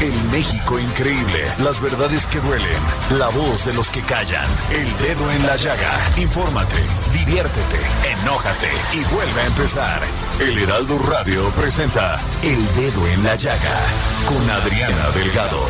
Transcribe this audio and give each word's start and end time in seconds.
El 0.00 0.14
México 0.30 0.78
increíble. 0.78 1.52
Las 1.58 1.80
verdades 1.80 2.24
que 2.26 2.38
duelen. 2.38 2.82
La 3.18 3.30
voz 3.30 3.64
de 3.64 3.74
los 3.74 3.90
que 3.90 4.00
callan. 4.02 4.46
El 4.70 4.96
dedo 4.98 5.28
en 5.28 5.44
la 5.44 5.56
llaga. 5.56 5.98
Infórmate, 6.16 6.76
diviértete, 7.12 7.80
enójate 8.08 8.68
y 8.92 9.02
vuelve 9.12 9.40
a 9.40 9.46
empezar. 9.46 10.00
El 10.38 10.56
Heraldo 10.56 11.00
Radio 11.00 11.50
presenta 11.50 12.20
El 12.44 12.64
Dedo 12.76 13.08
en 13.08 13.24
la 13.24 13.34
Llaga 13.34 13.76
con 14.28 14.48
Adriana 14.48 15.10
Delgado. 15.10 15.66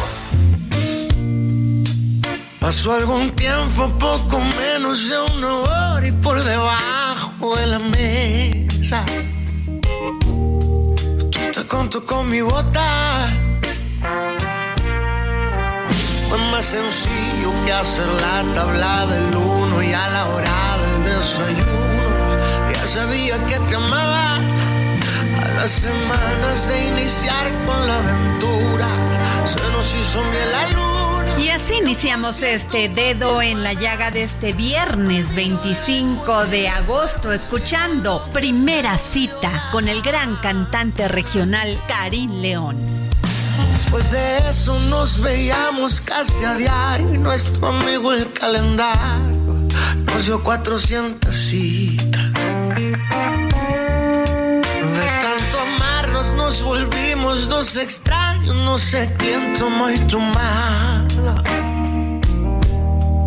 Pasó 2.61 2.93
algún 2.93 3.31
tiempo, 3.31 3.91
poco 3.99 4.41
menos 4.41 5.09
de 5.09 5.19
una 5.39 5.55
hora 5.55 6.07
y 6.07 6.13
por 6.13 6.43
debajo 6.43 7.57
de 7.57 7.67
la 7.67 7.79
mesa. 7.79 9.07
Tú 10.21 10.95
te 11.55 11.67
conto 11.67 12.05
con 12.05 12.29
mi 12.29 12.43
bota. 12.43 13.48
Fue 16.29 16.39
más 16.53 16.65
sencillo 16.65 17.53
que 17.65 17.73
hacer 17.73 18.07
la 18.07 18.45
tabla 18.55 19.07
del 19.07 19.35
uno 19.35 19.83
y 19.83 19.93
a 19.93 20.09
la 20.09 20.29
hora 20.29 20.79
del 20.79 21.17
desayuno. 21.17 21.59
Ya 22.73 22.87
sabía 22.87 23.45
que 23.47 23.59
te 23.61 23.77
amaba. 23.77 24.37
A 24.37 25.49
las 25.55 25.71
semanas 25.71 26.69
de 26.69 26.89
iniciar 26.89 27.47
con 27.67 27.87
la 27.87 27.99
aventura, 27.99 28.89
se 29.45 29.59
nos 29.73 29.95
hizo 29.95 30.23
miel 30.25 30.53
la 30.53 30.69
luna. 30.69 31.39
Y 31.39 31.51
así 31.51 31.75
iniciamos 31.75 32.43
este 32.43 32.89
dedo 32.89 33.41
en 33.41 33.63
la 33.63 33.73
llaga 33.73 34.11
de 34.11 34.25
este 34.25 34.53
viernes 34.53 35.35
25 35.35 36.47
de 36.47 36.69
agosto, 36.69 37.33
escuchando 37.33 38.29
primera 38.33 38.97
cita 38.99 39.71
con 39.73 39.89
el 39.89 40.03
gran 40.03 40.37
cantante 40.37 41.09
regional 41.09 41.81
Karim 41.87 42.41
León. 42.41 42.98
Después 43.79 44.11
de 44.11 44.39
eso 44.51 44.77
nos 44.91 45.21
veíamos 45.21 46.01
casi 46.01 46.45
a 46.45 46.57
diario 46.57 47.15
y 47.15 47.19
nuestro 47.19 47.69
amigo 47.69 48.13
el 48.13 48.33
calendario 48.33 49.69
nos 50.05 50.27
dio 50.27 50.43
400 50.43 51.33
citas. 51.33 52.33
De 52.35 53.07
tanto 55.23 55.61
amarnos 55.77 56.35
nos 56.35 56.61
volvimos 56.61 57.49
dos 57.49 57.77
extraños, 57.77 58.53
no 58.57 58.79
sé 58.79 59.15
quién 59.17 59.55
tomó 59.55 59.89
y 59.91 59.99
tomara. 60.09 61.07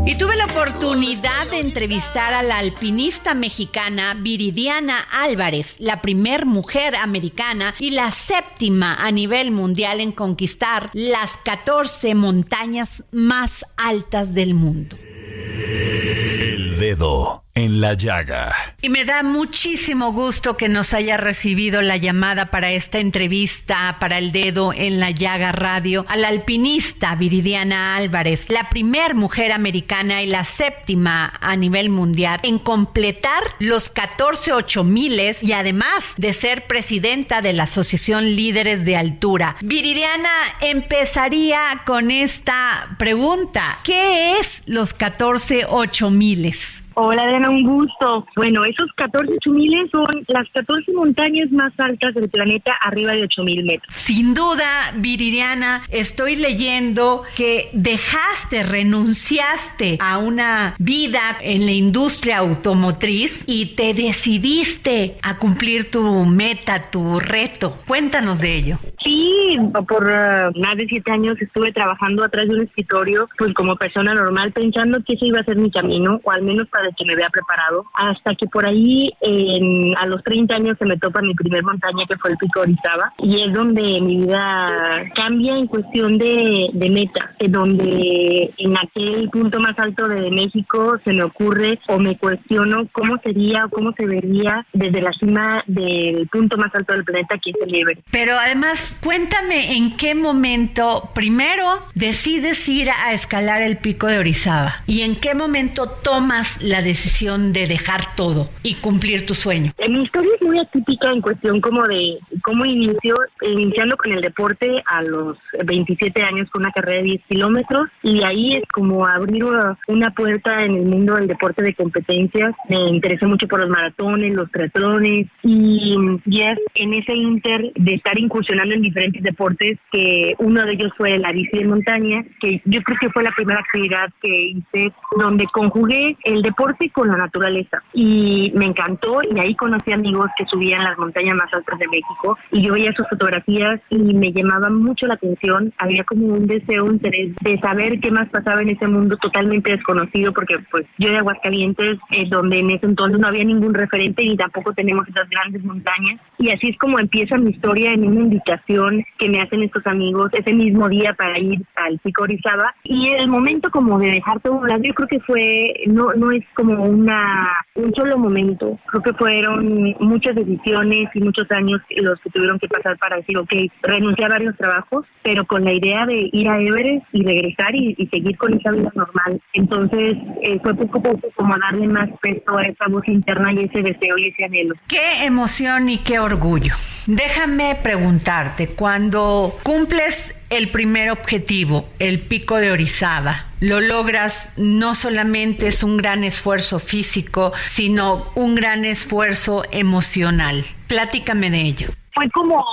Y 0.03 0.15
tuve 0.15 0.35
la 0.35 0.45
oportunidad 0.45 1.47
de 1.51 1.59
entrevistar 1.59 2.33
a 2.33 2.41
la 2.41 2.57
alpinista 2.57 3.35
mexicana 3.35 4.15
Viridiana 4.15 4.97
Álvarez, 5.11 5.75
la 5.79 6.01
primer 6.01 6.47
mujer 6.47 6.95
americana 6.95 7.75
y 7.79 7.91
la 7.91 8.09
séptima 8.09 8.95
a 8.95 9.11
nivel 9.11 9.51
mundial 9.51 10.01
en 10.01 10.11
conquistar 10.11 10.89
las 10.93 11.37
14 11.45 12.15
montañas 12.15 13.03
más 13.11 13.63
altas 13.77 14.33
del 14.33 14.55
mundo. 14.55 14.97
El 14.97 16.79
Dedo 16.79 17.43
en 17.55 17.81
la 17.81 17.93
Llaga. 17.93 18.75
Y 18.81 18.89
me 18.89 19.05
da 19.05 19.23
muchísimo 19.23 20.13
gusto 20.13 20.57
que 20.57 20.69
nos 20.69 20.93
haya 20.93 21.17
recibido 21.17 21.81
la 21.81 21.97
llamada 21.97 22.49
para 22.49 22.71
esta 22.71 22.99
entrevista 22.99 23.97
para 23.99 24.17
el 24.17 24.31
dedo 24.31 24.73
en 24.73 24.99
la 24.99 25.11
llaga 25.11 25.51
radio 25.51 26.05
a 26.07 26.15
la 26.15 26.29
alpinista 26.29 27.13
Viridiana 27.15 27.95
Álvarez, 27.95 28.49
la 28.49 28.69
primer 28.69 29.15
mujer 29.15 29.51
americana 29.51 30.21
y 30.21 30.27
la 30.27 30.45
séptima 30.45 31.33
a 31.41 31.55
nivel 31.55 31.89
mundial 31.89 32.39
en 32.43 32.57
completar 32.57 33.43
los 33.59 33.89
14 33.89 34.53
ocho 34.53 34.83
miles 34.83 35.43
y 35.43 35.53
además 35.53 36.15
de 36.17 36.33
ser 36.33 36.67
presidenta 36.67 37.41
de 37.41 37.53
la 37.53 37.63
Asociación 37.63 38.35
Líderes 38.35 38.85
de 38.85 38.97
Altura. 38.97 39.57
Viridiana 39.61 40.31
empezaría 40.61 41.81
con 41.85 42.11
esta 42.11 42.95
pregunta. 42.97 43.79
¿Qué 43.83 44.39
es 44.39 44.63
los 44.65 44.93
14 44.93 45.65
ocho 45.67 46.09
miles? 46.09 46.81
Hola, 46.93 47.23
Adriana, 47.23 47.49
un 47.49 47.63
gusto. 47.63 48.25
Bueno, 48.35 48.65
esos 48.65 48.91
14 48.95 49.37
miles 49.49 49.89
son 49.91 50.07
las 50.27 50.47
14 50.53 50.91
montañas 50.93 51.49
más 51.51 51.71
altas 51.77 52.13
del 52.13 52.29
planeta 52.29 52.73
arriba 52.81 53.13
de 53.13 53.23
8000 53.23 53.63
metros. 53.63 53.95
Sin 53.95 54.33
duda, 54.33 54.65
Viridiana, 54.97 55.83
estoy 55.89 56.35
leyendo 56.35 57.23
que 57.35 57.69
dejaste, 57.73 58.63
renunciaste 58.63 59.97
a 60.01 60.17
una 60.17 60.75
vida 60.79 61.21
en 61.41 61.65
la 61.65 61.71
industria 61.71 62.39
automotriz 62.39 63.45
y 63.47 63.75
te 63.75 63.93
decidiste 63.93 65.15
a 65.23 65.37
cumplir 65.37 65.89
tu 65.89 66.25
meta, 66.25 66.91
tu 66.91 67.19
reto. 67.19 67.77
Cuéntanos 67.87 68.39
de 68.39 68.55
ello. 68.55 68.77
Sí, 69.03 69.57
por 69.87 70.05
uh, 70.05 70.59
más 70.59 70.77
de 70.77 70.85
siete 70.87 71.11
años 71.11 71.35
estuve 71.41 71.71
trabajando 71.71 72.23
atrás 72.23 72.47
de 72.47 72.55
un 72.55 72.61
escritorio, 72.61 73.27
pues 73.37 73.53
como 73.53 73.75
persona 73.75 74.13
normal, 74.13 74.51
pensando 74.51 75.03
que 75.03 75.13
ese 75.13 75.25
iba 75.25 75.39
a 75.39 75.43
ser 75.43 75.55
mi 75.57 75.71
camino, 75.71 76.19
o 76.23 76.31
al 76.31 76.43
menos 76.43 76.67
para 76.69 76.80
el 76.85 76.95
que 76.95 77.05
me 77.05 77.13
había 77.13 77.29
preparado, 77.29 77.85
hasta 77.93 78.35
que 78.35 78.47
por 78.47 78.65
ahí 78.65 79.11
en- 79.21 79.95
a 79.97 80.05
los 80.05 80.23
30 80.23 80.55
años 80.55 80.77
se 80.77 80.85
me 80.85 80.97
topa 80.97 81.21
mi 81.21 81.33
primer 81.33 81.63
montaña, 81.63 82.05
que 82.07 82.17
fue 82.17 82.31
el 82.31 82.37
Pico 82.37 82.61
Orizaba, 82.61 83.13
y 83.21 83.41
es 83.41 83.53
donde 83.53 83.81
mi 84.01 84.17
vida 84.21 85.11
cambia 85.15 85.55
en 85.57 85.67
cuestión 85.67 86.17
de, 86.17 86.69
de 86.73 86.89
meta, 86.89 87.31
en 87.39 87.51
donde 87.51 88.53
en 88.57 88.77
aquel 88.77 89.29
punto 89.29 89.59
más 89.59 89.77
alto 89.79 90.07
de 90.07 90.29
México 90.31 90.97
se 91.03 91.13
me 91.13 91.23
ocurre 91.23 91.79
o 91.87 91.97
me 91.99 92.17
cuestiono 92.17 92.87
cómo 92.91 93.17
sería 93.23 93.65
o 93.65 93.69
cómo 93.69 93.93
se 93.93 94.05
vería 94.05 94.65
desde 94.73 95.01
la 95.01 95.11
cima 95.13 95.63
del 95.67 96.27
punto 96.29 96.57
más 96.57 96.73
alto 96.75 96.93
del 96.93 97.03
planeta, 97.03 97.37
que 97.43 97.51
es 97.51 97.55
el 97.65 97.75
Everest. 97.75 98.01
Pero 98.11 98.37
además, 98.37 98.97
cuéntame 99.03 99.73
en 99.77 99.95
qué 99.97 100.15
momento 100.15 101.09
primero 101.13 101.65
decides 101.95 102.67
ir 102.67 102.89
a 102.89 103.13
escalar 103.13 103.61
el 103.61 103.77
pico 103.77 104.07
de 104.07 104.19
Orizaba 104.19 104.73
y 104.87 105.01
en 105.01 105.15
qué 105.15 105.33
momento 105.35 105.87
tomas 106.03 106.61
la 106.71 106.81
decisión 106.81 107.51
de 107.51 107.67
dejar 107.67 108.15
todo 108.15 108.47
y 108.63 108.75
cumplir 108.75 109.25
tu 109.25 109.35
sueño. 109.35 109.73
Eh, 109.77 109.89
Mi 109.89 110.03
historia 110.03 110.31
es 110.39 110.47
muy 110.47 110.57
atípica 110.57 111.11
en 111.11 111.21
cuestión 111.21 111.59
como 111.59 111.85
de 111.85 112.17
cómo 112.43 112.65
inició, 112.65 113.13
iniciando 113.41 113.97
con 113.97 114.13
el 114.13 114.21
deporte 114.21 114.81
a 114.85 115.01
los 115.01 115.37
27 115.65 116.23
años 116.23 116.49
con 116.49 116.61
una 116.61 116.71
carrera 116.71 116.99
de 116.99 117.03
10 117.03 117.21
kilómetros 117.27 117.89
y 118.03 118.23
ahí 118.23 118.55
es 118.55 118.63
como 118.73 119.05
abrir 119.05 119.43
una 119.87 120.11
puerta 120.11 120.63
en 120.63 120.75
el 120.75 120.85
mundo 120.85 121.15
del 121.15 121.27
deporte 121.27 121.61
de 121.61 121.73
competencias. 121.73 122.55
Me 122.69 122.79
interesé 122.87 123.25
mucho 123.25 123.47
por 123.47 123.59
los 123.59 123.69
maratones, 123.69 124.33
los 124.33 124.49
triatlones 124.51 125.27
y, 125.43 125.97
y 126.25 126.41
es 126.41 126.57
en 126.75 126.93
ese 126.93 127.13
inter 127.13 127.73
de 127.75 127.95
estar 127.95 128.17
incursionando 128.17 128.73
en 128.73 128.81
diferentes 128.81 129.21
deportes 129.21 129.77
que 129.91 130.35
uno 130.39 130.65
de 130.65 130.71
ellos 130.71 130.93
fue 130.95 131.17
la 131.17 131.33
bici 131.33 131.57
de 131.57 131.65
montaña, 131.65 132.23
que 132.39 132.61
yo 132.63 132.81
creo 132.83 132.97
que 133.01 133.09
fue 133.09 133.23
la 133.23 133.33
primera 133.35 133.59
actividad 133.59 134.09
que 134.21 134.51
hice 134.51 134.93
donde 135.17 135.45
conjugué 135.51 136.15
el 136.23 136.41
deporte 136.41 136.60
deporte 136.61 136.89
con 136.91 137.07
la 137.07 137.17
naturaleza. 137.17 137.81
Y 137.93 138.51
me 138.55 138.65
encantó 138.65 139.19
y 139.23 139.39
ahí 139.39 139.55
conocí 139.55 139.91
amigos 139.91 140.29
que 140.37 140.45
subían 140.45 140.83
las 140.83 140.97
montañas 140.97 141.35
más 141.35 141.51
altas 141.53 141.79
de 141.79 141.87
México 141.87 142.37
y 142.51 142.61
yo 142.61 142.73
veía 142.73 142.93
sus 142.93 143.07
fotografías 143.09 143.81
y 143.89 143.97
me 143.97 144.31
llamaba 144.31 144.69
mucho 144.69 145.07
la 145.07 145.15
atención. 145.15 145.73
Había 145.77 146.03
como 146.03 146.27
un 146.27 146.47
deseo, 146.47 146.85
un 146.85 146.93
interés 146.93 147.33
de 147.41 147.59
saber 147.59 147.99
qué 147.99 148.11
más 148.11 148.29
pasaba 148.29 148.61
en 148.61 148.69
ese 148.69 148.87
mundo 148.87 149.17
totalmente 149.17 149.71
desconocido 149.71 150.33
porque 150.33 150.59
pues 150.69 150.85
yo 150.97 151.09
de 151.09 151.17
Aguascalientes, 151.17 151.97
eh, 152.11 152.25
donde 152.29 152.59
en 152.59 152.71
ese 152.71 152.85
entonces 152.85 153.19
no 153.19 153.27
había 153.27 153.43
ningún 153.43 153.73
referente 153.73 154.23
ni 154.23 154.37
tampoco 154.37 154.73
tenemos 154.73 155.07
esas 155.07 155.29
grandes 155.29 155.63
montañas. 155.63 156.19
Y 156.37 156.51
así 156.51 156.69
es 156.69 156.77
como 156.77 156.99
empieza 156.99 157.37
mi 157.37 157.51
historia 157.51 157.93
en 157.93 158.07
una 158.07 158.21
invitación 158.21 159.03
que 159.17 159.29
me 159.29 159.41
hacen 159.41 159.63
estos 159.63 159.85
amigos 159.87 160.29
ese 160.33 160.53
mismo 160.53 160.89
día 160.89 161.13
para 161.13 161.39
ir 161.39 161.61
al 161.75 161.97
Pico 161.99 162.23
Orizaba. 162.23 162.75
Y 162.83 163.09
el 163.09 163.27
momento 163.27 163.71
como 163.71 163.97
de 163.99 164.11
dejar 164.11 164.39
todo 164.41 164.53
un 164.53 164.67
lado, 164.67 164.81
yo 164.83 164.93
creo 164.93 165.07
que 165.07 165.19
fue, 165.21 165.73
no, 165.87 166.13
no 166.13 166.31
es 166.31 166.43
como 166.53 166.83
una 166.83 167.47
un 167.75 167.93
solo 167.95 168.17
momento, 168.17 168.77
creo 168.87 169.01
que 169.01 169.13
fueron 169.13 169.95
muchas 169.99 170.35
decisiones 170.35 171.09
y 171.13 171.19
muchos 171.21 171.49
años 171.51 171.81
los 171.89 172.19
que 172.19 172.29
tuvieron 172.29 172.59
que 172.59 172.67
pasar 172.67 172.97
para 172.97 173.17
decir, 173.17 173.37
ok, 173.37 173.53
renuncié 173.81 174.25
a 174.25 174.29
varios 174.29 174.57
trabajos, 174.57 175.05
pero 175.23 175.45
con 175.45 175.63
la 175.63 175.71
idea 175.71 176.05
de 176.05 176.29
ir 176.33 176.49
a 176.49 176.59
Everest 176.59 177.05
y 177.13 177.23
regresar 177.23 177.75
y, 177.75 177.95
seguir 178.11 178.37
con 178.37 178.53
esa 178.53 178.71
vida 178.71 178.91
normal. 178.93 179.41
Entonces 179.53 180.17
eh, 180.41 180.59
fue 180.61 180.75
poco 180.75 180.99
a 180.99 181.01
poco 181.01 181.27
como 181.35 181.57
darle 181.57 181.87
más 181.87 182.09
peso 182.21 182.57
a 182.57 182.63
esa 182.63 182.87
voz 182.89 183.07
interna 183.07 183.53
y 183.53 183.63
ese 183.63 183.81
deseo 183.81 184.17
y 184.17 184.27
ese 184.27 184.45
anhelo. 184.45 184.75
Qué 184.87 185.25
emoción 185.25 185.87
y 185.89 185.97
qué 185.97 186.19
orgullo. 186.19 186.73
Déjame 187.07 187.75
preguntarte, 187.81 188.67
cuando 188.75 189.55
cumples 189.63 190.40
el 190.51 190.69
primer 190.69 191.09
objetivo, 191.09 191.89
el 191.97 192.19
pico 192.19 192.57
de 192.57 192.71
Orizaba, 192.71 193.47
lo 193.61 193.79
logras 193.79 194.51
no 194.57 194.93
solamente 194.93 195.67
es 195.67 195.81
un 195.81 195.97
gran 195.97 196.23
esfuerzo 196.23 196.79
físico, 196.79 197.53
sino 197.67 198.31
un 198.35 198.55
gran 198.55 198.85
esfuerzo 198.85 199.63
emocional. 199.71 200.65
Platícame 200.87 201.49
de 201.49 201.61
ello 201.61 202.00
fue 202.13 202.29
como 202.31 202.63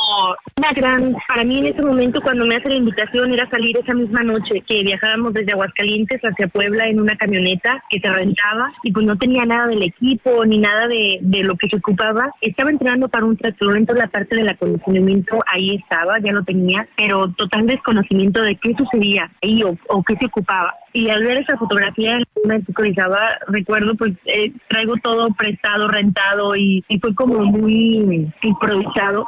una 0.56 0.73
gran, 0.75 1.17
para 1.29 1.44
mí 1.44 1.58
en 1.58 1.67
ese 1.67 1.82
momento 1.82 2.20
cuando 2.20 2.44
me 2.44 2.56
hace 2.56 2.69
la 2.69 2.76
invitación 2.76 3.32
era 3.32 3.49
salir 3.50 3.76
esa 3.76 3.94
misma 3.94 4.23
noche 4.23 4.62
que 4.67 4.82
viajábamos 4.82 5.32
desde 5.32 5.52
Aguascalientes 5.52 6.20
hacia 6.23 6.49
Puebla 6.49 6.88
en 6.88 7.00
una 7.00 7.17
camioneta 7.17 7.82
que 7.90 8.00
se 8.00 8.08
rentaba 8.08 8.73
y 8.82 8.93
pues 8.93 9.06
no 9.06 9.17
tenía 9.17 9.44
nada 9.44 9.69
del 9.69 9.82
equipo 9.82 10.44
ni 10.44 10.58
nada 10.58 10.88
de, 10.88 11.19
de 11.20 11.43
lo 11.44 11.56
que 11.56 11.69
se 11.69 11.76
ocupaba. 11.76 12.32
Estaba 12.40 12.70
entrenando 12.70 13.08
para 13.08 13.25
un 13.25 13.37
tractor, 13.37 13.76
entonces 13.76 14.05
la 14.05 14.11
parte 14.11 14.35
del 14.35 14.49
acondicionamiento 14.49 15.38
ahí 15.52 15.76
estaba, 15.76 16.19
ya 16.19 16.32
lo 16.32 16.43
tenía, 16.43 16.88
pero 16.96 17.32
total 17.32 17.67
desconocimiento 17.67 18.43
de 18.43 18.56
qué 18.56 18.75
sucedía 18.76 19.31
ahí 19.43 19.62
o, 19.62 19.76
o 19.88 20.02
qué 20.02 20.17
se 20.17 20.26
ocupaba. 20.26 20.75
Y 20.93 21.11
al 21.11 21.23
ver 21.23 21.38
esa 21.38 21.56
fotografía 21.56 22.19
me 22.44 22.61
psicologizaba, 22.62 23.20
recuerdo 23.46 23.94
pues 23.94 24.14
eh, 24.25 24.52
traigo 24.69 24.94
todo 24.96 25.29
prestado, 25.34 25.87
rentado 25.87 26.56
y, 26.56 26.84
y 26.88 26.99
fue 26.99 27.14
como 27.14 27.44
muy 27.44 28.29
improvisado 28.43 29.28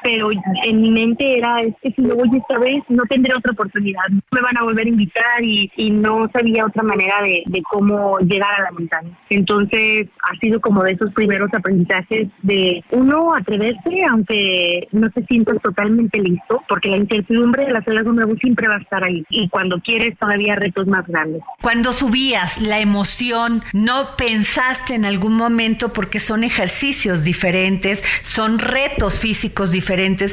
pero 0.03 0.29
en 0.31 0.81
mi 0.81 0.91
mente 0.91 1.37
era, 1.37 1.61
es 1.61 1.73
que 1.81 1.91
si 1.91 2.01
no 2.01 2.15
voy 2.15 2.29
esta 2.35 2.57
vez 2.57 2.83
no 2.89 3.03
tendré 3.03 3.35
otra 3.35 3.51
oportunidad, 3.51 4.03
me 4.09 4.41
van 4.41 4.57
a 4.57 4.63
volver 4.63 4.85
a 4.85 4.89
invitar 4.89 5.43
y, 5.43 5.71
y 5.75 5.91
no 5.91 6.29
sabía 6.33 6.65
otra 6.65 6.83
manera 6.83 7.21
de, 7.23 7.43
de, 7.45 7.61
cómo 7.69 8.19
llegar 8.19 8.59
a 8.59 8.63
la 8.63 8.71
montaña. 8.71 9.17
Entonces 9.29 10.07
ha 10.23 10.37
sido 10.39 10.59
como 10.59 10.83
de 10.83 10.93
esos 10.93 11.13
primeros 11.13 11.53
aprendizajes 11.53 12.27
de 12.41 12.83
uno 12.91 13.33
atreverse 13.35 14.03
aunque 14.09 14.87
no 14.91 15.09
te 15.11 15.23
sientas 15.25 15.57
totalmente 15.61 16.19
listo, 16.19 16.63
porque 16.67 16.89
la 16.89 16.97
incertidumbre 16.97 17.65
de 17.65 17.71
las 17.71 17.87
olas 17.87 18.05
nuevo 18.05 18.35
siempre 18.35 18.67
va 18.67 18.75
a 18.75 18.79
estar 18.79 19.03
ahí 19.03 19.23
y 19.29 19.47
cuando 19.49 19.79
quieres 19.79 20.17
todavía 20.17 20.55
retos 20.55 20.87
más 20.87 21.05
grandes. 21.07 21.41
Cuando 21.61 21.93
subías 21.93 22.59
la 22.59 22.79
emoción, 22.79 23.63
¿no 23.73 24.15
pensaste 24.17 24.95
en 24.95 25.05
algún 25.05 25.35
momento 25.35 25.93
porque 25.93 26.19
son 26.19 26.43
ejercicios 26.43 27.23
diferentes, 27.23 28.03
son 28.23 28.59
retos 28.59 29.19
físicos 29.19 29.71
diferentes? 29.71 29.90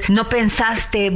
¿No 0.09 0.29
pensaste, 0.29 1.11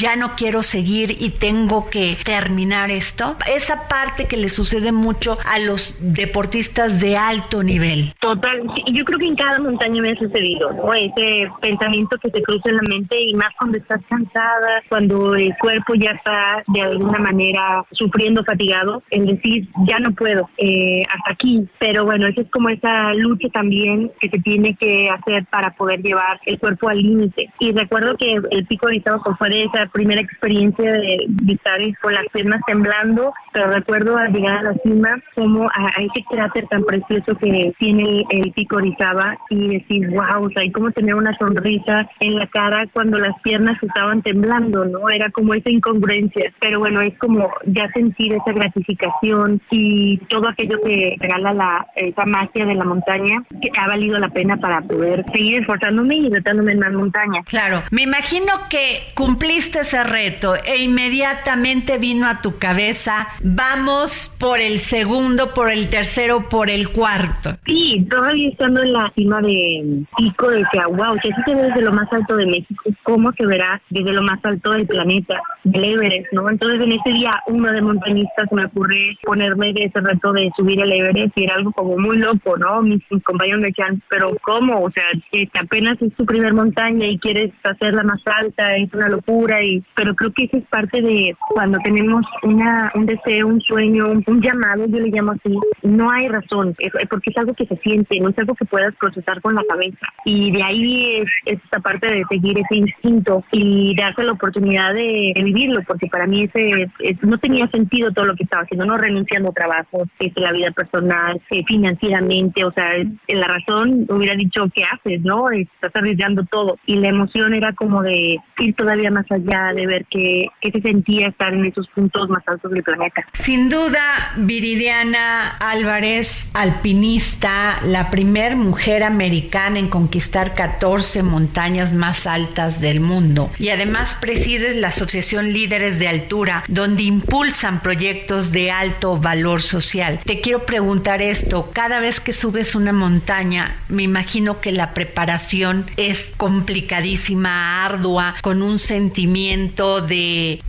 ya 0.00 0.14
no 0.14 0.36
quiero 0.36 0.62
seguir 0.62 1.16
y 1.18 1.30
tengo 1.30 1.90
que 1.90 2.16
terminar 2.24 2.92
esto? 2.92 3.36
Esa 3.52 3.88
parte 3.88 4.26
que 4.26 4.36
le 4.36 4.50
sucede 4.50 4.92
mucho 4.92 5.36
a 5.44 5.58
los 5.58 5.96
deportistas 6.00 7.00
de 7.00 7.16
alto 7.16 7.64
nivel. 7.64 8.14
Total, 8.20 8.62
yo 8.86 9.04
creo 9.04 9.18
que 9.18 9.26
en 9.26 9.34
cada 9.34 9.58
montaña 9.58 10.00
me 10.00 10.12
ha 10.12 10.16
sucedido, 10.16 10.72
¿no? 10.74 10.94
Ese 10.94 11.50
pensamiento 11.60 12.16
que 12.22 12.30
te 12.30 12.40
cruza 12.42 12.68
en 12.68 12.76
la 12.76 12.82
mente 12.82 13.20
y 13.20 13.34
más 13.34 13.52
cuando 13.58 13.78
estás 13.78 14.00
cansada, 14.08 14.82
cuando 14.88 15.34
el 15.34 15.52
cuerpo 15.60 15.94
ya 15.94 16.12
está 16.12 16.62
de 16.68 16.82
alguna 16.82 17.18
manera 17.18 17.84
sufriendo 17.92 18.44
fatigado, 18.44 19.02
el 19.10 19.26
decir, 19.26 19.68
ya 19.88 19.98
no 19.98 20.12
puedo, 20.12 20.48
eh, 20.58 21.02
hasta 21.02 21.32
aquí. 21.32 21.66
Pero 21.80 22.04
bueno, 22.04 22.28
esa 22.28 22.42
es 22.42 22.50
como 22.50 22.68
esa 22.68 23.12
lucha 23.14 23.48
también 23.48 24.12
que 24.20 24.30
se 24.30 24.38
tiene 24.38 24.76
que 24.76 25.10
hacer 25.10 25.46
para 25.46 25.74
poder 25.74 26.00
llevar 26.00 26.40
el 26.46 26.60
cuerpo 26.60 26.88
al 26.88 26.98
límite. 26.98 27.50
Y 27.58 27.72
recuerdo 27.88 28.16
que 28.18 28.38
el 28.50 28.66
pico 28.66 28.86
Orizaba 28.86 29.18
fue 29.38 29.48
de 29.48 29.64
esa 29.64 29.86
primera 29.86 30.20
experiencia 30.20 30.92
de, 30.92 31.26
estar 31.48 31.80
con 32.02 32.12
las 32.12 32.26
piernas 32.32 32.60
temblando, 32.66 33.32
pero 33.52 33.70
recuerdo 33.70 34.18
al 34.18 34.32
llegar 34.32 34.58
a 34.58 34.62
la 34.62 34.74
cima 34.82 35.18
como 35.34 35.66
a, 35.68 35.88
ese 35.98 36.24
cráter 36.30 36.66
tan 36.66 36.84
precioso 36.84 37.34
que 37.36 37.72
tiene 37.78 38.24
el, 38.30 38.52
pico 38.52 38.76
Orizaba 38.76 39.38
y 39.48 39.78
decir, 39.78 40.10
wow, 40.10 40.44
o 40.44 40.50
sea, 40.50 40.64
y 40.64 40.70
cómo 40.70 40.90
tener 40.90 41.14
una 41.14 41.36
sonrisa 41.38 42.08
en 42.20 42.36
la 42.36 42.46
cara 42.48 42.86
cuando 42.92 43.18
las 43.18 43.38
piernas 43.40 43.82
estaban 43.82 44.20
temblando, 44.22 44.84
¿no? 44.84 45.08
Era 45.08 45.30
como 45.30 45.54
esa 45.54 45.70
incongruencia, 45.70 46.52
pero 46.60 46.80
bueno, 46.80 47.00
es 47.00 47.16
como 47.18 47.50
ya 47.66 47.88
sentir 47.92 48.34
esa 48.34 48.52
gratificación 48.52 49.60
y 49.70 50.18
todo 50.28 50.48
aquello 50.48 50.78
que 50.84 51.16
regala 51.18 51.54
la, 51.54 51.86
esa 51.96 52.26
magia 52.26 52.66
de 52.66 52.74
la 52.74 52.84
montaña, 52.84 53.42
que 53.62 53.70
ha 53.78 53.86
valido 53.86 54.18
la 54.18 54.28
pena 54.28 54.56
para 54.58 54.82
poder 54.82 55.24
seguir 55.32 55.60
esforzándome 55.60 56.16
y 56.16 56.28
retándome 56.28 56.72
en 56.72 56.80
más 56.80 56.92
montañas. 56.92 57.44
Claro, 57.46 57.77
me 57.90 58.02
imagino 58.02 58.52
que 58.68 59.10
cumpliste 59.14 59.80
ese 59.80 60.04
reto 60.04 60.54
e 60.56 60.82
inmediatamente 60.82 61.98
vino 61.98 62.26
a 62.26 62.38
tu 62.38 62.58
cabeza, 62.58 63.28
vamos 63.42 64.34
por 64.38 64.60
el 64.60 64.78
segundo, 64.78 65.54
por 65.54 65.70
el 65.70 65.90
tercero, 65.90 66.48
por 66.48 66.70
el 66.70 66.90
cuarto. 66.90 67.50
Sí, 67.66 68.06
todavía 68.10 68.48
estando 68.48 68.82
en 68.82 68.92
la 68.92 69.12
cima 69.14 69.40
de 69.40 70.04
Pico, 70.16 70.50
decía, 70.50 70.86
wow, 70.88 71.16
que 71.22 71.32
así 71.32 71.42
se 71.46 71.54
ve 71.54 71.62
desde 71.62 71.82
lo 71.82 71.92
más 71.92 72.12
alto 72.12 72.36
de 72.36 72.46
México, 72.46 72.84
¿cómo 73.02 73.32
se 73.32 73.46
verá 73.46 73.80
desde 73.90 74.12
lo 74.12 74.22
más 74.22 74.38
alto 74.44 74.72
del 74.72 74.86
planeta, 74.86 75.40
del 75.64 75.84
Everest, 75.84 76.32
¿no? 76.32 76.48
Entonces 76.48 76.80
en 76.80 76.92
ese 76.92 77.10
día, 77.10 77.30
uno 77.46 77.72
de 77.72 77.80
montañistas 77.80 78.50
me 78.52 78.64
ocurre 78.64 79.16
ponerme 79.22 79.72
de 79.72 79.84
ese 79.84 80.00
reto 80.00 80.32
de 80.32 80.50
subir 80.56 80.80
el 80.80 80.92
Everest 80.92 81.36
y 81.36 81.44
era 81.44 81.54
algo 81.54 81.72
como 81.72 81.98
muy 81.98 82.18
loco, 82.18 82.56
¿no? 82.56 82.82
Mis, 82.82 83.02
compañeros 83.24 83.60
me 83.60 83.68
decían, 83.68 84.02
pero 84.08 84.36
¿cómo? 84.42 84.82
O 84.82 84.90
sea, 84.90 85.04
que 85.30 85.48
apenas 85.58 86.00
es 86.00 86.14
tu 86.14 86.24
primer 86.24 86.54
montaña 86.54 87.06
y 87.06 87.18
quieres 87.18 87.52
hacerla 87.70 88.02
más 88.02 88.20
alta, 88.26 88.76
es 88.76 88.92
una 88.92 89.08
locura, 89.08 89.62
y 89.62 89.82
pero 89.94 90.14
creo 90.14 90.32
que 90.32 90.44
eso 90.44 90.56
es 90.58 90.64
parte 90.64 91.00
de 91.00 91.36
cuando 91.50 91.78
tenemos 91.80 92.24
una 92.42 92.90
un 92.94 93.06
deseo, 93.06 93.46
un 93.46 93.60
sueño, 93.60 94.06
un, 94.26 94.40
llamado, 94.40 94.86
yo 94.86 94.98
le 94.98 95.10
llamo 95.10 95.32
así, 95.32 95.58
no 95.82 96.10
hay 96.10 96.28
razón, 96.28 96.74
porque 97.10 97.30
es 97.30 97.36
algo 97.36 97.54
que 97.54 97.66
se 97.66 97.76
siente, 97.78 98.20
no 98.20 98.30
es 98.30 98.38
algo 98.38 98.54
que 98.54 98.64
puedas 98.64 98.94
procesar 98.96 99.40
con 99.40 99.54
la 99.54 99.64
cabeza. 99.68 100.06
Y 100.24 100.52
de 100.52 100.62
ahí 100.62 101.16
es, 101.16 101.30
esta 101.46 101.80
parte 101.80 102.12
de 102.12 102.24
seguir 102.28 102.58
ese 102.58 102.76
instinto 102.76 103.44
y 103.52 103.94
darse 103.96 104.24
la 104.24 104.32
oportunidad 104.32 104.94
de, 104.94 105.32
vivirlo, 105.38 105.82
porque 105.86 106.08
para 106.08 106.26
mí 106.26 106.44
ese 106.44 106.90
no 107.22 107.38
tenía 107.38 107.68
sentido 107.68 108.12
todo 108.12 108.26
lo 108.26 108.34
que 108.34 108.44
estaba 108.44 108.62
haciendo, 108.64 108.84
no 108.84 108.98
renunciando 108.98 109.50
a 109.50 109.52
trabajo, 109.52 110.04
este, 110.18 110.40
la 110.40 110.52
vida 110.52 110.70
personal, 110.72 111.40
eh, 111.50 111.64
financieramente, 111.66 112.64
o 112.64 112.72
sea, 112.72 112.96
en 112.96 113.40
la 113.40 113.46
razón 113.46 114.06
hubiera 114.08 114.34
dicho, 114.34 114.68
¿qué 114.74 114.84
haces? 114.84 115.20
¿No? 115.22 115.50
Estás 115.50 115.94
arriesgando 115.94 116.44
todo. 116.44 116.78
Y 116.86 116.96
la 116.96 117.08
emoción 117.08 117.54
era 117.58 117.72
como 117.74 118.02
de 118.02 118.38
ir 118.58 118.74
todavía 118.74 119.10
más 119.10 119.26
allá, 119.30 119.72
de 119.74 119.86
ver 119.86 120.06
qué, 120.10 120.46
qué 120.60 120.70
se 120.70 120.80
sentía 120.80 121.28
estar 121.28 121.52
en 121.52 121.66
esos 121.66 121.86
puntos 121.88 122.28
más 122.28 122.42
altos 122.46 122.70
del 122.70 122.82
planeta. 122.82 123.26
Sin 123.32 123.68
duda, 123.68 124.00
Viridiana 124.36 125.48
Álvarez, 125.60 126.50
alpinista, 126.54 127.80
la 127.84 128.10
primer 128.10 128.56
mujer 128.56 129.02
americana 129.02 129.78
en 129.78 129.88
conquistar 129.88 130.54
14 130.54 131.22
montañas 131.22 131.92
más 131.92 132.26
altas 132.26 132.80
del 132.80 133.00
mundo. 133.00 133.50
Y 133.58 133.68
además 133.70 134.16
presides 134.20 134.76
la 134.76 134.88
Asociación 134.88 135.52
Líderes 135.52 135.98
de 135.98 136.08
Altura, 136.08 136.64
donde 136.68 137.02
impulsan 137.02 137.80
proyectos 137.80 138.52
de 138.52 138.70
alto 138.70 139.16
valor 139.16 139.62
social. 139.62 140.20
Te 140.24 140.40
quiero 140.40 140.64
preguntar 140.66 141.22
esto, 141.22 141.70
cada 141.72 142.00
vez 142.00 142.20
que 142.20 142.32
subes 142.32 142.74
una 142.74 142.92
montaña, 142.92 143.76
me 143.88 144.02
imagino 144.02 144.60
que 144.60 144.72
la 144.72 144.94
preparación 144.94 145.86
es 145.96 146.32
complicadísima 146.36 147.47
forma 147.48 147.84
ardua, 147.84 148.34
con 148.42 148.62
un 148.62 148.78
sentimiento 148.78 150.00
de 150.00 150.60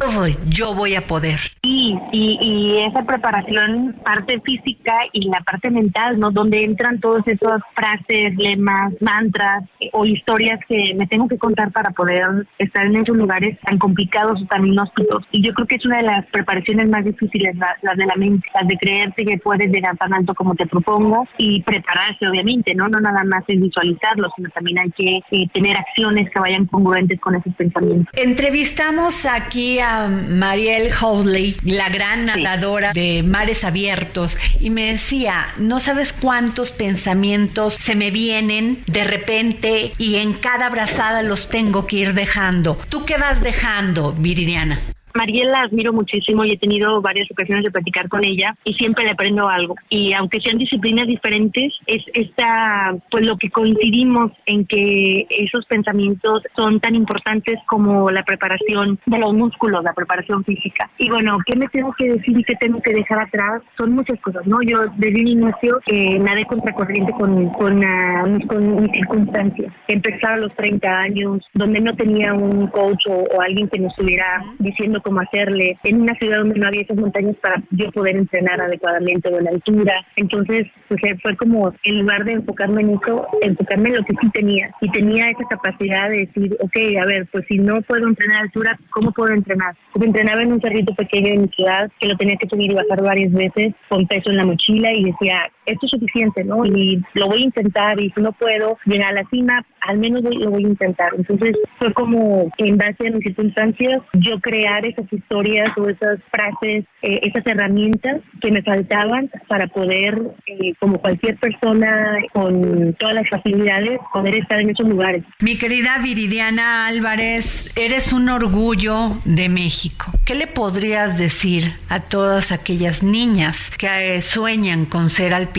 yo 0.47 0.73
voy 0.73 0.95
a 0.95 1.01
poder. 1.01 1.39
Sí, 1.63 1.97
y, 2.11 2.37
y 2.41 2.77
esa 2.79 3.03
preparación, 3.03 3.95
parte 4.03 4.39
física 4.41 4.93
y 5.13 5.27
la 5.29 5.41
parte 5.41 5.69
mental, 5.69 6.19
¿no? 6.19 6.31
Donde 6.31 6.63
entran 6.63 6.99
todas 6.99 7.27
esas 7.27 7.61
frases, 7.75 8.35
lemas, 8.37 8.93
mantras 9.01 9.63
o 9.93 10.05
historias 10.05 10.59
que 10.67 10.93
me 10.95 11.07
tengo 11.07 11.27
que 11.27 11.37
contar 11.37 11.71
para 11.71 11.91
poder 11.91 12.47
estar 12.57 12.85
en 12.85 12.95
esos 12.97 13.15
lugares 13.15 13.59
tan 13.61 13.77
complicados 13.77 14.41
o 14.41 14.45
tan 14.45 14.65
inhóspitos. 14.65 15.23
Y 15.31 15.41
yo 15.41 15.53
creo 15.53 15.67
que 15.67 15.75
es 15.75 15.85
una 15.85 15.97
de 15.97 16.03
las 16.03 16.25
preparaciones 16.27 16.87
más 16.89 17.03
difíciles, 17.03 17.55
las 17.81 17.97
de 17.97 18.05
la 18.05 18.15
mente, 18.15 18.47
las 18.53 18.67
de 18.67 18.77
creerte 18.77 19.25
que 19.25 19.37
puedes 19.37 19.71
llegar 19.71 19.97
tan 19.97 20.13
alto 20.13 20.33
como 20.33 20.55
te 20.55 20.65
propongas 20.65 21.27
y 21.37 21.61
prepararse, 21.63 22.27
obviamente, 22.27 22.73
¿no? 22.75 22.87
No 22.87 22.99
nada 22.99 23.23
más 23.23 23.43
es 23.47 23.59
visualizarlo, 23.59 24.29
sino 24.35 24.49
también 24.49 24.79
hay 24.79 24.91
que 24.91 25.21
eh, 25.31 25.47
tener 25.53 25.77
acciones 25.77 26.29
que 26.31 26.39
vayan 26.39 26.58
congruentes 26.67 27.19
con 27.19 27.35
esos 27.35 27.53
pensamientos. 27.55 28.07
Entrevistamos 28.15 29.25
aquí 29.25 29.79
a 29.79 30.07
Marielle 30.07 30.91
Howley, 30.93 31.57
la 31.63 31.89
gran 31.89 32.25
nadadora 32.25 32.93
de 32.93 33.23
mares 33.23 33.63
abiertos, 33.63 34.37
y 34.59 34.69
me 34.69 34.91
decía, 34.91 35.47
no 35.57 35.79
sabes 35.79 36.13
cuántos 36.13 36.71
pensamientos 36.71 37.75
se 37.75 37.95
me 37.95 38.11
vienen 38.11 38.83
de 38.87 39.03
repente 39.03 39.93
y 39.97 40.15
en 40.15 40.33
cada 40.33 40.67
abrazada 40.67 41.21
los 41.21 41.49
tengo 41.49 41.87
que 41.87 41.97
ir 41.97 42.13
dejando. 42.13 42.77
¿Tú 42.89 43.05
qué 43.05 43.17
vas 43.17 43.41
dejando, 43.41 44.13
Viridiana? 44.13 44.79
Mariela 45.19 45.51
la 45.51 45.61
admiro 45.63 45.91
muchísimo 45.91 46.45
y 46.45 46.51
he 46.51 46.57
tenido 46.57 47.01
varias 47.01 47.29
ocasiones 47.29 47.65
de 47.65 47.71
platicar 47.71 48.07
con 48.07 48.23
ella 48.23 48.55
y 48.63 48.73
siempre 48.75 49.03
le 49.03 49.11
aprendo 49.11 49.49
algo. 49.49 49.75
Y 49.89 50.13
aunque 50.13 50.39
sean 50.39 50.57
disciplinas 50.57 51.07
diferentes, 51.07 51.73
es 51.87 52.01
esta, 52.13 52.95
pues 53.11 53.25
lo 53.25 53.35
que 53.37 53.49
coincidimos 53.49 54.31
en 54.45 54.65
que 54.65 55.27
esos 55.29 55.65
pensamientos 55.65 56.43
son 56.55 56.79
tan 56.79 56.95
importantes 56.95 57.59
como 57.67 58.11
la 58.11 58.23
preparación 58.23 58.97
de 59.05 59.17
los 59.17 59.33
músculos, 59.33 59.83
la 59.83 59.91
preparación 59.91 60.45
física. 60.45 60.89
Y 60.97 61.09
bueno, 61.09 61.37
¿qué 61.45 61.57
me 61.57 61.67
tengo 61.67 61.93
que 61.97 62.13
decir 62.13 62.39
y 62.39 62.43
qué 62.45 62.55
tengo 62.55 62.81
que 62.81 62.93
dejar 62.93 63.19
atrás? 63.19 63.61
Son 63.75 63.91
muchas 63.91 64.21
cosas, 64.21 64.47
¿no? 64.47 64.61
Yo 64.61 64.85
desde 64.95 65.19
un 65.19 65.27
inicio 65.27 65.81
eh, 65.87 66.17
nadé 66.17 66.45
contracorriente 66.45 67.11
con, 67.11 67.49
con, 67.49 67.83
uh, 67.83 68.47
con 68.47 68.83
mis 68.83 68.91
circunstancias. 68.91 69.73
Empecé 69.89 70.25
a 70.25 70.37
los 70.37 70.55
30 70.55 70.87
años, 70.87 71.43
donde 71.53 71.81
no 71.81 71.93
tenía 71.95 72.33
un 72.33 72.67
coach 72.67 73.05
o, 73.09 73.25
o 73.35 73.41
alguien 73.41 73.67
que 73.67 73.79
me 73.79 73.87
estuviera 73.87 74.45
diciendo 74.59 75.01
cómo 75.09 75.21
hacerle, 75.21 75.75
en 75.83 76.01
una 76.01 76.13
ciudad 76.15 76.37
donde 76.37 76.59
no 76.59 76.67
había 76.67 76.81
esas 76.81 76.97
montañas 76.97 77.35
para 77.41 77.63
yo 77.71 77.91
poder 77.91 78.15
entrenar 78.15 78.61
adecuadamente 78.61 79.27
o 79.29 79.39
en 79.39 79.47
altura. 79.47 80.05
Entonces, 80.15 80.67
pues 80.87 81.03
eh, 81.03 81.17
fue 81.23 81.35
como, 81.35 81.73
en 81.83 82.01
lugar 82.01 82.25
de 82.25 82.33
enfocarme 82.33 82.81
en 82.81 82.91
eso, 82.91 83.27
enfocarme 83.41 83.89
en 83.89 83.95
lo 83.95 84.03
que 84.03 84.13
sí 84.21 84.29
tenía. 84.31 84.69
Y 84.81 84.91
tenía 84.91 85.31
esa 85.31 85.45
capacidad 85.49 86.09
de 86.09 86.27
decir, 86.27 86.55
ok, 86.61 86.77
a 87.01 87.05
ver, 87.07 87.27
pues 87.31 87.43
si 87.47 87.57
no 87.57 87.81
puedo 87.81 88.07
entrenar 88.07 88.37
a 88.37 88.43
altura, 88.43 88.79
¿cómo 88.91 89.11
puedo 89.11 89.33
entrenar? 89.33 89.75
Porque 89.93 90.09
entrenaba 90.09 90.43
en 90.43 90.53
un 90.53 90.61
cerrito 90.61 90.93
pequeño 90.93 91.33
en 91.33 91.41
mi 91.41 91.47
ciudad, 91.47 91.89
que 91.99 92.07
lo 92.07 92.15
tenía 92.15 92.37
que 92.37 92.47
subir 92.47 92.71
y 92.71 92.75
bajar 92.75 93.01
varias 93.01 93.33
veces 93.33 93.73
con 93.87 94.05
peso 94.05 94.29
en 94.29 94.37
la 94.37 94.45
mochila 94.45 94.91
y 94.93 95.05
decía, 95.05 95.49
esto 95.69 95.85
es 95.85 95.91
suficiente, 95.91 96.43
¿no? 96.43 96.65
Y 96.65 97.01
lo 97.13 97.27
voy 97.27 97.43
a 97.43 97.45
intentar 97.45 97.99
y 97.99 98.11
si 98.11 98.21
no 98.21 98.31
puedo 98.33 98.77
llegar 98.85 99.11
a 99.11 99.21
la 99.21 99.29
cima, 99.29 99.65
al 99.81 99.97
menos 99.97 100.23
lo 100.23 100.51
voy 100.51 100.65
a 100.65 100.69
intentar. 100.69 101.11
Entonces 101.17 101.55
fue 101.77 101.93
como 101.93 102.51
en 102.57 102.77
base 102.77 103.07
a 103.07 103.11
mis 103.11 103.23
circunstancias 103.23 104.01
yo 104.13 104.39
crear 104.39 104.85
esas 104.85 105.11
historias 105.11 105.69
o 105.77 105.87
esas 105.87 106.19
frases, 106.31 106.85
eh, 107.01 107.19
esas 107.23 107.45
herramientas 107.45 108.21
que 108.41 108.51
me 108.51 108.61
faltaban 108.61 109.29
para 109.47 109.67
poder, 109.67 110.19
eh, 110.47 110.73
como 110.79 110.99
cualquier 110.99 111.37
persona 111.37 112.17
con 112.33 112.93
todas 112.99 113.15
las 113.15 113.29
facilidades, 113.29 113.99
poder 114.13 114.35
estar 114.35 114.59
en 114.59 114.71
esos 114.71 114.87
lugares. 114.87 115.23
Mi 115.39 115.57
querida 115.57 115.97
Viridiana 115.99 116.87
Álvarez, 116.87 117.71
eres 117.77 118.13
un 118.13 118.29
orgullo 118.29 119.17
de 119.25 119.49
México. 119.49 120.11
¿Qué 120.25 120.35
le 120.35 120.47
podrías 120.47 121.17
decir 121.17 121.73
a 121.89 122.01
todas 122.01 122.51
aquellas 122.51 123.03
niñas 123.03 123.71
que 123.77 124.15
eh, 124.15 124.21
sueñan 124.21 124.85
con 124.85 125.09
ser 125.09 125.33
alpinistas? 125.33 125.58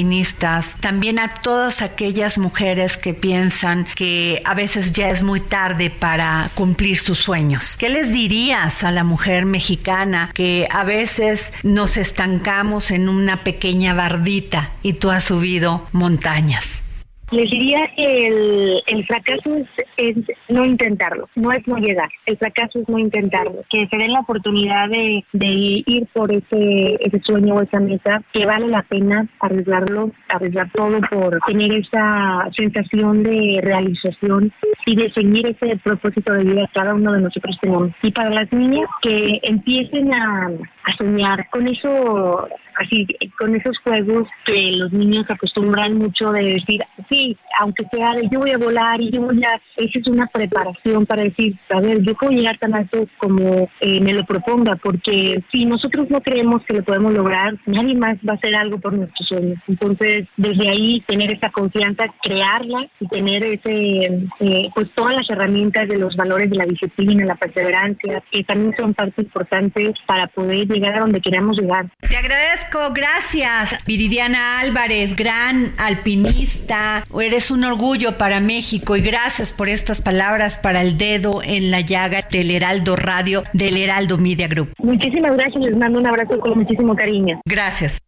También 0.81 1.19
a 1.19 1.35
todas 1.35 1.83
aquellas 1.83 2.39
mujeres 2.39 2.97
que 2.97 3.15
piensan 3.15 3.87
que 3.95 4.43
a 4.45 4.55
veces 4.55 4.93
ya 4.93 5.11
es 5.11 5.23
muy 5.23 5.41
tarde 5.41 5.91
para 5.91 6.51
cumplir 6.55 6.99
sus 6.99 7.19
sueños. 7.19 7.77
¿Qué 7.79 7.89
les 7.89 8.13
dirías 8.13 8.85
a 8.85 8.91
la 8.91 9.05
mujer 9.05 9.45
mexicana 9.45 10.31
que 10.35 10.67
a 10.71 10.85
veces 10.85 11.53
nos 11.63 11.97
estancamos 11.97 12.91
en 12.91 13.09
una 13.09 13.45
pequeña 13.45 13.95
bardita 13.95 14.73
y 14.83 14.95
tú 14.95 15.11
has 15.11 15.25
subido 15.25 15.87
montañas? 15.93 16.85
Les 17.31 17.49
diría 17.49 17.79
que 17.97 18.83
el, 18.87 19.07
fracaso 19.07 19.57
es, 19.97 20.17
no 20.49 20.65
intentarlo, 20.65 21.29
no 21.37 21.53
es 21.53 21.67
no 21.67 21.77
llegar. 21.77 22.09
El 22.27 22.37
fracaso 22.37 22.81
es 22.81 22.89
no 22.89 22.99
intentarlo. 22.99 23.65
Que 23.71 23.87
se 23.87 23.97
den 23.97 24.13
la 24.13 24.21
oportunidad 24.21 24.89
de, 24.89 25.25
de 25.33 25.83
ir 25.87 26.07
por 26.13 26.33
ese, 26.33 26.97
ese 27.01 27.21
sueño 27.21 27.55
o 27.55 27.63
esa 27.63 27.79
meta, 27.79 28.23
que 28.33 28.47
vale 28.47 28.67
la 28.67 28.83
pena 28.83 29.29
arriesgarlo, 29.39 30.11
arriesgar 30.29 30.71
todo 30.73 31.01
por 31.09 31.39
tener 31.47 31.73
esa 31.73 32.49
sensación 32.57 33.23
de 33.23 33.61
realización 33.63 34.53
y 34.87 34.97
de 34.97 35.13
seguir 35.13 35.47
ese 35.47 35.77
propósito 35.79 36.33
de 36.33 36.45
vida 36.45 36.67
que 36.67 36.81
cada 36.81 36.95
uno 36.95 37.13
de 37.13 37.21
nosotros 37.21 37.57
tenemos. 37.61 37.91
Y 38.03 38.11
para 38.11 38.31
las 38.31 38.53
niñas 38.53 38.89
que 39.03 39.39
empiecen 39.43 40.13
a, 40.13 40.51
a 40.85 40.97
soñar 40.97 41.49
con 41.51 41.69
eso 41.69 42.49
así 42.81 43.07
con 43.39 43.55
esos 43.55 43.79
juegos 43.79 44.29
que 44.47 44.73
los 44.73 44.93
niños 44.93 45.27
acostumbran 45.29 45.99
mucho 45.99 46.33
de 46.33 46.55
decir, 46.55 46.81
sí, 47.09 47.37
aunque 47.59 47.85
sea 47.91 48.15
yo 48.31 48.41
voy 48.41 48.51
a 48.51 48.59
volar 48.59 49.01
y 49.01 49.11
yo 49.11 49.21
voy 49.23 49.43
a, 49.45 49.61
esa 49.77 49.99
es 49.99 50.07
una 50.07 50.27
preparación 50.27 51.07
para 51.07 51.23
decir, 51.23 51.57
a 51.71 51.81
ver, 51.81 52.03
yo 52.03 52.15
puedo 52.15 52.33
llegar 52.33 52.59
tan 52.59 52.75
alto 52.75 53.07
como 53.19 53.69
eh, 53.81 54.01
me 54.01 54.13
lo 54.13 54.25
proponga, 54.25 54.77
porque 54.77 55.43
si 55.53 55.65
nosotros 55.65 56.09
no 56.11 56.21
creemos 56.21 56.63
que 56.65 56.75
lo 56.75 56.85
podemos 56.85 57.13
lograr, 57.13 57.55
nadie 57.67 57.95
más 57.95 58.17
va 58.27 58.33
a 58.33 58.37
hacer 58.37 58.55
algo 58.55 58.79
por 58.79 58.93
nuestros 58.93 59.29
sueños. 59.29 59.59
Entonces, 59.69 60.27
desde 60.37 60.69
ahí, 60.69 61.03
tener 61.07 61.33
esa 61.33 61.51
confianza, 61.51 62.07
crearla 62.23 62.89
y 62.99 63.07
tener 63.09 63.45
ese, 63.45 64.27
eh, 64.41 64.69
pues 64.75 64.91
todas 64.95 65.15
las 65.15 65.29
herramientas 65.31 65.89
de 65.89 65.99
los 65.99 66.17
valores 66.17 66.51
de 66.51 66.57
la 66.57 66.67
disciplina, 66.67 67.25
la 67.27 67.37
perseverancia, 67.37 68.23
que 68.31 68.45
también 68.45 68.75
son 68.77 68.95
parte 68.95 69.23
importante 69.23 69.93
para 70.07 70.27
poder 70.29 70.70
llegar 70.73 70.97
a 70.97 71.01
donde 71.01 71.21
queramos 71.21 71.57
llegar. 71.59 71.87
Te 72.09 72.17
agradezco 72.17 72.93
gracias. 72.93 73.79
Viridiana 73.87 74.61
Álvarez, 74.61 75.17
gran 75.17 75.73
alpinista, 75.79 77.05
eres 77.21 77.51
un 77.51 77.65
orgullo 77.65 78.19
para 78.19 78.41
México 78.41 78.97
y 78.97 79.01
gracias 79.03 79.53
por 79.53 79.69
estas 79.69 80.01
palabras 80.01 80.57
para 80.57 80.83
el 80.83 80.99
dedo 80.99 81.43
en 81.43 81.71
la 81.71 81.81
llaga 81.81 82.23
del 82.31 82.51
Heraldo 82.51 82.97
Radio, 82.97 83.43
del 83.53 83.77
Heraldo 83.77 84.19
Media 84.19 84.49
Group. 84.49 84.73
Muchísimas 84.79 85.37
gracias, 85.37 85.65
les 85.65 85.77
mando 85.77 85.99
un 85.99 86.07
abrazo 86.07 86.39
con 86.41 86.59
muchísimo 86.59 86.95
cariño. 86.95 87.41
Gracias. 87.45 88.01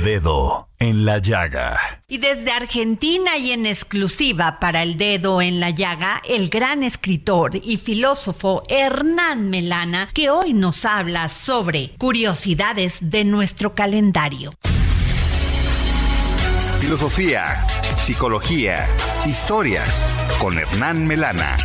El 0.00 0.06
dedo 0.06 0.70
en 0.78 1.04
la 1.04 1.18
llaga. 1.18 1.78
Y 2.08 2.16
desde 2.16 2.52
Argentina 2.52 3.36
y 3.36 3.52
en 3.52 3.66
exclusiva 3.66 4.58
para 4.58 4.82
el 4.82 4.96
dedo 4.96 5.42
en 5.42 5.60
la 5.60 5.68
llaga, 5.68 6.22
el 6.26 6.48
gran 6.48 6.82
escritor 6.82 7.50
y 7.54 7.76
filósofo 7.76 8.62
Hernán 8.70 9.50
Melana, 9.50 10.08
que 10.14 10.30
hoy 10.30 10.54
nos 10.54 10.86
habla 10.86 11.28
sobre 11.28 11.90
curiosidades 11.98 13.10
de 13.10 13.26
nuestro 13.26 13.74
calendario. 13.74 14.52
Filosofía, 16.80 17.66
psicología, 17.98 18.88
historias 19.26 20.14
con 20.38 20.58
Hernán 20.58 21.06
Melana. 21.06 21.58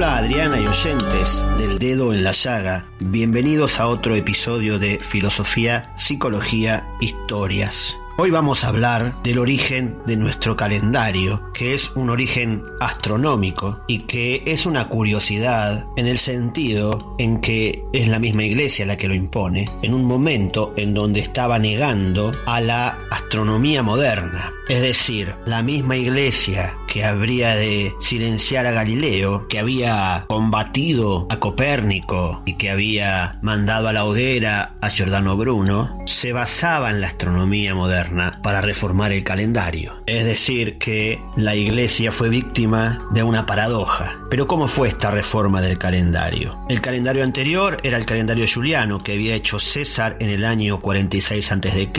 Hola 0.00 0.16
Adriana 0.16 0.58
y 0.58 0.66
oyentes 0.66 1.44
del 1.58 1.78
dedo 1.78 2.14
en 2.14 2.24
la 2.24 2.32
llaga, 2.32 2.86
bienvenidos 3.00 3.80
a 3.80 3.86
otro 3.86 4.14
episodio 4.14 4.78
de 4.78 4.96
Filosofía, 4.96 5.92
Psicología, 5.94 6.88
Historias. 7.02 7.99
Hoy 8.22 8.30
vamos 8.30 8.64
a 8.64 8.68
hablar 8.68 9.22
del 9.22 9.38
origen 9.38 9.96
de 10.04 10.14
nuestro 10.14 10.54
calendario, 10.54 11.50
que 11.54 11.72
es 11.72 11.90
un 11.96 12.10
origen 12.10 12.62
astronómico 12.78 13.82
y 13.88 14.00
que 14.00 14.42
es 14.44 14.66
una 14.66 14.88
curiosidad 14.88 15.86
en 15.96 16.06
el 16.06 16.18
sentido 16.18 17.16
en 17.18 17.40
que 17.40 17.82
es 17.94 18.08
la 18.08 18.18
misma 18.18 18.42
iglesia 18.42 18.84
la 18.84 18.98
que 18.98 19.08
lo 19.08 19.14
impone, 19.14 19.70
en 19.80 19.94
un 19.94 20.04
momento 20.04 20.74
en 20.76 20.92
donde 20.92 21.20
estaba 21.20 21.58
negando 21.58 22.34
a 22.44 22.60
la 22.60 22.98
astronomía 23.10 23.82
moderna. 23.82 24.52
Es 24.68 24.82
decir, 24.82 25.34
la 25.46 25.62
misma 25.62 25.96
iglesia 25.96 26.76
que 26.86 27.04
habría 27.04 27.56
de 27.56 27.92
silenciar 28.00 28.66
a 28.66 28.70
Galileo, 28.70 29.48
que 29.48 29.58
había 29.58 30.26
combatido 30.28 31.26
a 31.30 31.40
Copérnico 31.40 32.42
y 32.44 32.54
que 32.54 32.70
había 32.70 33.38
mandado 33.42 33.88
a 33.88 33.92
la 33.92 34.04
hoguera 34.04 34.76
a 34.80 34.90
Giordano 34.90 35.36
Bruno, 35.36 35.98
se 36.06 36.32
basaba 36.32 36.90
en 36.90 37.00
la 37.00 37.08
astronomía 37.08 37.74
moderna 37.74 38.09
para 38.42 38.60
reformar 38.60 39.12
el 39.12 39.24
calendario. 39.24 40.02
Es 40.06 40.24
decir, 40.24 40.78
que 40.78 41.22
la 41.36 41.54
iglesia 41.54 42.12
fue 42.12 42.28
víctima 42.28 42.98
de 43.12 43.22
una 43.22 43.46
paradoja. 43.46 44.18
Pero 44.30 44.46
¿cómo 44.46 44.68
fue 44.68 44.88
esta 44.88 45.10
reforma 45.10 45.60
del 45.60 45.78
calendario? 45.78 46.58
El 46.68 46.80
calendario 46.80 47.22
anterior 47.22 47.78
era 47.82 47.96
el 47.96 48.06
calendario 48.06 48.46
juliano 48.52 49.02
que 49.02 49.14
había 49.14 49.34
hecho 49.34 49.58
César 49.58 50.16
en 50.20 50.28
el 50.28 50.44
año 50.44 50.80
46 50.80 51.52
a.C. 51.52 51.92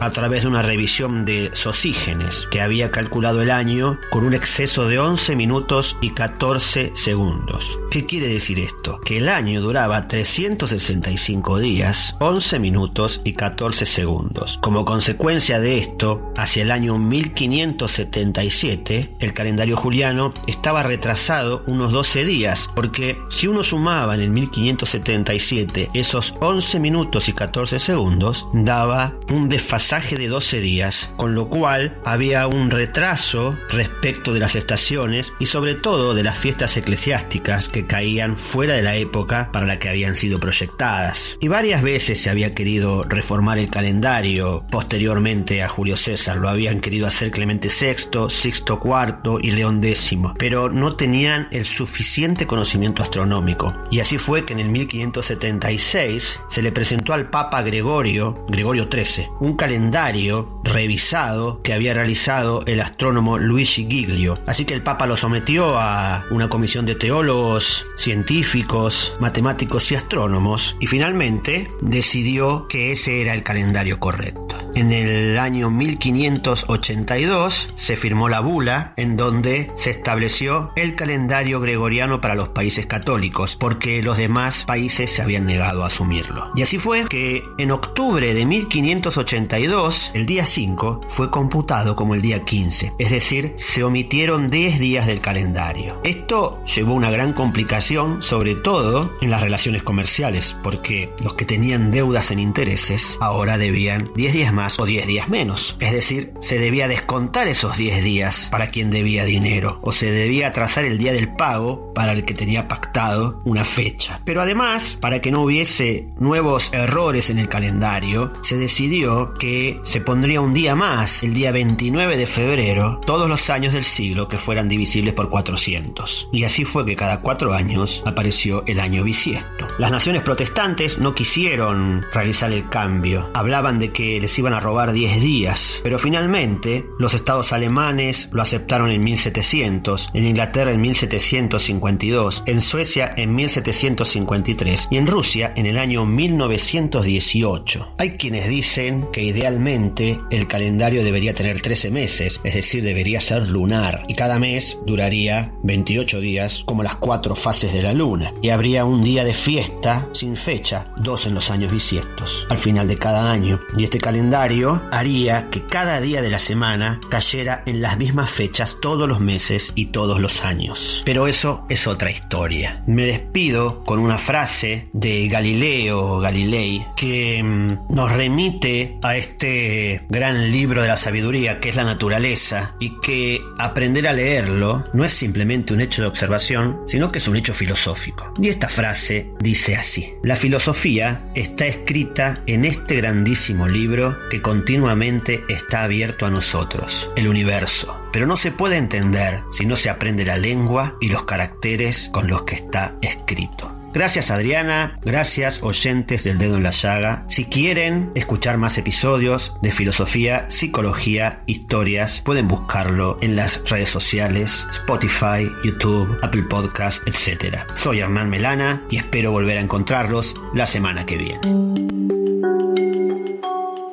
a 0.00 0.10
través 0.10 0.42
de 0.42 0.48
una 0.48 0.62
revisión 0.62 1.24
de 1.24 1.50
Sosígenes, 1.52 2.46
que 2.50 2.60
había 2.60 2.90
calculado 2.90 3.42
el 3.42 3.50
año 3.50 3.98
con 4.10 4.24
un 4.24 4.34
exceso 4.34 4.88
de 4.88 4.98
11 4.98 5.36
minutos 5.36 5.96
y 6.00 6.10
14 6.10 6.92
segundos. 6.94 7.78
¿Qué 7.90 8.04
quiere 8.04 8.28
decir 8.28 8.58
esto? 8.58 9.00
Que 9.04 9.18
el 9.18 9.28
año 9.28 9.60
duraba 9.60 10.08
365 10.08 11.58
días, 11.58 12.16
11 12.20 12.58
minutos 12.58 13.20
y 13.24 13.34
14 13.34 13.86
segundos. 13.86 14.58
Como 14.60 14.84
consecuencia 14.84 15.35
de 15.36 15.76
esto, 15.76 16.32
hacia 16.34 16.62
el 16.62 16.70
año 16.70 16.96
1577, 16.96 19.16
el 19.20 19.34
calendario 19.34 19.76
juliano 19.76 20.32
estaba 20.46 20.82
retrasado 20.82 21.62
unos 21.66 21.92
12 21.92 22.24
días, 22.24 22.70
porque 22.74 23.18
si 23.28 23.46
uno 23.46 23.62
sumaba 23.62 24.14
en 24.14 24.22
el 24.22 24.30
1577 24.30 25.90
esos 25.92 26.34
11 26.40 26.80
minutos 26.80 27.28
y 27.28 27.34
14 27.34 27.78
segundos, 27.78 28.48
daba 28.54 29.12
un 29.28 29.50
desfasaje 29.50 30.16
de 30.16 30.28
12 30.28 30.60
días, 30.60 31.10
con 31.18 31.34
lo 31.34 31.50
cual 31.50 32.00
había 32.06 32.46
un 32.46 32.70
retraso 32.70 33.58
respecto 33.68 34.32
de 34.32 34.40
las 34.40 34.56
estaciones 34.56 35.34
y 35.38 35.44
sobre 35.44 35.74
todo 35.74 36.14
de 36.14 36.22
las 36.22 36.38
fiestas 36.38 36.78
eclesiásticas 36.78 37.68
que 37.68 37.86
caían 37.86 38.38
fuera 38.38 38.74
de 38.74 38.82
la 38.82 38.96
época 38.96 39.50
para 39.52 39.66
la 39.66 39.78
que 39.78 39.90
habían 39.90 40.16
sido 40.16 40.40
proyectadas. 40.40 41.36
Y 41.42 41.48
varias 41.48 41.82
veces 41.82 42.22
se 42.22 42.30
había 42.30 42.54
querido 42.54 43.04
reformar 43.04 43.58
el 43.58 43.68
calendario 43.68 44.64
posteriormente 44.70 45.25
a 45.26 45.68
Julio 45.68 45.96
César, 45.96 46.36
lo 46.36 46.48
habían 46.48 46.80
querido 46.80 47.04
hacer 47.04 47.32
Clemente 47.32 47.66
VI, 47.68 48.30
Sixto 48.30 48.80
IV 48.80 49.40
y 49.42 49.50
León 49.50 49.82
X, 49.82 50.16
pero 50.38 50.70
no 50.70 50.94
tenían 50.94 51.48
el 51.50 51.64
suficiente 51.64 52.46
conocimiento 52.46 53.02
astronómico. 53.02 53.74
Y 53.90 53.98
así 53.98 54.18
fue 54.18 54.44
que 54.44 54.52
en 54.52 54.60
el 54.60 54.68
1576 54.68 56.38
se 56.48 56.62
le 56.62 56.70
presentó 56.70 57.12
al 57.12 57.28
Papa 57.28 57.62
Gregorio, 57.62 58.46
Gregorio 58.46 58.88
XIII, 58.88 59.26
un 59.40 59.56
calendario 59.56 60.60
revisado 60.62 61.60
que 61.60 61.72
había 61.72 61.92
realizado 61.92 62.62
el 62.66 62.80
astrónomo 62.80 63.36
Luigi 63.36 63.84
Giglio. 63.84 64.38
Así 64.46 64.64
que 64.64 64.74
el 64.74 64.84
Papa 64.84 65.08
lo 65.08 65.16
sometió 65.16 65.76
a 65.76 66.24
una 66.30 66.48
comisión 66.48 66.86
de 66.86 66.94
teólogos, 66.94 67.84
científicos, 67.96 69.16
matemáticos 69.18 69.90
y 69.90 69.96
astrónomos 69.96 70.76
y 70.78 70.86
finalmente 70.86 71.68
decidió 71.80 72.68
que 72.68 72.92
ese 72.92 73.22
era 73.22 73.34
el 73.34 73.42
calendario 73.42 73.98
correcto. 73.98 74.56
En 74.76 74.92
el 74.92 75.05
año 75.38 75.70
1582 75.70 77.70
se 77.74 77.96
firmó 77.96 78.28
la 78.28 78.40
bula 78.40 78.92
en 78.96 79.16
donde 79.16 79.72
se 79.76 79.90
estableció 79.90 80.72
el 80.76 80.94
calendario 80.94 81.60
gregoriano 81.60 82.20
para 82.20 82.34
los 82.34 82.48
países 82.48 82.86
católicos 82.86 83.56
porque 83.56 84.02
los 84.02 84.16
demás 84.16 84.64
países 84.64 85.10
se 85.10 85.22
habían 85.22 85.46
negado 85.46 85.82
a 85.82 85.86
asumirlo. 85.86 86.50
Y 86.54 86.62
así 86.62 86.78
fue 86.78 87.06
que 87.06 87.42
en 87.58 87.70
octubre 87.70 88.34
de 88.34 88.46
1582 88.46 90.12
el 90.14 90.26
día 90.26 90.44
5 90.44 91.02
fue 91.08 91.30
computado 91.30 91.96
como 91.96 92.14
el 92.14 92.22
día 92.22 92.44
15, 92.44 92.94
es 92.98 93.10
decir, 93.10 93.54
se 93.56 93.84
omitieron 93.84 94.50
10 94.50 94.78
días 94.78 95.06
del 95.06 95.20
calendario. 95.20 96.00
Esto 96.04 96.62
llevó 96.64 96.94
una 96.94 97.10
gran 97.10 97.32
complicación 97.32 98.22
sobre 98.22 98.54
todo 98.54 99.12
en 99.20 99.30
las 99.30 99.40
relaciones 99.40 99.82
comerciales 99.82 100.56
porque 100.62 101.12
los 101.22 101.34
que 101.34 101.44
tenían 101.44 101.90
deudas 101.90 102.30
en 102.30 102.38
intereses 102.38 103.18
ahora 103.20 103.58
debían 103.58 104.10
10 104.14 104.32
días 104.32 104.52
más 104.52 104.78
o 104.78 104.86
10 104.86 104.95
días 105.04 105.28
menos. 105.28 105.76
Es 105.80 105.92
decir, 105.92 106.32
se 106.40 106.58
debía 106.58 106.88
descontar 106.88 107.48
esos 107.48 107.76
10 107.76 108.04
días 108.04 108.48
para 108.50 108.68
quien 108.68 108.90
debía 108.90 109.24
dinero 109.24 109.80
o 109.82 109.92
se 109.92 110.10
debía 110.12 110.48
atrasar 110.48 110.84
el 110.84 110.96
día 110.96 111.12
del 111.12 111.34
pago 111.34 111.92
para 111.92 112.12
el 112.12 112.24
que 112.24 112.34
tenía 112.34 112.68
pactado 112.68 113.42
una 113.44 113.64
fecha. 113.64 114.20
Pero 114.24 114.40
además, 114.40 114.96
para 115.00 115.20
que 115.20 115.30
no 115.30 115.42
hubiese 115.42 116.08
nuevos 116.18 116.72
errores 116.72 117.30
en 117.30 117.38
el 117.38 117.48
calendario, 117.48 118.32
se 118.42 118.56
decidió 118.56 119.34
que 119.34 119.80
se 119.84 120.00
pondría 120.00 120.40
un 120.40 120.54
día 120.54 120.74
más, 120.74 121.22
el 121.22 121.34
día 121.34 121.52
29 121.52 122.16
de 122.16 122.26
febrero, 122.26 123.00
todos 123.04 123.28
los 123.28 123.50
años 123.50 123.72
del 123.72 123.84
siglo 123.84 124.28
que 124.28 124.38
fueran 124.38 124.68
divisibles 124.68 125.14
por 125.14 125.30
400. 125.30 126.28
Y 126.32 126.44
así 126.44 126.64
fue 126.64 126.86
que 126.86 126.96
cada 126.96 127.20
cuatro 127.20 127.52
años 127.52 128.02
apareció 128.06 128.62
el 128.66 128.80
año 128.80 129.02
bisiesto. 129.02 129.66
Las 129.78 129.90
naciones 129.90 130.22
protestantes 130.22 130.98
no 130.98 131.14
quisieron 131.14 132.04
realizar 132.12 132.52
el 132.52 132.68
cambio. 132.68 133.30
Hablaban 133.34 133.78
de 133.78 133.92
que 133.92 134.20
les 134.20 134.38
iban 134.38 134.54
a 134.54 134.60
robar 134.60 134.85
10 134.92 135.20
días, 135.20 135.80
pero 135.82 135.98
finalmente 135.98 136.84
los 136.98 137.14
estados 137.14 137.52
alemanes 137.52 138.28
lo 138.32 138.42
aceptaron 138.42 138.90
en 138.90 139.02
1700, 139.02 140.10
en 140.14 140.26
Inglaterra 140.26 140.72
en 140.72 140.80
1752, 140.80 142.42
en 142.46 142.60
Suecia 142.60 143.14
en 143.16 143.34
1753 143.34 144.88
y 144.90 144.96
en 144.96 145.06
Rusia 145.06 145.52
en 145.56 145.66
el 145.66 145.78
año 145.78 146.06
1918. 146.06 147.94
Hay 147.98 148.16
quienes 148.16 148.48
dicen 148.48 149.08
que 149.12 149.22
idealmente 149.22 150.20
el 150.30 150.46
calendario 150.46 151.04
debería 151.04 151.34
tener 151.34 151.60
13 151.60 151.90
meses, 151.90 152.40
es 152.44 152.54
decir, 152.54 152.84
debería 152.84 153.20
ser 153.20 153.48
lunar, 153.48 154.04
y 154.08 154.14
cada 154.14 154.38
mes 154.38 154.78
duraría 154.86 155.52
28 155.62 156.20
días 156.20 156.62
como 156.66 156.82
las 156.82 156.96
cuatro 156.96 157.34
fases 157.34 157.72
de 157.72 157.82
la 157.82 157.92
luna, 157.92 158.32
y 158.42 158.50
habría 158.50 158.84
un 158.84 159.02
día 159.02 159.24
de 159.24 159.34
fiesta 159.34 160.08
sin 160.12 160.36
fecha, 160.36 160.92
dos 160.98 161.26
en 161.26 161.34
los 161.34 161.50
años 161.50 161.70
bisiestos, 161.70 162.46
al 162.50 162.58
final 162.58 162.88
de 162.88 162.98
cada 162.98 163.30
año, 163.30 163.60
y 163.76 163.84
este 163.84 163.98
calendario 163.98 164.75
haría 164.90 165.50
que 165.50 165.66
cada 165.66 166.00
día 166.00 166.22
de 166.22 166.30
la 166.30 166.38
semana 166.38 167.00
cayera 167.10 167.62
en 167.66 167.82
las 167.82 167.98
mismas 167.98 168.30
fechas 168.30 168.78
todos 168.80 169.08
los 169.08 169.20
meses 169.20 169.72
y 169.74 169.86
todos 169.86 170.20
los 170.20 170.44
años. 170.44 171.02
Pero 171.04 171.26
eso 171.26 171.64
es 171.68 171.86
otra 171.86 172.10
historia. 172.10 172.82
Me 172.86 173.06
despido 173.06 173.84
con 173.84 173.98
una 173.98 174.18
frase 174.18 174.88
de 174.92 175.28
Galileo 175.28 176.18
Galilei 176.18 176.86
que 176.96 177.42
mm, 177.42 177.94
nos 177.94 178.12
remite 178.12 178.98
a 179.02 179.16
este 179.16 180.04
gran 180.08 180.52
libro 180.52 180.82
de 180.82 180.88
la 180.88 180.96
sabiduría 180.96 181.60
que 181.60 181.68
es 181.68 181.76
la 181.76 181.84
naturaleza 181.84 182.74
y 182.80 183.00
que 183.00 183.40
aprender 183.58 184.08
a 184.08 184.12
leerlo 184.12 184.84
no 184.92 185.04
es 185.04 185.12
simplemente 185.12 185.72
un 185.72 185.80
hecho 185.80 186.02
de 186.02 186.08
observación, 186.08 186.80
sino 186.86 187.10
que 187.10 187.18
es 187.18 187.28
un 187.28 187.36
hecho 187.36 187.54
filosófico. 187.54 188.34
Y 188.40 188.48
esta 188.48 188.68
frase 188.68 189.30
dice 189.40 189.76
así, 189.76 190.12
la 190.22 190.36
filosofía 190.36 191.30
está 191.34 191.66
escrita 191.66 192.42
en 192.46 192.64
este 192.64 192.96
grandísimo 192.96 193.68
libro 193.68 194.16
que 194.30 194.42
continuamente 194.66 195.44
está 195.48 195.84
abierto 195.84 196.26
a 196.26 196.30
nosotros, 196.30 197.08
el 197.14 197.28
universo, 197.28 198.00
pero 198.12 198.26
no 198.26 198.36
se 198.36 198.50
puede 198.50 198.76
entender 198.76 199.44
si 199.52 199.64
no 199.64 199.76
se 199.76 199.88
aprende 199.88 200.24
la 200.24 200.36
lengua 200.36 200.96
y 201.00 201.08
los 201.08 201.22
caracteres 201.22 202.10
con 202.12 202.26
los 202.26 202.42
que 202.42 202.56
está 202.56 202.96
escrito. 203.00 203.72
Gracias 203.94 204.32
Adriana, 204.32 204.98
gracias 205.02 205.62
oyentes 205.62 206.24
del 206.24 206.38
dedo 206.38 206.56
en 206.56 206.64
la 206.64 206.72
llaga. 206.72 207.24
Si 207.28 207.44
quieren 207.44 208.10
escuchar 208.16 208.58
más 208.58 208.76
episodios 208.76 209.54
de 209.62 209.70
filosofía, 209.70 210.50
psicología, 210.50 211.44
historias, 211.46 212.20
pueden 212.22 212.48
buscarlo 212.48 213.18
en 213.20 213.36
las 213.36 213.62
redes 213.70 213.90
sociales, 213.90 214.66
Spotify, 214.72 215.48
YouTube, 215.62 216.18
Apple 216.22 216.42
Podcast, 216.42 217.06
etc. 217.06 217.58
Soy 217.74 218.00
Hernán 218.00 218.30
Melana 218.30 218.82
y 218.90 218.96
espero 218.96 219.30
volver 219.30 219.58
a 219.58 219.62
encontrarlos 219.62 220.34
la 220.54 220.66
semana 220.66 221.06
que 221.06 221.18
viene. 221.18 222.25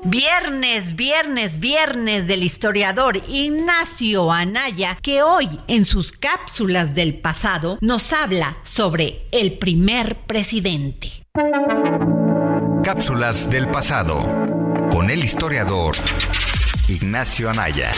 Viernes, 0.05 0.97
viernes, 0.97 1.61
viernes 1.61 2.27
del 2.27 2.43
historiador 2.43 3.21
Ignacio 3.29 4.33
Anaya, 4.33 4.97
que 5.01 5.23
hoy 5.23 5.47
en 5.67 5.85
sus 5.85 6.11
cápsulas 6.11 6.93
del 6.93 7.19
pasado 7.21 7.77
nos 7.79 8.11
habla 8.11 8.57
sobre 8.63 9.25
el 9.31 9.57
primer 9.57 10.17
presidente. 10.25 11.09
Cápsulas 12.83 13.49
del 13.49 13.67
pasado 13.67 14.23
con 14.91 15.09
el 15.09 15.23
historiador 15.23 15.95
Ignacio 16.89 17.49
Anaya. 17.49 17.91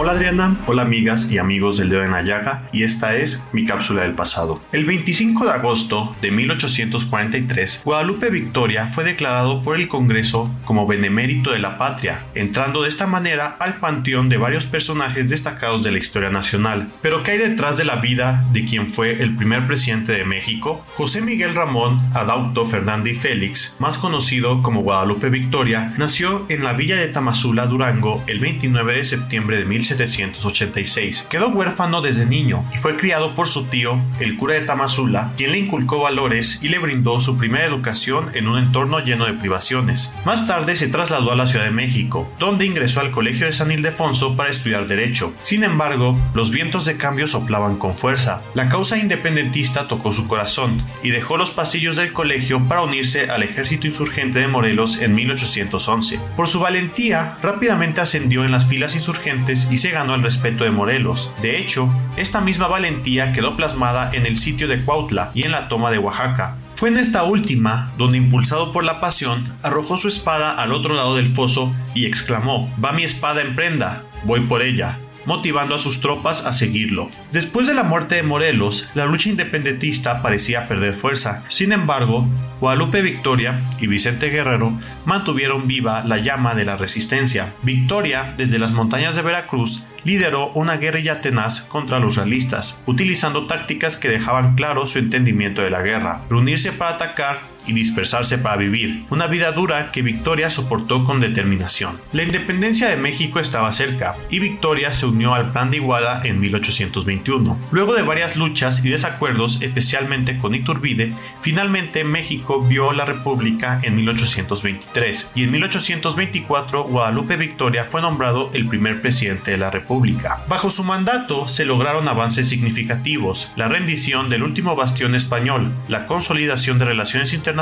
Hola 0.00 0.12
Adriana, 0.12 0.56
hola 0.68 0.82
amigas 0.82 1.28
y 1.28 1.38
amigos 1.38 1.76
del 1.76 1.88
Dedo 1.88 2.02
de 2.02 2.08
Nayaga 2.08 2.68
y 2.70 2.84
esta 2.84 3.16
es 3.16 3.42
mi 3.50 3.64
cápsula 3.64 4.02
del 4.02 4.12
pasado. 4.12 4.62
El 4.70 4.84
25 4.84 5.44
de 5.44 5.50
agosto 5.50 6.14
de 6.22 6.30
1843, 6.30 7.82
Guadalupe 7.84 8.30
Victoria 8.30 8.86
fue 8.86 9.02
declarado 9.02 9.60
por 9.60 9.74
el 9.74 9.88
Congreso 9.88 10.54
como 10.64 10.86
benemérito 10.86 11.50
de 11.50 11.58
la 11.58 11.78
patria, 11.78 12.20
entrando 12.36 12.82
de 12.82 12.90
esta 12.90 13.08
manera 13.08 13.56
al 13.58 13.78
panteón 13.78 14.28
de 14.28 14.36
varios 14.36 14.66
personajes 14.66 15.28
destacados 15.30 15.82
de 15.82 15.90
la 15.90 15.98
historia 15.98 16.30
nacional. 16.30 16.92
Pero 17.02 17.24
¿qué 17.24 17.32
hay 17.32 17.38
detrás 17.38 17.76
de 17.76 17.84
la 17.84 17.96
vida 17.96 18.44
de 18.52 18.64
quien 18.64 18.88
fue 18.88 19.20
el 19.20 19.34
primer 19.34 19.66
presidente 19.66 20.12
de 20.12 20.24
México? 20.24 20.86
José 20.94 21.22
Miguel 21.22 21.56
Ramón 21.56 21.96
Adauto 22.14 22.64
Fernández 22.66 23.18
Félix, 23.18 23.74
más 23.80 23.98
conocido 23.98 24.62
como 24.62 24.82
Guadalupe 24.82 25.28
Victoria, 25.28 25.92
nació 25.98 26.46
en 26.48 26.62
la 26.62 26.74
villa 26.74 26.94
de 26.94 27.08
Tamazula, 27.08 27.66
Durango, 27.66 28.22
el 28.28 28.38
29 28.38 28.94
de 28.94 29.02
septiembre 29.02 29.56
de 29.56 29.64
17 29.64 29.87
1786. 29.94 31.26
Quedó 31.30 31.48
huérfano 31.48 32.00
desde 32.00 32.26
niño 32.26 32.64
y 32.74 32.78
fue 32.78 32.96
criado 32.96 33.34
por 33.34 33.48
su 33.48 33.64
tío, 33.64 34.00
el 34.20 34.36
cura 34.36 34.54
de 34.54 34.62
Tamazula, 34.62 35.32
quien 35.36 35.52
le 35.52 35.58
inculcó 35.58 36.00
valores 36.00 36.62
y 36.62 36.68
le 36.68 36.78
brindó 36.78 37.20
su 37.20 37.38
primera 37.38 37.64
educación 37.64 38.30
en 38.34 38.48
un 38.48 38.58
entorno 38.58 39.00
lleno 39.00 39.26
de 39.26 39.34
privaciones. 39.34 40.12
Más 40.24 40.46
tarde 40.46 40.76
se 40.76 40.88
trasladó 40.88 41.32
a 41.32 41.36
la 41.36 41.46
Ciudad 41.46 41.64
de 41.64 41.70
México, 41.70 42.30
donde 42.38 42.66
ingresó 42.66 43.00
al 43.00 43.10
Colegio 43.10 43.46
de 43.46 43.52
San 43.52 43.70
Ildefonso 43.70 44.36
para 44.36 44.50
estudiar 44.50 44.86
Derecho. 44.86 45.32
Sin 45.42 45.64
embargo, 45.64 46.18
los 46.34 46.50
vientos 46.50 46.84
de 46.84 46.96
cambio 46.96 47.26
soplaban 47.26 47.76
con 47.76 47.94
fuerza. 47.94 48.42
La 48.54 48.68
causa 48.68 48.98
independentista 48.98 49.88
tocó 49.88 50.12
su 50.12 50.26
corazón 50.26 50.84
y 51.02 51.10
dejó 51.10 51.36
los 51.36 51.50
pasillos 51.50 51.96
del 51.96 52.12
colegio 52.12 52.62
para 52.66 52.82
unirse 52.82 53.30
al 53.30 53.42
ejército 53.42 53.86
insurgente 53.86 54.38
de 54.38 54.48
Morelos 54.48 55.00
en 55.00 55.14
1811. 55.14 56.20
Por 56.36 56.48
su 56.48 56.60
valentía, 56.60 57.36
rápidamente 57.42 58.00
ascendió 58.00 58.44
en 58.44 58.52
las 58.52 58.66
filas 58.66 58.94
insurgentes 58.94 59.68
se 59.78 59.90
ganó 59.90 60.14
el 60.14 60.22
respeto 60.22 60.64
de 60.64 60.70
Morelos. 60.70 61.32
De 61.40 61.58
hecho, 61.58 61.88
esta 62.16 62.40
misma 62.40 62.68
valentía 62.68 63.32
quedó 63.32 63.56
plasmada 63.56 64.10
en 64.12 64.26
el 64.26 64.36
sitio 64.36 64.68
de 64.68 64.82
Cuautla 64.82 65.30
y 65.34 65.44
en 65.44 65.52
la 65.52 65.68
toma 65.68 65.90
de 65.90 65.98
Oaxaca. 65.98 66.56
Fue 66.76 66.90
en 66.90 66.98
esta 66.98 67.24
última 67.24 67.90
donde, 67.96 68.18
impulsado 68.18 68.70
por 68.70 68.84
la 68.84 69.00
pasión, 69.00 69.52
arrojó 69.62 69.98
su 69.98 70.08
espada 70.08 70.52
al 70.52 70.72
otro 70.72 70.94
lado 70.94 71.16
del 71.16 71.28
foso 71.28 71.74
y 71.94 72.06
exclamó, 72.06 72.72
Va 72.82 72.92
mi 72.92 73.04
espada 73.04 73.40
en 73.40 73.56
prenda, 73.56 74.04
voy 74.24 74.40
por 74.40 74.62
ella 74.62 74.98
motivando 75.28 75.74
a 75.74 75.78
sus 75.78 76.00
tropas 76.00 76.46
a 76.46 76.54
seguirlo. 76.54 77.10
Después 77.32 77.66
de 77.66 77.74
la 77.74 77.82
muerte 77.82 78.14
de 78.14 78.22
Morelos, 78.22 78.88
la 78.94 79.04
lucha 79.04 79.28
independentista 79.28 80.22
parecía 80.22 80.66
perder 80.66 80.94
fuerza. 80.94 81.44
Sin 81.50 81.72
embargo, 81.72 82.26
Guadalupe 82.60 83.02
Victoria 83.02 83.60
y 83.78 83.86
Vicente 83.86 84.30
Guerrero 84.30 84.72
mantuvieron 85.04 85.68
viva 85.68 86.02
la 86.02 86.16
llama 86.16 86.54
de 86.54 86.64
la 86.64 86.78
resistencia. 86.78 87.52
Victoria, 87.62 88.32
desde 88.38 88.58
las 88.58 88.72
montañas 88.72 89.16
de 89.16 89.22
Veracruz, 89.22 89.84
lideró 90.04 90.50
una 90.54 90.78
guerrilla 90.78 91.20
tenaz 91.20 91.60
contra 91.60 91.98
los 91.98 92.16
realistas, 92.16 92.78
utilizando 92.86 93.46
tácticas 93.46 93.98
que 93.98 94.08
dejaban 94.08 94.54
claro 94.54 94.86
su 94.86 94.98
entendimiento 94.98 95.60
de 95.60 95.70
la 95.70 95.82
guerra, 95.82 96.22
reunirse 96.30 96.72
para 96.72 96.92
atacar 96.92 97.40
y 97.68 97.72
dispersarse 97.72 98.38
para 98.38 98.56
vivir, 98.56 99.04
una 99.10 99.26
vida 99.26 99.52
dura 99.52 99.92
que 99.92 100.02
Victoria 100.02 100.50
soportó 100.50 101.04
con 101.04 101.20
determinación. 101.20 102.00
La 102.12 102.22
independencia 102.22 102.88
de 102.88 102.96
México 102.96 103.38
estaba 103.38 103.70
cerca 103.70 104.16
y 104.30 104.38
Victoria 104.38 104.92
se 104.92 105.06
unió 105.06 105.34
al 105.34 105.52
Plan 105.52 105.70
de 105.70 105.76
Iguala 105.76 106.22
en 106.24 106.40
1821. 106.40 107.58
Luego 107.70 107.94
de 107.94 108.02
varias 108.02 108.36
luchas 108.36 108.84
y 108.84 108.88
desacuerdos, 108.88 109.60
especialmente 109.60 110.38
con 110.38 110.54
Iturbide, 110.54 111.12
finalmente 111.42 112.04
México 112.04 112.62
vio 112.62 112.92
la 112.92 113.04
República 113.04 113.80
en 113.82 113.96
1823 113.96 115.30
y 115.34 115.44
en 115.44 115.50
1824 115.50 116.84
Guadalupe 116.84 117.36
Victoria 117.36 117.84
fue 117.84 118.00
nombrado 118.00 118.50
el 118.54 118.66
primer 118.66 119.02
presidente 119.02 119.50
de 119.50 119.58
la 119.58 119.70
República. 119.70 120.38
Bajo 120.48 120.70
su 120.70 120.84
mandato 120.84 121.48
se 121.48 121.66
lograron 121.66 122.08
avances 122.08 122.48
significativos, 122.48 123.50
la 123.56 123.68
rendición 123.68 124.30
del 124.30 124.42
último 124.42 124.74
bastión 124.74 125.14
español, 125.14 125.72
la 125.88 126.06
consolidación 126.06 126.78
de 126.78 126.86
relaciones 126.86 127.34
internacionales 127.34 127.57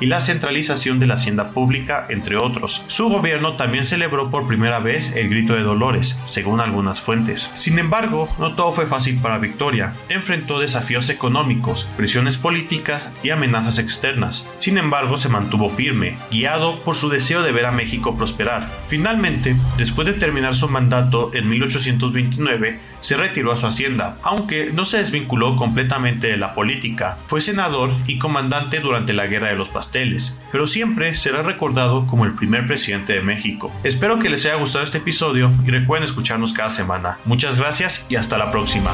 y 0.00 0.06
la 0.06 0.20
centralización 0.20 0.98
de 0.98 1.06
la 1.06 1.14
hacienda 1.14 1.50
pública, 1.50 2.06
entre 2.08 2.36
otros. 2.36 2.82
Su 2.88 3.08
gobierno 3.08 3.56
también 3.56 3.84
celebró 3.84 4.30
por 4.30 4.46
primera 4.46 4.78
vez 4.78 5.14
el 5.16 5.28
grito 5.28 5.54
de 5.54 5.62
Dolores, 5.62 6.18
según 6.26 6.60
algunas 6.60 7.00
fuentes. 7.00 7.50
Sin 7.54 7.78
embargo, 7.78 8.28
no 8.38 8.54
todo 8.54 8.72
fue 8.72 8.86
fácil 8.86 9.18
para 9.20 9.38
Victoria. 9.38 9.94
Enfrentó 10.08 10.58
desafíos 10.58 11.08
económicos, 11.10 11.88
presiones 11.96 12.36
políticas 12.36 13.12
y 13.22 13.30
amenazas 13.30 13.78
externas. 13.78 14.46
Sin 14.58 14.78
embargo, 14.78 15.16
se 15.16 15.28
mantuvo 15.28 15.70
firme, 15.70 16.16
guiado 16.30 16.80
por 16.80 16.96
su 16.96 17.08
deseo 17.08 17.42
de 17.42 17.52
ver 17.52 17.66
a 17.66 17.72
México 17.72 18.16
prosperar. 18.16 18.68
Finalmente, 18.88 19.56
después 19.76 20.06
de 20.06 20.14
terminar 20.14 20.54
su 20.54 20.68
mandato 20.68 21.30
en 21.34 21.48
1829, 21.48 22.78
se 23.04 23.18
retiró 23.18 23.52
a 23.52 23.58
su 23.58 23.66
hacienda, 23.66 24.16
aunque 24.22 24.70
no 24.72 24.86
se 24.86 24.96
desvinculó 24.96 25.56
completamente 25.56 26.28
de 26.28 26.38
la 26.38 26.54
política. 26.54 27.18
Fue 27.26 27.42
senador 27.42 27.90
y 28.06 28.18
comandante 28.18 28.80
durante 28.80 29.12
la 29.12 29.26
Guerra 29.26 29.50
de 29.50 29.56
los 29.56 29.68
Pasteles, 29.68 30.38
pero 30.50 30.66
siempre 30.66 31.14
será 31.14 31.42
recordado 31.42 32.06
como 32.06 32.24
el 32.24 32.32
primer 32.32 32.66
presidente 32.66 33.12
de 33.12 33.20
México. 33.20 33.70
Espero 33.84 34.18
que 34.18 34.30
les 34.30 34.46
haya 34.46 34.54
gustado 34.54 34.84
este 34.84 34.98
episodio 34.98 35.52
y 35.66 35.70
recuerden 35.70 36.08
escucharnos 36.08 36.54
cada 36.54 36.70
semana. 36.70 37.18
Muchas 37.26 37.56
gracias 37.56 38.06
y 38.08 38.16
hasta 38.16 38.38
la 38.38 38.50
próxima. 38.50 38.90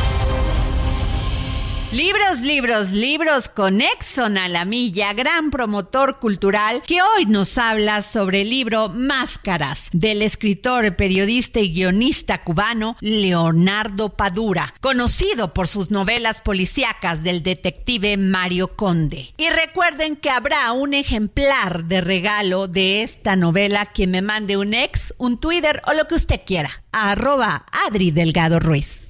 Libros, 1.92 2.40
libros, 2.40 2.92
libros 2.92 3.48
con 3.48 3.80
Exxon 3.80 4.38
a 4.38 4.46
la 4.46 4.64
milla, 4.64 5.12
gran 5.12 5.50
promotor 5.50 6.20
cultural, 6.20 6.84
que 6.86 7.02
hoy 7.02 7.26
nos 7.26 7.58
habla 7.58 8.02
sobre 8.02 8.42
el 8.42 8.50
libro 8.50 8.88
Máscaras 8.90 9.88
del 9.92 10.22
escritor, 10.22 10.94
periodista 10.94 11.58
y 11.58 11.72
guionista 11.72 12.44
cubano 12.44 12.96
Leonardo 13.00 14.10
Padura, 14.10 14.72
conocido 14.80 15.52
por 15.52 15.66
sus 15.66 15.90
novelas 15.90 16.40
policíacas 16.40 17.24
del 17.24 17.42
detective 17.42 18.16
Mario 18.16 18.76
Conde. 18.76 19.34
Y 19.36 19.50
recuerden 19.50 20.14
que 20.14 20.30
habrá 20.30 20.70
un 20.70 20.94
ejemplar 20.94 21.86
de 21.86 22.02
regalo 22.02 22.68
de 22.68 23.02
esta 23.02 23.34
novela 23.34 23.86
quien 23.86 24.12
me 24.12 24.22
mande 24.22 24.56
un 24.56 24.74
ex, 24.74 25.12
un 25.18 25.40
Twitter 25.40 25.82
o 25.88 25.92
lo 25.94 26.06
que 26.06 26.14
usted 26.14 26.42
quiera. 26.46 26.70
Arroba 26.92 27.66
Adri 27.88 28.12
Delgado 28.12 28.60
Ruiz. 28.60 29.09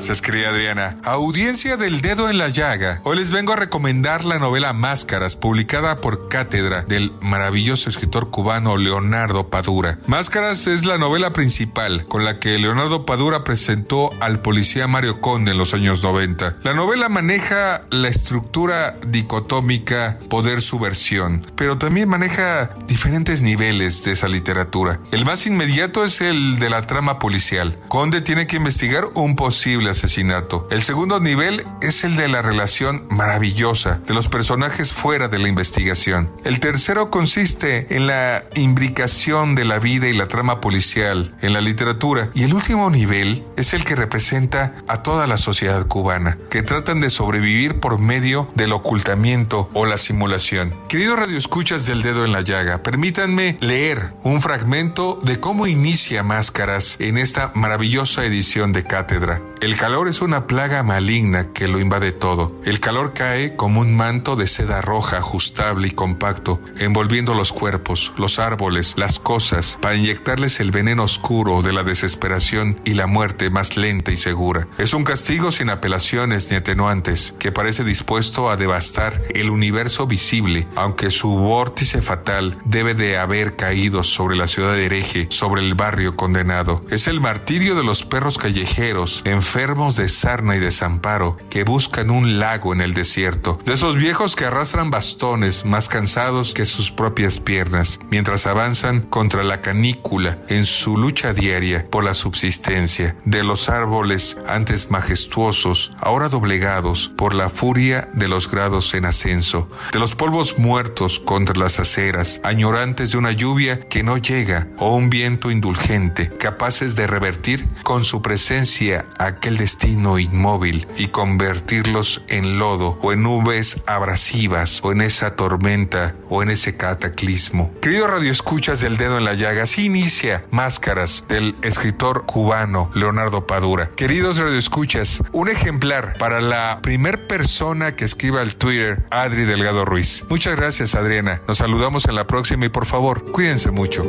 Gracias, 0.00 0.22
querida 0.22 0.48
Adriana. 0.48 0.96
Audiencia 1.04 1.76
del 1.76 2.00
dedo 2.00 2.30
en 2.30 2.38
la 2.38 2.48
llaga. 2.48 3.02
Hoy 3.04 3.18
les 3.18 3.30
vengo 3.30 3.52
a 3.52 3.56
recomendar 3.56 4.24
la 4.24 4.38
novela 4.38 4.72
Máscaras, 4.72 5.36
publicada 5.36 6.00
por 6.00 6.30
Cátedra 6.30 6.80
del 6.80 7.12
maravilloso 7.20 7.90
escritor 7.90 8.30
cubano 8.30 8.78
Leonardo 8.78 9.50
Padura. 9.50 9.98
Máscaras 10.06 10.66
es 10.68 10.86
la 10.86 10.96
novela 10.96 11.34
principal 11.34 12.06
con 12.06 12.24
la 12.24 12.40
que 12.40 12.56
Leonardo 12.58 13.04
Padura 13.04 13.44
presentó 13.44 14.10
al 14.20 14.40
policía 14.40 14.88
Mario 14.88 15.20
Conde 15.20 15.50
en 15.50 15.58
los 15.58 15.74
años 15.74 16.02
90. 16.02 16.56
La 16.62 16.72
novela 16.72 17.10
maneja 17.10 17.82
la 17.90 18.08
estructura 18.08 18.96
dicotómica 19.06 20.18
poder-subversión, 20.30 21.46
pero 21.56 21.76
también 21.76 22.08
maneja 22.08 22.70
diferentes 22.86 23.42
niveles 23.42 24.02
de 24.04 24.12
esa 24.12 24.28
literatura. 24.28 24.98
El 25.12 25.26
más 25.26 25.46
inmediato 25.46 26.06
es 26.06 26.22
el 26.22 26.58
de 26.58 26.70
la 26.70 26.86
trama 26.86 27.18
policial. 27.18 27.76
Conde 27.88 28.22
tiene 28.22 28.46
que 28.46 28.56
investigar 28.56 29.04
un 29.12 29.36
posible 29.36 29.89
asesinato. 29.90 30.66
El 30.70 30.82
segundo 30.82 31.20
nivel 31.20 31.66
es 31.80 32.04
el 32.04 32.16
de 32.16 32.28
la 32.28 32.42
relación 32.42 33.06
maravillosa 33.10 34.00
de 34.06 34.14
los 34.14 34.28
personajes 34.28 34.92
fuera 34.92 35.28
de 35.28 35.38
la 35.38 35.48
investigación. 35.48 36.30
El 36.44 36.60
tercero 36.60 37.10
consiste 37.10 37.94
en 37.94 38.06
la 38.06 38.44
imbricación 38.54 39.54
de 39.54 39.64
la 39.64 39.78
vida 39.78 40.08
y 40.08 40.16
la 40.16 40.28
trama 40.28 40.60
policial 40.60 41.34
en 41.40 41.52
la 41.52 41.60
literatura. 41.60 42.30
Y 42.34 42.44
el 42.44 42.54
último 42.54 42.90
nivel 42.90 43.44
es 43.56 43.74
el 43.74 43.84
que 43.84 43.96
representa 43.96 44.76
a 44.88 45.02
toda 45.02 45.26
la 45.26 45.36
sociedad 45.36 45.86
cubana, 45.86 46.38
que 46.50 46.62
tratan 46.62 47.00
de 47.00 47.10
sobrevivir 47.10 47.80
por 47.80 47.98
medio 47.98 48.50
del 48.54 48.72
ocultamiento 48.72 49.70
o 49.74 49.86
la 49.86 49.98
simulación. 49.98 50.74
Queridos 50.88 51.18
radioescuchas 51.18 51.86
del 51.86 52.02
dedo 52.02 52.24
en 52.24 52.32
la 52.32 52.40
llaga, 52.40 52.82
permítanme 52.82 53.58
leer 53.60 54.14
un 54.22 54.40
fragmento 54.40 55.18
de 55.22 55.40
cómo 55.40 55.66
inicia 55.66 56.22
Máscaras 56.22 56.96
en 57.00 57.18
esta 57.18 57.52
maravillosa 57.54 58.24
edición 58.24 58.72
de 58.72 58.84
Cátedra. 58.84 59.40
El 59.60 59.69
calor 59.76 60.08
es 60.08 60.22
una 60.22 60.46
plaga 60.46 60.82
maligna 60.82 61.52
que 61.52 61.68
lo 61.68 61.78
invade 61.78 62.12
todo. 62.12 62.52
El 62.64 62.80
calor 62.80 63.12
cae 63.12 63.56
como 63.56 63.80
un 63.80 63.94
manto 63.96 64.34
de 64.34 64.46
seda 64.46 64.80
roja 64.80 65.18
ajustable 65.18 65.88
y 65.88 65.90
compacto, 65.90 66.60
envolviendo 66.78 67.34
los 67.34 67.52
cuerpos, 67.52 68.12
los 68.16 68.38
árboles, 68.38 68.94
las 68.96 69.20
cosas, 69.20 69.78
para 69.80 69.96
inyectarles 69.96 70.60
el 70.60 70.70
veneno 70.70 71.04
oscuro 71.04 71.62
de 71.62 71.72
la 71.72 71.82
desesperación 71.82 72.80
y 72.84 72.94
la 72.94 73.06
muerte 73.06 73.50
más 73.50 73.76
lenta 73.76 74.12
y 74.12 74.16
segura. 74.16 74.66
Es 74.78 74.94
un 74.94 75.04
castigo 75.04 75.52
sin 75.52 75.68
apelaciones 75.68 76.50
ni 76.50 76.56
atenuantes, 76.56 77.34
que 77.38 77.52
parece 77.52 77.84
dispuesto 77.84 78.50
a 78.50 78.56
devastar 78.56 79.22
el 79.34 79.50
universo 79.50 80.06
visible, 80.06 80.66
aunque 80.74 81.10
su 81.10 81.28
vórtice 81.28 82.00
fatal 82.02 82.58
debe 82.64 82.94
de 82.94 83.18
haber 83.18 83.56
caído 83.56 84.02
sobre 84.02 84.36
la 84.36 84.46
ciudad 84.46 84.72
de 84.72 84.86
hereje, 84.86 85.26
sobre 85.30 85.60
el 85.60 85.74
barrio 85.74 86.16
condenado. 86.16 86.82
Es 86.90 87.08
el 87.08 87.20
martirio 87.20 87.74
de 87.74 87.84
los 87.84 88.04
perros 88.04 88.38
callejeros, 88.38 89.22
enfermos 89.26 89.59
de 89.60 90.08
sarna 90.08 90.56
y 90.56 90.58
desamparo 90.58 91.36
que 91.50 91.64
buscan 91.64 92.10
un 92.10 92.38
lago 92.38 92.72
en 92.72 92.80
el 92.80 92.94
desierto, 92.94 93.60
de 93.66 93.74
esos 93.74 93.96
viejos 93.96 94.34
que 94.34 94.46
arrastran 94.46 94.90
bastones 94.90 95.66
más 95.66 95.90
cansados 95.90 96.54
que 96.54 96.64
sus 96.64 96.90
propias 96.90 97.38
piernas, 97.38 98.00
mientras 98.10 98.46
avanzan 98.46 99.02
contra 99.02 99.44
la 99.44 99.60
canícula 99.60 100.38
en 100.48 100.64
su 100.64 100.96
lucha 100.96 101.34
diaria 101.34 101.86
por 101.90 102.04
la 102.04 102.14
subsistencia, 102.14 103.16
de 103.26 103.44
los 103.44 103.68
árboles 103.68 104.38
antes 104.48 104.90
majestuosos, 104.90 105.92
ahora 106.00 106.30
doblegados 106.30 107.10
por 107.18 107.34
la 107.34 107.50
furia 107.50 108.08
de 108.14 108.28
los 108.28 108.50
grados 108.50 108.94
en 108.94 109.04
ascenso, 109.04 109.68
de 109.92 109.98
los 109.98 110.14
polvos 110.14 110.58
muertos 110.58 111.20
contra 111.20 111.54
las 111.54 111.78
aceras, 111.78 112.40
añorantes 112.44 113.12
de 113.12 113.18
una 113.18 113.32
lluvia 113.32 113.80
que 113.88 114.02
no 114.02 114.16
llega 114.16 114.68
o 114.78 114.96
un 114.96 115.10
viento 115.10 115.50
indulgente, 115.50 116.30
capaces 116.38 116.96
de 116.96 117.06
revertir 117.06 117.68
con 117.82 118.04
su 118.04 118.22
presencia 118.22 119.04
aquel 119.18 119.49
destino 119.56 120.18
inmóvil 120.18 120.86
y 120.96 121.08
convertirlos 121.08 122.22
en 122.28 122.58
lodo 122.58 122.98
o 123.02 123.12
en 123.12 123.22
nubes 123.22 123.80
abrasivas 123.86 124.80
o 124.82 124.92
en 124.92 125.00
esa 125.00 125.36
tormenta 125.36 126.14
o 126.28 126.42
en 126.42 126.50
ese 126.50 126.76
cataclismo. 126.76 127.72
Querido 127.80 128.06
Radio 128.06 128.30
Escuchas 128.30 128.80
del 128.80 128.96
Dedo 128.96 129.18
en 129.18 129.24
la 129.24 129.34
Llaga, 129.34 129.64
así 129.64 129.86
inicia 129.86 130.44
Máscaras 130.50 131.24
del 131.28 131.56
escritor 131.62 132.26
cubano 132.26 132.90
Leonardo 132.94 133.46
Padura. 133.46 133.90
Queridos 133.96 134.38
Radio 134.38 134.58
Escuchas, 134.58 135.22
un 135.32 135.48
ejemplar 135.48 136.16
para 136.18 136.40
la 136.40 136.80
primer 136.82 137.26
persona 137.26 137.96
que 137.96 138.04
escriba 138.04 138.40
al 138.40 138.56
Twitter, 138.56 139.06
Adri 139.10 139.44
Delgado 139.44 139.84
Ruiz. 139.84 140.24
Muchas 140.28 140.56
gracias, 140.56 140.94
Adriana. 140.94 141.42
Nos 141.46 141.58
saludamos 141.58 142.06
en 142.06 142.14
la 142.14 142.26
próxima 142.26 142.66
y 142.66 142.68
por 142.68 142.86
favor, 142.86 143.30
cuídense 143.32 143.70
mucho. 143.70 144.04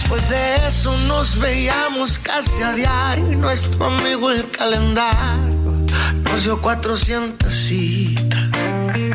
Después 0.00 0.30
de 0.30 0.66
eso 0.66 0.96
nos 0.96 1.38
veíamos 1.38 2.18
casi 2.18 2.62
a 2.62 2.72
diario. 2.72 3.36
Nuestro 3.36 3.84
amigo 3.84 4.30
el 4.30 4.50
calendario 4.50 5.84
nos 6.24 6.42
dio 6.42 6.58
400 6.58 7.52
citas. 7.52 8.50
De 8.50 9.10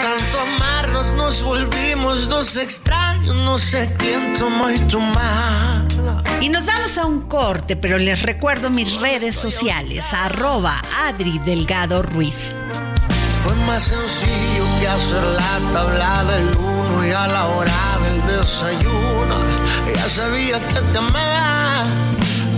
tanto 0.00 0.40
amarnos 0.56 1.12
nos 1.14 1.42
volvimos 1.42 2.28
dos 2.28 2.56
extraños. 2.56 3.34
No 3.34 3.58
sé 3.58 3.92
quién 3.98 4.32
tomó 4.34 4.70
y. 4.70 4.80
Y 6.40 6.48
nos 6.48 6.64
vamos 6.64 6.96
a 6.98 7.06
un 7.06 7.22
corte, 7.22 7.74
pero 7.74 7.98
les 7.98 8.22
recuerdo 8.22 8.70
mis 8.70 8.94
redes 9.00 9.34
sociales, 9.34 10.04
arroba 10.12 10.80
Adri 11.04 11.40
Delgado 11.40 12.00
Ruiz. 12.02 12.54
Fue 13.42 13.56
más 13.66 13.82
sencillo 13.82 14.64
que 14.80 14.86
hacer 14.86 15.24
la 15.24 15.58
tabla 15.72 16.24
del 16.24 16.56
uno 16.56 17.04
y 17.04 17.10
a 17.10 17.26
la 17.26 17.46
hora 17.48 17.91
del 18.42 18.48
desayuno. 18.48 19.36
Ya 19.94 20.08
sabía 20.08 20.68
que 20.68 20.80
te 20.90 20.98
amaba. 20.98 21.84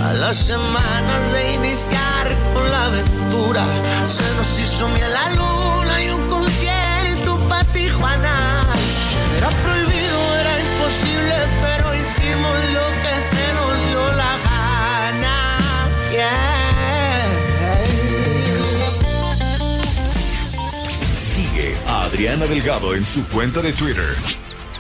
A 0.03 0.13
las 0.13 0.37
semanas 0.37 1.33
de 1.33 1.55
iniciar 1.55 2.37
con 2.53 2.71
la 2.71 2.85
aventura, 2.87 3.65
se 4.05 4.23
nos 4.37 4.59
hizo 4.59 4.89
miel 4.89 5.13
la 5.13 5.31
luna 5.31 6.03
y 6.03 6.09
un 6.11 6.29
concierto 6.29 7.39
para 7.49 7.65
Tijuana. 7.73 8.61
Era 9.39 9.49
prohibido, 9.49 10.37
era 10.41 10.61
imposible, 10.61 11.37
pero 11.63 11.95
hicimos 11.95 12.57
lo 12.77 12.87
que 13.03 13.15
se 13.31 13.47
nos 13.55 13.87
dio 13.87 14.13
la 14.13 14.37
gana. 14.45 15.59
Sigue 21.17 21.77
a 21.87 22.03
Adriana 22.05 22.47
Delgado 22.47 22.95
en 22.95 23.07
su 23.07 23.25
cuenta 23.29 23.63
de 23.63 23.73
Twitter. 23.73 24.54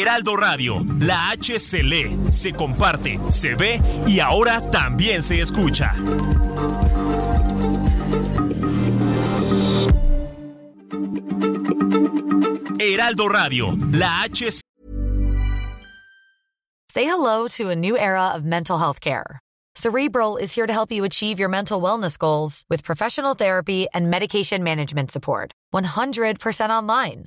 Heraldo 0.00 0.34
Radio, 0.34 0.82
la 0.98 1.28
H 1.32 1.58
se 1.58 1.82
lee, 1.82 2.16
se 2.30 2.52
comparte, 2.52 3.20
se 3.30 3.54
ve 3.54 3.82
y 4.06 4.18
ahora 4.18 4.62
también 4.62 5.20
se 5.20 5.42
escucha. 5.42 5.92
Heraldo 12.80 13.28
Radio, 13.28 13.76
la 13.92 14.22
H. 14.24 14.62
Say 16.88 17.04
hello 17.04 17.46
to 17.48 17.68
a 17.68 17.76
new 17.76 17.98
era 17.98 18.32
of 18.34 18.42
mental 18.42 18.78
health 18.78 19.00
care. 19.00 19.38
Cerebral 19.74 20.38
is 20.38 20.54
here 20.54 20.66
to 20.66 20.72
help 20.72 20.90
you 20.90 21.04
achieve 21.04 21.38
your 21.38 21.50
mental 21.50 21.82
wellness 21.82 22.16
goals 22.16 22.64
with 22.70 22.82
professional 22.82 23.34
therapy 23.34 23.86
and 23.92 24.10
medication 24.10 24.62
management 24.62 25.10
support. 25.10 25.52
100% 25.74 26.70
online. 26.70 27.26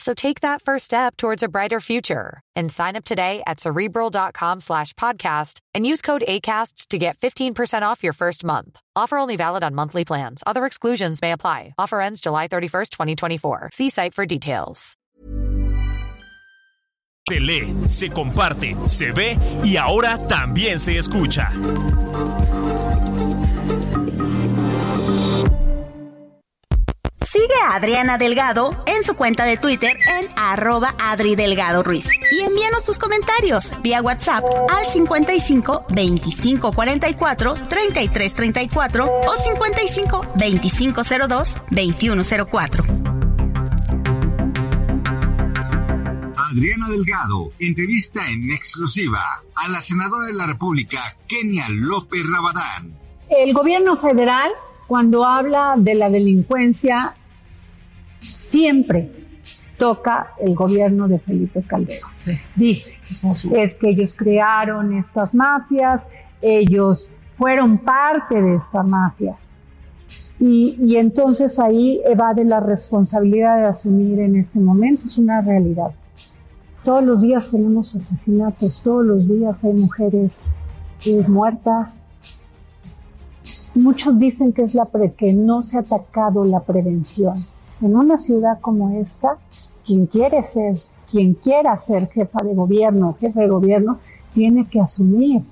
So 0.00 0.14
take 0.14 0.40
that 0.40 0.62
first 0.62 0.86
step 0.86 1.16
towards 1.16 1.42
a 1.42 1.48
brighter 1.48 1.78
future 1.78 2.40
and 2.56 2.72
sign 2.72 2.96
up 2.96 3.04
today 3.04 3.42
at 3.46 3.60
cerebral.com 3.60 4.60
slash 4.60 4.94
podcast 4.94 5.60
and 5.74 5.86
use 5.86 6.00
code 6.00 6.24
ACAST 6.26 6.88
to 6.88 6.98
get 6.98 7.18
15% 7.18 7.82
off 7.82 8.02
your 8.02 8.14
first 8.14 8.42
month. 8.42 8.80
Offer 8.96 9.18
only 9.18 9.36
valid 9.36 9.62
on 9.62 9.74
monthly 9.74 10.06
plans. 10.06 10.42
Other 10.46 10.64
exclusions 10.64 11.20
may 11.20 11.32
apply. 11.32 11.74
Offer 11.78 12.00
ends 12.00 12.20
July 12.22 12.48
31st, 12.48 12.90
2024. 12.90 13.70
See 13.74 13.90
site 13.90 14.14
for 14.14 14.24
details. 14.24 14.96
Se 17.28 17.38
lee, 17.38 17.88
se 17.88 18.08
comparte, 18.08 18.76
se 18.88 19.12
ve 19.12 19.38
y 19.62 19.76
ahora 19.76 20.18
también 20.18 20.80
se 20.80 20.96
escucha. 20.98 21.48
Sigue 27.32 27.54
a 27.64 27.76
Adriana 27.76 28.18
Delgado 28.18 28.82
en 28.86 29.04
su 29.04 29.14
cuenta 29.14 29.44
de 29.44 29.56
Twitter 29.56 29.96
en 30.18 30.26
arroba 30.34 30.96
Adri 30.98 31.36
Delgado 31.36 31.84
Ruiz. 31.84 32.08
Y 32.32 32.40
envíanos 32.40 32.82
tus 32.82 32.98
comentarios 32.98 33.70
vía 33.82 34.02
WhatsApp 34.02 34.44
al 34.68 34.84
55 34.86 35.84
25 35.90 36.72
44 36.72 37.54
33 37.68 38.34
34 38.34 39.20
o 39.28 39.36
55 39.36 40.26
25 40.34 41.02
02 41.28 41.56
21 41.70 42.22
04. 42.50 42.84
Adriana 46.36 46.88
Delgado 46.88 47.52
entrevista 47.60 48.28
en 48.28 48.42
exclusiva 48.50 49.22
a 49.54 49.68
la 49.68 49.80
senadora 49.80 50.26
de 50.26 50.32
la 50.34 50.48
República, 50.48 51.16
Kenia 51.28 51.66
López 51.68 52.28
Rabadán. 52.28 52.92
El 53.28 53.52
gobierno 53.52 53.94
federal, 53.94 54.50
cuando 54.88 55.24
habla 55.24 55.74
de 55.76 55.94
la 55.94 56.10
delincuencia, 56.10 57.14
siempre 58.50 59.10
toca 59.78 60.34
el 60.38 60.54
gobierno 60.54 61.08
de 61.08 61.18
Felipe 61.18 61.62
Calderón. 61.62 62.10
Dice, 62.56 62.94
es 63.54 63.74
que 63.74 63.90
ellos 63.90 64.14
crearon 64.14 64.92
estas 64.92 65.34
mafias, 65.34 66.06
ellos 66.42 67.10
fueron 67.38 67.78
parte 67.78 68.42
de 68.42 68.56
estas 68.56 68.86
mafias. 68.86 69.50
Y, 70.38 70.76
y, 70.80 70.96
entonces 70.96 71.58
ahí 71.58 72.00
evade 72.04 72.44
la 72.44 72.60
responsabilidad 72.60 73.58
de 73.58 73.66
asumir 73.66 74.20
en 74.20 74.36
este 74.36 74.58
momento, 74.58 75.02
es 75.06 75.18
una 75.18 75.40
realidad. 75.42 75.92
Todos 76.84 77.04
los 77.04 77.20
días 77.20 77.50
tenemos 77.50 77.94
asesinatos, 77.94 78.80
todos 78.82 79.04
los 79.04 79.28
días 79.28 79.64
hay 79.64 79.74
mujeres 79.74 80.44
eh, 81.06 81.24
muertas. 81.28 82.06
Muchos 83.74 84.18
dicen 84.18 84.52
que 84.52 84.62
es 84.62 84.74
la 84.74 84.86
pre 84.86 85.12
que 85.12 85.34
no 85.34 85.62
se 85.62 85.76
ha 85.76 85.80
atacado 85.80 86.42
la 86.44 86.60
prevención. 86.60 87.34
En 87.82 87.96
una 87.96 88.18
ciudad 88.18 88.60
como 88.60 89.00
esta, 89.00 89.38
quien 89.84 90.06
quiere 90.06 90.42
ser, 90.42 90.74
quien 91.10 91.34
quiera 91.34 91.76
ser 91.76 92.06
jefa 92.08 92.38
de 92.44 92.54
gobierno, 92.54 93.16
jefe 93.18 93.40
de 93.40 93.48
gobierno, 93.48 93.98
tiene 94.32 94.66
que 94.68 94.80
asumir 94.80 95.42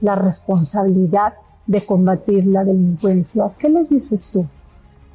la 0.00 0.14
responsabilidad 0.14 1.34
de 1.66 1.84
combatir 1.84 2.46
la 2.46 2.64
delincuencia. 2.64 3.44
¿Qué 3.58 3.68
les 3.68 3.90
dices 3.90 4.30
tú? 4.32 4.46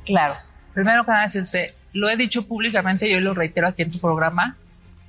Claro, 0.06 0.34
primero 0.74 1.04
que 1.04 1.12
nada 1.12 1.24
decirte, 1.24 1.74
lo 1.94 2.10
he 2.10 2.18
dicho 2.18 2.48
públicamente 2.48 3.10
y 3.10 3.14
hoy 3.14 3.22
lo 3.22 3.34
reitero 3.34 3.68
aquí 3.68 3.84
en 3.84 3.92
tu 3.92 4.00
programa, 4.00 4.58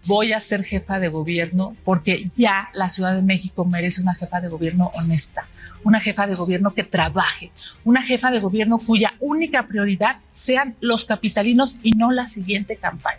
voy 0.07 0.33
a 0.33 0.41
ser 0.41 0.65
jefa 0.65 0.99
de 0.99 1.09
gobierno 1.09 1.77
porque 1.85 2.31
ya 2.37 2.71
la 2.73 2.89
Ciudad 2.89 3.15
de 3.15 3.23
México 3.23 3.65
merece 3.65 4.03
una 4.03 4.15
jefa 4.15 4.41
de 4.41 4.49
gobierno 4.49 4.91
honesta, 4.95 5.47
una 5.85 6.01
jefa 6.01 6.27
de 6.27 6.35
gobierno 6.35 6.75
que 6.75 6.85
trabaje, 6.85 7.53
una 7.85 8.03
jefa 8.03 8.31
de 8.31 8.41
gobierno 8.41 8.79
cuya 8.79 9.15
única 9.21 9.67
prioridad 9.67 10.21
sean 10.31 10.77
los 10.81 11.05
capitalinos 11.05 11.77
y 11.83 11.93
no 11.93 12.13
la 12.13 12.27
siguiente 12.27 12.77
campaña. 12.77 13.19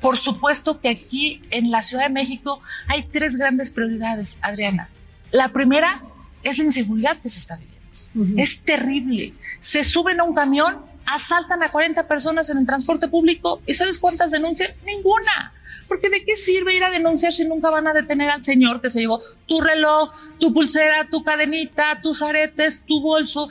Por 0.00 0.16
supuesto 0.16 0.80
que 0.80 0.88
aquí 0.88 1.42
en 1.50 1.70
la 1.70 1.82
Ciudad 1.82 2.04
de 2.04 2.10
México 2.10 2.60
hay 2.88 3.04
tres 3.04 3.36
grandes 3.36 3.70
prioridades, 3.70 4.38
Adriana. 4.42 4.88
La 5.30 5.50
primera, 5.50 6.00
es 6.42 6.58
la 6.58 6.64
inseguridad 6.64 7.16
que 7.18 7.28
se 7.28 7.38
está 7.38 7.56
viviendo. 7.56 8.42
Es 8.42 8.60
terrible. 8.60 9.34
Se 9.60 9.84
suben 9.84 10.20
a 10.20 10.24
un 10.24 10.34
camión, 10.34 10.78
asaltan 11.06 11.62
a 11.62 11.68
40 11.68 12.08
personas 12.08 12.48
en 12.50 12.58
el 12.58 12.66
transporte 12.66 13.08
público 13.08 13.62
y 13.66 13.74
¿sabes 13.74 13.98
cuántas 13.98 14.30
denuncian? 14.30 14.72
Ninguna. 14.84 15.52
Porque 15.90 16.08
¿de 16.08 16.24
qué 16.24 16.36
sirve 16.36 16.76
ir 16.76 16.84
a 16.84 16.90
denunciar 16.90 17.32
si 17.32 17.44
nunca 17.44 17.68
van 17.68 17.88
a 17.88 17.92
detener 17.92 18.30
al 18.30 18.44
señor 18.44 18.80
que 18.80 18.90
se 18.90 19.00
llevó 19.00 19.20
tu 19.48 19.60
reloj, 19.60 20.08
tu 20.38 20.54
pulsera, 20.54 21.08
tu 21.10 21.24
cadenita, 21.24 22.00
tus 22.00 22.22
aretes, 22.22 22.84
tu 22.86 23.00
bolso? 23.00 23.48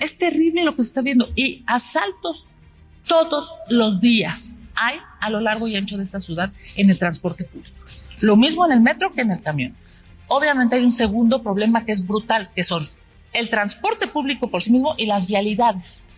Es 0.00 0.18
terrible 0.18 0.64
lo 0.64 0.74
que 0.74 0.82
se 0.82 0.88
está 0.88 1.02
viendo. 1.02 1.28
Y 1.36 1.62
asaltos 1.64 2.48
todos 3.06 3.54
los 3.68 4.00
días 4.00 4.56
hay 4.74 4.98
a 5.20 5.30
lo 5.30 5.40
largo 5.40 5.68
y 5.68 5.76
ancho 5.76 5.96
de 5.96 6.02
esta 6.02 6.18
ciudad 6.18 6.50
en 6.74 6.90
el 6.90 6.98
transporte 6.98 7.44
público. 7.44 7.76
Lo 8.20 8.36
mismo 8.36 8.66
en 8.66 8.72
el 8.72 8.80
metro 8.80 9.12
que 9.12 9.20
en 9.20 9.30
el 9.30 9.40
camión. 9.40 9.76
Obviamente 10.26 10.74
hay 10.74 10.82
un 10.82 10.90
segundo 10.90 11.40
problema 11.40 11.84
que 11.84 11.92
es 11.92 12.04
brutal, 12.04 12.50
que 12.52 12.64
son 12.64 12.84
el 13.32 13.48
transporte 13.48 14.08
público 14.08 14.50
por 14.50 14.60
sí 14.60 14.72
mismo 14.72 14.96
y 14.98 15.06
las 15.06 15.28
vialidades. 15.28 16.08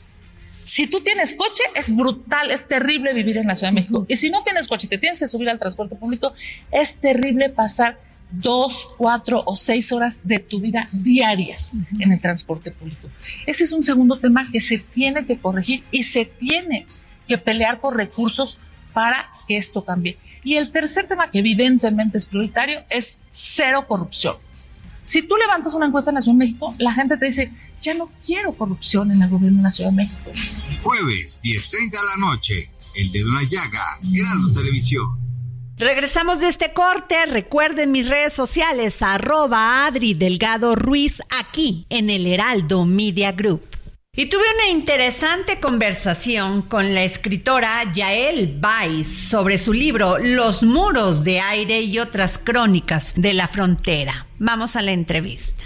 Si 0.68 0.86
tú 0.86 1.00
tienes 1.00 1.32
coche, 1.32 1.62
es 1.74 1.96
brutal, 1.96 2.50
es 2.50 2.68
terrible 2.68 3.14
vivir 3.14 3.38
en 3.38 3.46
la 3.46 3.54
Ciudad 3.54 3.72
de 3.72 3.76
México. 3.80 4.04
Y 4.06 4.16
si 4.16 4.28
no 4.28 4.42
tienes 4.42 4.68
coche 4.68 4.86
y 4.86 4.90
te 4.90 4.98
tienes 4.98 5.18
que 5.18 5.26
subir 5.26 5.48
al 5.48 5.58
transporte 5.58 5.96
público, 5.96 6.34
es 6.70 6.96
terrible 6.96 7.48
pasar 7.48 7.98
dos, 8.30 8.86
cuatro 8.98 9.42
o 9.46 9.56
seis 9.56 9.90
horas 9.92 10.20
de 10.24 10.40
tu 10.40 10.60
vida 10.60 10.86
diarias 10.92 11.72
en 11.98 12.12
el 12.12 12.20
transporte 12.20 12.70
público. 12.70 13.08
Ese 13.46 13.64
es 13.64 13.72
un 13.72 13.82
segundo 13.82 14.18
tema 14.18 14.44
que 14.52 14.60
se 14.60 14.76
tiene 14.76 15.24
que 15.24 15.38
corregir 15.38 15.84
y 15.90 16.02
se 16.02 16.26
tiene 16.26 16.84
que 17.26 17.38
pelear 17.38 17.80
por 17.80 17.96
recursos 17.96 18.58
para 18.92 19.30
que 19.46 19.56
esto 19.56 19.86
cambie. 19.86 20.18
Y 20.44 20.56
el 20.56 20.70
tercer 20.70 21.08
tema 21.08 21.30
que 21.30 21.38
evidentemente 21.38 22.18
es 22.18 22.26
prioritario 22.26 22.84
es 22.90 23.20
cero 23.30 23.86
corrupción. 23.88 24.36
Si 25.08 25.22
tú 25.22 25.38
levantas 25.38 25.72
una 25.72 25.86
encuesta 25.86 26.10
en 26.10 26.16
la 26.16 26.20
Ciudad 26.20 26.38
de 26.38 26.44
México, 26.44 26.74
la 26.78 26.92
gente 26.92 27.16
te 27.16 27.24
dice, 27.24 27.50
ya 27.80 27.94
no 27.94 28.10
quiero 28.26 28.52
corrupción 28.52 29.10
en 29.10 29.22
el 29.22 29.30
gobierno 29.30 29.56
de 29.56 29.62
la 29.62 29.70
Ciudad 29.70 29.88
de 29.88 29.96
México. 29.96 30.30
Jueves, 30.82 31.40
10.30 31.42 31.90
de 31.92 31.96
la 31.96 32.16
noche, 32.18 32.70
El 32.94 33.10
de 33.10 33.24
una 33.24 33.42
llaga, 33.44 33.98
Grano 34.02 34.52
Televisión. 34.52 35.18
Regresamos 35.78 36.40
de 36.40 36.48
este 36.48 36.74
corte. 36.74 37.24
Recuerden 37.24 37.90
mis 37.90 38.10
redes 38.10 38.34
sociales, 38.34 39.00
arroba 39.00 39.86
Adri 39.86 40.12
Delgado 40.12 40.74
Ruiz, 40.74 41.22
aquí 41.30 41.86
en 41.88 42.10
el 42.10 42.26
Heraldo 42.26 42.84
Media 42.84 43.32
Group. 43.32 43.77
Y 44.20 44.26
tuve 44.26 44.42
una 44.52 44.70
interesante 44.70 45.60
conversación 45.60 46.62
con 46.62 46.92
la 46.92 47.04
escritora 47.04 47.84
Yael 47.92 48.60
Weiss 48.60 49.06
sobre 49.06 49.60
su 49.60 49.72
libro 49.72 50.18
Los 50.18 50.64
muros 50.64 51.22
de 51.22 51.38
aire 51.38 51.82
y 51.82 52.00
otras 52.00 52.36
crónicas 52.36 53.14
de 53.16 53.32
la 53.32 53.46
frontera. 53.46 54.26
Vamos 54.40 54.74
a 54.74 54.82
la 54.82 54.90
entrevista. 54.90 55.62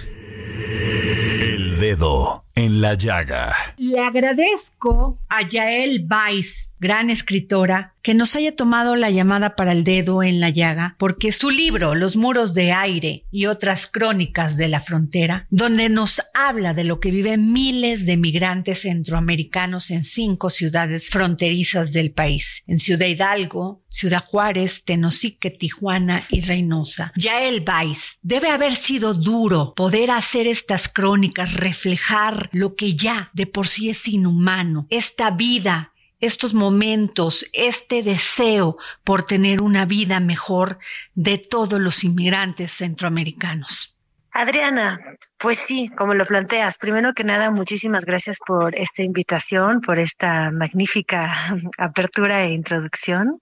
El 0.59 1.81
dedo 1.81 2.45
en 2.55 2.83
la 2.83 2.93
llaga. 2.93 3.55
Le 3.79 3.99
agradezco 3.99 5.19
a 5.31 5.49
Yael 5.49 6.07
Weiss, 6.07 6.75
gran 6.79 7.09
escritora, 7.09 7.92
que 8.03 8.15
nos 8.15 8.37
haya 8.37 8.55
tomado 8.55 8.97
la 8.97 9.11
llamada 9.11 9.57
para 9.57 9.73
el 9.73 9.85
dedo 9.85 10.23
en 10.23 10.41
la 10.41 10.51
llaga, 10.51 10.97
porque 10.99 11.33
su 11.33 11.51
libro, 11.51 11.95
Los 11.95 12.17
muros 12.17 12.55
de 12.55 12.73
aire 12.73 13.25
y 13.31 13.47
otras 13.47 13.87
crónicas 13.87 14.57
de 14.57 14.69
la 14.69 14.81
frontera, 14.81 15.47
donde 15.51 15.89
nos 15.89 16.21
habla 16.35 16.75
de 16.75 16.85
lo 16.85 17.01
que 17.01 17.11
viven 17.11 17.53
miles 17.53 18.07
de 18.07 18.17
migrantes 18.17 18.83
centroamericanos 18.83 19.91
en 19.91 20.05
cinco 20.05 20.51
ciudades 20.51 21.09
fronterizas 21.09 21.93
del 21.93 22.11
país, 22.13 22.63
en 22.67 22.81
Ciudad 22.81 23.07
Hidalgo, 23.07 23.83
Ciudad 23.89 24.25
Juárez, 24.25 24.85
Tenosique, 24.85 25.51
Tijuana 25.51 26.25
y 26.31 26.41
Reynosa. 26.41 27.13
Yael 27.15 27.63
Weiss, 27.67 28.19
debe 28.23 28.49
haber 28.49 28.75
sido 28.75 29.15
duro 29.15 29.75
poder 29.75 30.11
hacer 30.11 30.47
estas 30.47 30.89
crónicas, 30.89 31.53
reflejar 31.55 32.49
lo 32.53 32.75
que 32.75 32.95
ya 32.95 33.31
de 33.35 33.47
por 33.47 33.69
sí 33.69 33.91
es 33.91 34.09
inhumano, 34.09 34.87
esta 34.89 35.31
vida, 35.31 35.92
estos 36.23 36.55
momentos, 36.55 37.45
este 37.53 38.03
deseo 38.03 38.79
por 39.05 39.25
tener 39.25 39.61
una 39.61 39.85
vida 39.85 40.21
mejor 40.21 40.79
de 41.15 41.37
todos 41.37 41.81
los 41.81 42.05
inmigrantes 42.05 42.71
centroamericanos. 42.73 43.97
Adriana, 44.31 44.99
pues 45.37 45.59
sí, 45.59 45.91
como 45.99 46.15
lo 46.15 46.25
planteas, 46.25 46.79
primero 46.79 47.13
que 47.13 47.25
nada, 47.25 47.51
muchísimas 47.51 48.07
gracias 48.07 48.39
por 48.47 48.75
esta 48.77 49.03
invitación, 49.03 49.81
por 49.83 49.99
esta 49.99 50.51
magnífica 50.53 51.35
apertura 51.79 52.45
e 52.45 52.53
introducción 52.53 53.41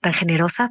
tan 0.00 0.12
generosa. 0.12 0.68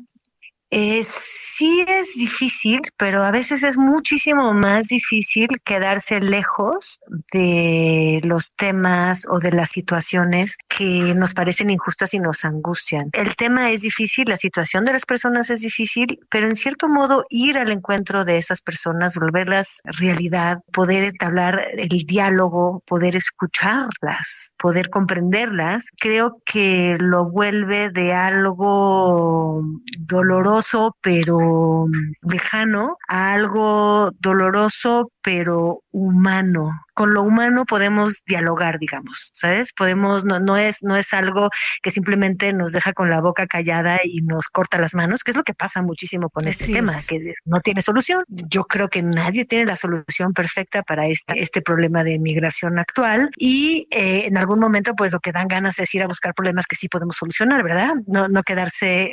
Eh, 0.71 1.01
sí 1.03 1.83
es 1.87 2.13
difícil, 2.13 2.81
pero 2.95 3.23
a 3.23 3.31
veces 3.31 3.63
es 3.63 3.77
muchísimo 3.77 4.53
más 4.53 4.87
difícil 4.89 5.47
quedarse 5.65 6.19
lejos 6.19 6.99
de 7.33 8.21
los 8.23 8.53
temas 8.53 9.25
o 9.29 9.39
de 9.39 9.51
las 9.51 9.71
situaciones 9.71 10.57
que 10.67 11.15
nos 11.15 11.33
parecen 11.33 11.71
injustas 11.71 12.13
y 12.13 12.19
nos 12.19 12.45
angustian. 12.45 13.09
El 13.13 13.35
tema 13.35 13.71
es 13.71 13.81
difícil, 13.81 14.25
la 14.27 14.37
situación 14.37 14.85
de 14.85 14.93
las 14.93 15.05
personas 15.05 15.49
es 15.49 15.61
difícil, 15.61 16.19
pero 16.29 16.45
en 16.45 16.55
cierto 16.55 16.87
modo 16.87 17.25
ir 17.29 17.57
al 17.57 17.71
encuentro 17.71 18.23
de 18.23 18.37
esas 18.37 18.61
personas, 18.61 19.15
volverlas 19.15 19.81
realidad, 19.83 20.59
poder 20.71 21.03
entablar 21.03 21.59
el 21.77 22.05
diálogo, 22.05 22.83
poder 22.85 23.15
escucharlas, 23.15 24.53
poder 24.57 24.91
comprenderlas, 24.91 25.89
creo 25.99 26.33
que 26.45 26.95
lo 26.99 27.25
vuelve 27.25 27.89
de 27.89 28.13
algo 28.13 29.63
doloroso 29.97 30.58
pero 31.01 31.85
lejano 32.29 32.97
a 33.07 33.33
algo 33.33 34.11
doloroso 34.19 35.11
pero 35.21 35.81
humano 35.91 36.71
con 36.99 37.13
lo 37.13 37.23
humano 37.23 37.63
podemos 37.63 38.25
dialogar, 38.25 38.77
digamos, 38.77 39.29
¿sabes? 39.31 39.71
Podemos, 39.71 40.25
no, 40.25 40.41
no, 40.41 40.57
es, 40.57 40.83
no 40.83 40.97
es 40.97 41.13
algo 41.13 41.49
que 41.81 41.91
simplemente 41.91 42.51
nos 42.51 42.73
deja 42.73 42.91
con 42.91 43.09
la 43.09 43.21
boca 43.21 43.47
callada 43.47 43.99
y 44.03 44.21
nos 44.23 44.49
corta 44.49 44.77
las 44.79 44.95
manos, 44.95 45.23
que 45.23 45.31
es 45.31 45.37
lo 45.37 45.43
que 45.43 45.53
pasa 45.53 45.81
muchísimo 45.81 46.27
con 46.27 46.45
este 46.45 46.65
tema, 46.65 47.01
que 47.07 47.35
no 47.45 47.61
tiene 47.61 47.81
solución. 47.81 48.25
Yo 48.27 48.65
creo 48.65 48.89
que 48.89 49.01
nadie 49.01 49.45
tiene 49.45 49.63
la 49.67 49.77
solución 49.77 50.33
perfecta 50.33 50.83
para 50.83 51.07
este, 51.07 51.41
este 51.41 51.61
problema 51.61 52.03
de 52.03 52.19
migración 52.19 52.77
actual 52.77 53.29
y 53.37 53.87
eh, 53.91 54.25
en 54.25 54.37
algún 54.37 54.59
momento 54.59 54.93
pues 54.93 55.13
lo 55.13 55.21
que 55.21 55.31
dan 55.31 55.47
ganas 55.47 55.79
es 55.79 55.95
ir 55.95 56.03
a 56.03 56.07
buscar 56.07 56.33
problemas 56.33 56.67
que 56.67 56.75
sí 56.75 56.89
podemos 56.89 57.15
solucionar, 57.15 57.63
¿verdad? 57.63 57.93
No, 58.07 58.27
no 58.27 58.41
quedarse 58.43 59.11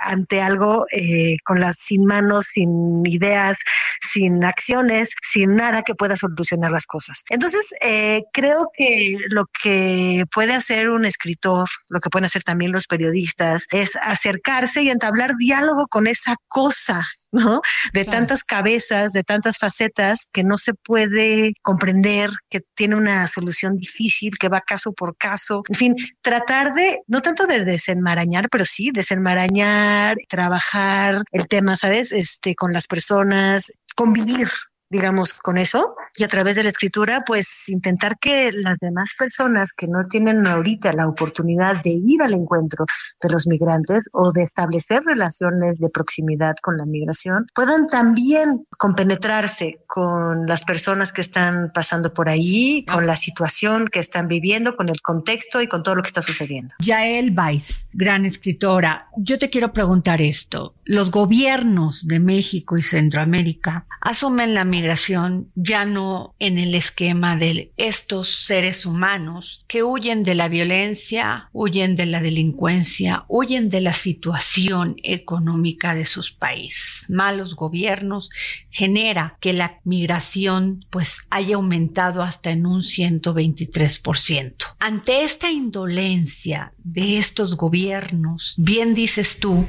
ante 0.00 0.40
algo 0.40 0.86
eh, 0.92 1.36
con 1.44 1.60
las 1.60 1.76
sin 1.76 2.06
manos, 2.06 2.46
sin 2.54 3.04
ideas, 3.04 3.58
sin 4.00 4.42
acciones, 4.46 5.10
sin 5.20 5.56
nada 5.56 5.82
que 5.82 5.94
pueda 5.94 6.16
solucionar 6.16 6.70
las 6.70 6.86
cosas. 6.86 7.17
Entonces, 7.30 7.74
eh, 7.80 8.22
creo 8.32 8.70
que 8.74 9.16
lo 9.28 9.44
que 9.62 10.24
puede 10.32 10.54
hacer 10.54 10.90
un 10.90 11.04
escritor, 11.04 11.68
lo 11.88 12.00
que 12.00 12.10
pueden 12.10 12.26
hacer 12.26 12.42
también 12.42 12.72
los 12.72 12.86
periodistas, 12.86 13.66
es 13.72 13.96
acercarse 13.96 14.82
y 14.82 14.90
entablar 14.90 15.36
diálogo 15.36 15.86
con 15.88 16.06
esa 16.06 16.36
cosa 16.48 17.06
¿no? 17.32 17.60
De 17.92 18.04
tantas 18.04 18.44
cabezas, 18.44 19.12
de 19.12 19.22
tantas 19.22 19.58
facetas 19.58 20.28
que 20.32 20.44
no 20.44 20.58
se 20.58 20.74
puede 20.74 21.52
comprender, 21.62 22.30
que 22.48 22.60
tiene 22.74 22.96
una 22.96 23.26
solución 23.28 23.76
difícil, 23.76 24.38
que 24.38 24.48
va 24.48 24.60
caso 24.60 24.92
por 24.92 25.16
caso. 25.16 25.62
En 25.68 25.74
fin, 25.74 25.96
tratar 26.22 26.74
de, 26.74 27.00
no 27.06 27.20
tanto 27.20 27.46
de 27.46 27.64
desenmarañar, 27.64 28.48
pero 28.50 28.64
sí 28.64 28.90
desenmarañar, 28.92 30.16
trabajar 30.28 31.22
el 31.32 31.46
tema, 31.48 31.76
¿sabes? 31.76 32.12
Este, 32.12 32.54
con 32.54 32.72
las 32.72 32.86
personas, 32.86 33.72
convivir, 33.94 34.48
digamos, 34.90 35.32
con 35.32 35.58
eso 35.58 35.96
y 36.16 36.24
a 36.24 36.28
través 36.28 36.56
de 36.56 36.62
la 36.62 36.68
escritura, 36.68 37.22
pues 37.26 37.68
intentar 37.68 38.18
que 38.18 38.50
las 38.52 38.78
demás 38.78 39.12
personas 39.18 39.72
que 39.72 39.86
no 39.86 40.06
tienen 40.08 40.46
ahorita 40.46 40.92
la 40.92 41.06
oportunidad 41.06 41.82
de 41.82 41.90
ir 41.90 42.22
al 42.22 42.34
encuentro 42.34 42.86
de 43.20 43.28
los 43.28 43.46
migrantes 43.46 44.08
o 44.12 44.32
de 44.32 44.42
establecer 44.42 45.02
relaciones 45.04 45.78
de 45.78 45.90
proximidad 45.90 46.56
con 46.62 46.76
la 46.76 46.86
migración, 46.86 47.46
puedan 47.54 47.88
también 47.88 48.66
compenetrarse 48.78 49.82
con 49.86 50.46
las 50.46 50.64
personas 50.64 51.12
que 51.12 51.20
están 51.20 51.70
pasando 51.72 52.12
por 52.12 52.28
ahí, 52.28 52.84
con 52.90 53.06
la 53.06 53.16
situación 53.16 53.88
que 53.88 54.00
están 54.00 54.28
viviendo, 54.28 54.76
con 54.76 54.88
el 54.88 55.00
contexto 55.02 55.62
y 55.62 55.68
con 55.68 55.82
todo 55.82 55.96
lo 55.96 56.02
que 56.02 56.08
está 56.08 56.22
sucediendo. 56.22 56.74
Yael 56.80 57.34
Weiss, 57.36 57.86
gran 57.92 58.24
escritora, 58.24 59.08
yo 59.16 59.38
te 59.38 59.50
quiero 59.50 59.72
preguntar 59.72 60.20
esto. 60.20 60.74
Los 60.84 61.10
gobiernos 61.10 62.06
de 62.06 62.18
México 62.18 62.76
y 62.76 62.82
Centroamérica 62.82 63.86
asumen 64.00 64.54
la 64.54 64.64
migración 64.78 65.50
ya 65.56 65.84
no 65.84 66.36
en 66.38 66.56
el 66.56 66.74
esquema 66.76 67.36
de 67.36 67.72
estos 67.76 68.44
seres 68.44 68.86
humanos 68.86 69.64
que 69.66 69.82
huyen 69.82 70.22
de 70.22 70.36
la 70.36 70.48
violencia, 70.48 71.48
huyen 71.52 71.96
de 71.96 72.06
la 72.06 72.22
delincuencia, 72.22 73.24
huyen 73.26 73.70
de 73.70 73.80
la 73.80 73.92
situación 73.92 74.94
económica 75.02 75.96
de 75.96 76.04
sus 76.04 76.30
países. 76.30 77.06
Malos 77.08 77.56
gobiernos 77.56 78.30
genera 78.70 79.36
que 79.40 79.52
la 79.52 79.80
migración 79.82 80.84
pues 80.90 81.26
haya 81.30 81.56
aumentado 81.56 82.22
hasta 82.22 82.50
en 82.50 82.64
un 82.64 82.82
123%. 82.82 84.76
Ante 84.78 85.24
esta 85.24 85.50
indolencia 85.50 86.72
de 86.78 87.18
estos 87.18 87.56
gobiernos, 87.56 88.54
bien 88.58 88.94
dices 88.94 89.38
tú, 89.40 89.66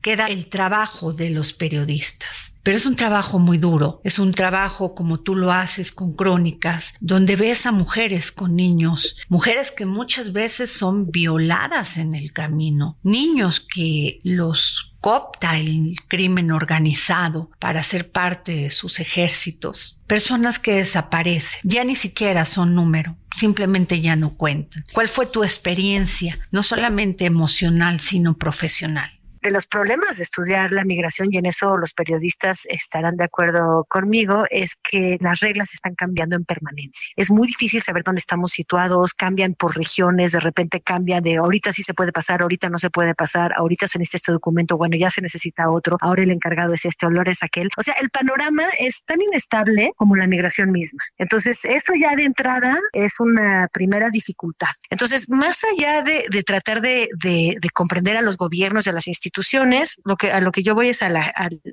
queda 0.00 0.26
el 0.26 0.46
trabajo 0.46 1.12
de 1.12 1.30
los 1.30 1.52
periodistas. 1.52 2.56
Pero 2.62 2.76
es 2.76 2.84
un 2.84 2.96
trabajo 2.96 3.38
muy 3.38 3.56
duro, 3.56 4.00
es 4.04 4.18
un 4.18 4.32
trabajo 4.32 4.94
como 4.94 5.20
tú 5.20 5.34
lo 5.34 5.50
haces 5.50 5.92
con 5.92 6.12
crónicas, 6.12 6.94
donde 7.00 7.36
ves 7.36 7.64
a 7.64 7.72
mujeres 7.72 8.30
con 8.30 8.54
niños, 8.54 9.16
mujeres 9.28 9.70
que 9.70 9.86
muchas 9.86 10.32
veces 10.32 10.70
son 10.70 11.10
violadas 11.10 11.96
en 11.96 12.14
el 12.14 12.32
camino, 12.32 12.98
niños 13.02 13.60
que 13.60 14.20
los 14.24 14.92
coopta 15.00 15.56
el 15.56 15.96
crimen 16.08 16.52
organizado 16.52 17.50
para 17.58 17.82
ser 17.82 18.10
parte 18.10 18.54
de 18.54 18.70
sus 18.70 19.00
ejércitos, 19.00 19.98
personas 20.06 20.58
que 20.58 20.74
desaparecen, 20.74 21.60
ya 21.64 21.84
ni 21.84 21.96
siquiera 21.96 22.44
son 22.44 22.74
número, 22.74 23.16
simplemente 23.34 24.02
ya 24.02 24.16
no 24.16 24.36
cuentan. 24.36 24.84
¿Cuál 24.92 25.08
fue 25.08 25.24
tu 25.24 25.42
experiencia, 25.42 26.38
no 26.50 26.62
solamente 26.62 27.24
emocional, 27.24 28.00
sino 28.00 28.36
profesional? 28.36 29.19
De 29.42 29.50
los 29.50 29.66
problemas 29.66 30.16
de 30.16 30.22
estudiar 30.22 30.72
la 30.72 30.84
migración, 30.84 31.28
y 31.30 31.38
en 31.38 31.46
eso 31.46 31.76
los 31.76 31.94
periodistas 31.94 32.66
estarán 32.66 33.16
de 33.16 33.24
acuerdo 33.24 33.86
conmigo, 33.88 34.44
es 34.50 34.76
que 34.76 35.16
las 35.20 35.40
reglas 35.40 35.74
están 35.74 35.94
cambiando 35.94 36.36
en 36.36 36.44
permanencia. 36.44 37.12
Es 37.16 37.30
muy 37.30 37.46
difícil 37.48 37.82
saber 37.82 38.02
dónde 38.02 38.20
estamos 38.20 38.52
situados, 38.52 39.14
cambian 39.14 39.54
por 39.54 39.76
regiones, 39.76 40.32
de 40.32 40.40
repente 40.40 40.80
cambia 40.80 41.20
de 41.20 41.36
ahorita 41.36 41.72
sí 41.72 41.82
se 41.82 41.94
puede 41.94 42.12
pasar, 42.12 42.42
ahorita 42.42 42.68
no 42.68 42.78
se 42.78 42.90
puede 42.90 43.14
pasar, 43.14 43.52
ahorita 43.56 43.86
se 43.86 43.98
necesita 43.98 44.16
este 44.16 44.32
documento, 44.32 44.76
bueno, 44.76 44.96
ya 44.96 45.10
se 45.10 45.22
necesita 45.22 45.70
otro, 45.70 45.96
ahora 46.00 46.22
el 46.22 46.30
encargado 46.30 46.74
es 46.74 46.84
este, 46.84 47.06
olor 47.06 47.28
es 47.28 47.42
aquel. 47.42 47.68
O 47.76 47.82
sea, 47.82 47.94
el 48.00 48.10
panorama 48.10 48.64
es 48.78 49.02
tan 49.04 49.20
inestable 49.22 49.92
como 49.96 50.16
la 50.16 50.26
migración 50.26 50.70
misma. 50.70 51.02
Entonces, 51.16 51.64
eso 51.64 51.92
ya 51.94 52.14
de 52.16 52.24
entrada 52.24 52.76
es 52.92 53.12
una 53.18 53.68
primera 53.72 54.10
dificultad. 54.10 54.68
Entonces, 54.90 55.28
más 55.30 55.62
allá 55.64 56.02
de, 56.02 56.42
tratar 56.42 56.80
de, 56.80 57.08
de, 57.22 57.56
de 57.60 57.70
comprender 57.70 58.16
a 58.16 58.22
los 58.22 58.36
gobiernos 58.36 58.86
y 58.86 58.90
a 58.90 58.92
las 58.92 59.06
instituciones, 59.06 59.29
instituciones, 59.30 60.00
lo 60.04 60.16
que, 60.16 60.32
a 60.32 60.40
lo 60.40 60.50
que 60.50 60.62
yo 60.62 60.74
voy 60.74 60.88
es 60.88 61.02
a, 61.02 61.08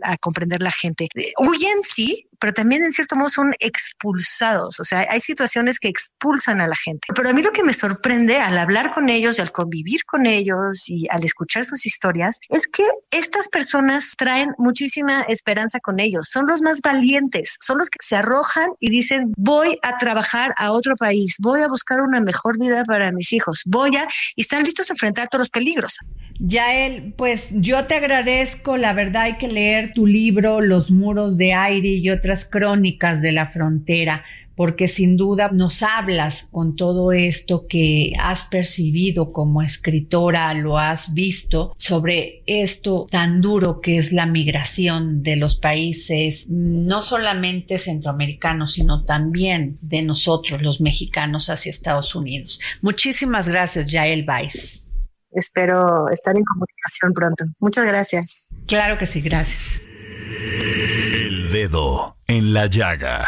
a, 0.03 0.17
comprender 0.17 0.61
la 0.61 0.71
gente. 0.71 1.09
Huyen, 1.39 1.83
sí, 1.83 2.26
pero 2.39 2.53
también 2.53 2.83
en 2.83 2.91
cierto 2.91 3.15
modo 3.15 3.29
son 3.29 3.53
expulsados. 3.59 4.79
O 4.79 4.83
sea, 4.83 5.05
hay 5.09 5.21
situaciones 5.21 5.79
que 5.79 5.87
expulsan 5.87 6.61
a 6.61 6.67
la 6.67 6.75
gente. 6.75 7.07
Pero 7.15 7.29
a 7.29 7.33
mí 7.33 7.41
lo 7.41 7.51
que 7.51 7.63
me 7.63 7.73
sorprende 7.73 8.37
al 8.37 8.57
hablar 8.57 8.91
con 8.93 9.09
ellos 9.09 9.39
al 9.39 9.51
convivir 9.51 10.03
con 10.05 10.25
ellos 10.25 10.83
y 10.87 11.07
al 11.09 11.23
escuchar 11.23 11.65
sus 11.65 11.85
historias 11.85 12.39
es 12.49 12.67
que 12.67 12.83
estas 13.11 13.47
personas 13.49 14.15
traen 14.17 14.51
muchísima 14.57 15.21
esperanza 15.23 15.79
con 15.79 15.99
ellos. 15.99 16.29
Son 16.31 16.47
los 16.47 16.61
más 16.61 16.81
valientes, 16.81 17.57
son 17.61 17.77
los 17.79 17.89
que 17.89 17.99
se 18.01 18.15
arrojan 18.15 18.69
y 18.79 18.89
dicen, 18.89 19.33
voy 19.37 19.77
a 19.83 19.97
trabajar 19.97 20.53
a 20.57 20.71
otro 20.71 20.95
país, 20.95 21.35
voy 21.39 21.61
a 21.61 21.67
buscar 21.67 22.01
una 22.01 22.19
mejor 22.19 22.59
vida 22.59 22.83
para 22.85 23.11
mis 23.11 23.33
hijos, 23.33 23.63
voy 23.65 23.95
a, 23.95 24.07
y 24.35 24.41
están 24.41 24.63
listos 24.63 24.89
a 24.89 24.93
enfrentar 24.93 25.27
todos 25.29 25.41
los 25.41 25.49
peligros. 25.49 25.97
Ya 26.39 26.73
él, 26.75 27.13
pues 27.17 27.49
yo 27.51 27.85
te 27.85 27.95
agradezco, 27.95 28.77
la 28.77 28.93
verdad 28.93 29.23
hay 29.23 29.37
que 29.37 29.47
leer 29.47 29.93
tu 29.93 30.05
libro, 30.05 30.61
Los 30.61 30.91
muros 30.91 31.37
de 31.37 31.53
aire 31.53 31.89
y 31.89 32.09
crónicas 32.45 33.21
de 33.21 33.31
la 33.31 33.47
frontera, 33.47 34.23
porque 34.57 34.87
sin 34.87 35.17
duda 35.17 35.51
nos 35.53 35.83
hablas 35.83 36.41
con 36.51 36.75
todo 36.75 37.11
esto 37.11 37.67
que 37.67 38.13
has 38.19 38.43
percibido 38.43 39.31
como 39.31 39.61
escritora, 39.61 40.51
lo 40.55 40.79
has 40.79 41.13
visto 41.13 41.71
sobre 41.77 42.41
esto 42.47 43.05
tan 43.11 43.39
duro 43.39 43.81
que 43.81 43.99
es 43.99 44.11
la 44.11 44.25
migración 44.25 45.21
de 45.21 45.35
los 45.35 45.55
países, 45.57 46.47
no 46.49 47.03
solamente 47.03 47.77
centroamericanos, 47.77 48.73
sino 48.73 49.05
también 49.05 49.77
de 49.81 50.01
nosotros, 50.01 50.63
los 50.63 50.81
mexicanos, 50.81 51.51
hacia 51.51 51.69
Estados 51.69 52.15
Unidos. 52.15 52.59
Muchísimas 52.81 53.47
gracias, 53.47 53.85
Yael 53.85 54.25
Weiss. 54.27 54.83
Espero 55.31 56.09
estar 56.09 56.35
en 56.35 56.43
comunicación 56.43 57.13
pronto. 57.13 57.45
Muchas 57.59 57.85
gracias. 57.85 58.47
Claro 58.65 58.97
que 58.97 59.05
sí, 59.05 59.21
gracias. 59.21 59.79
En 62.27 62.53
la 62.53 62.67
llaga. 62.67 63.27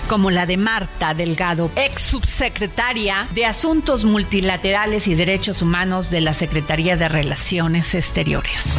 como 0.07 0.31
la 0.31 0.45
de 0.45 0.57
Marta 0.57 1.13
Delgado, 1.13 1.71
ex 1.75 2.01
subsecretaria 2.01 3.27
de 3.33 3.45
Asuntos 3.45 4.05
Multilaterales 4.05 5.07
y 5.07 5.15
Derechos 5.15 5.61
Humanos 5.61 6.09
de 6.09 6.21
la 6.21 6.33
Secretaría 6.33 6.97
de 6.97 7.07
Relaciones 7.07 7.95
Exteriores. 7.95 8.73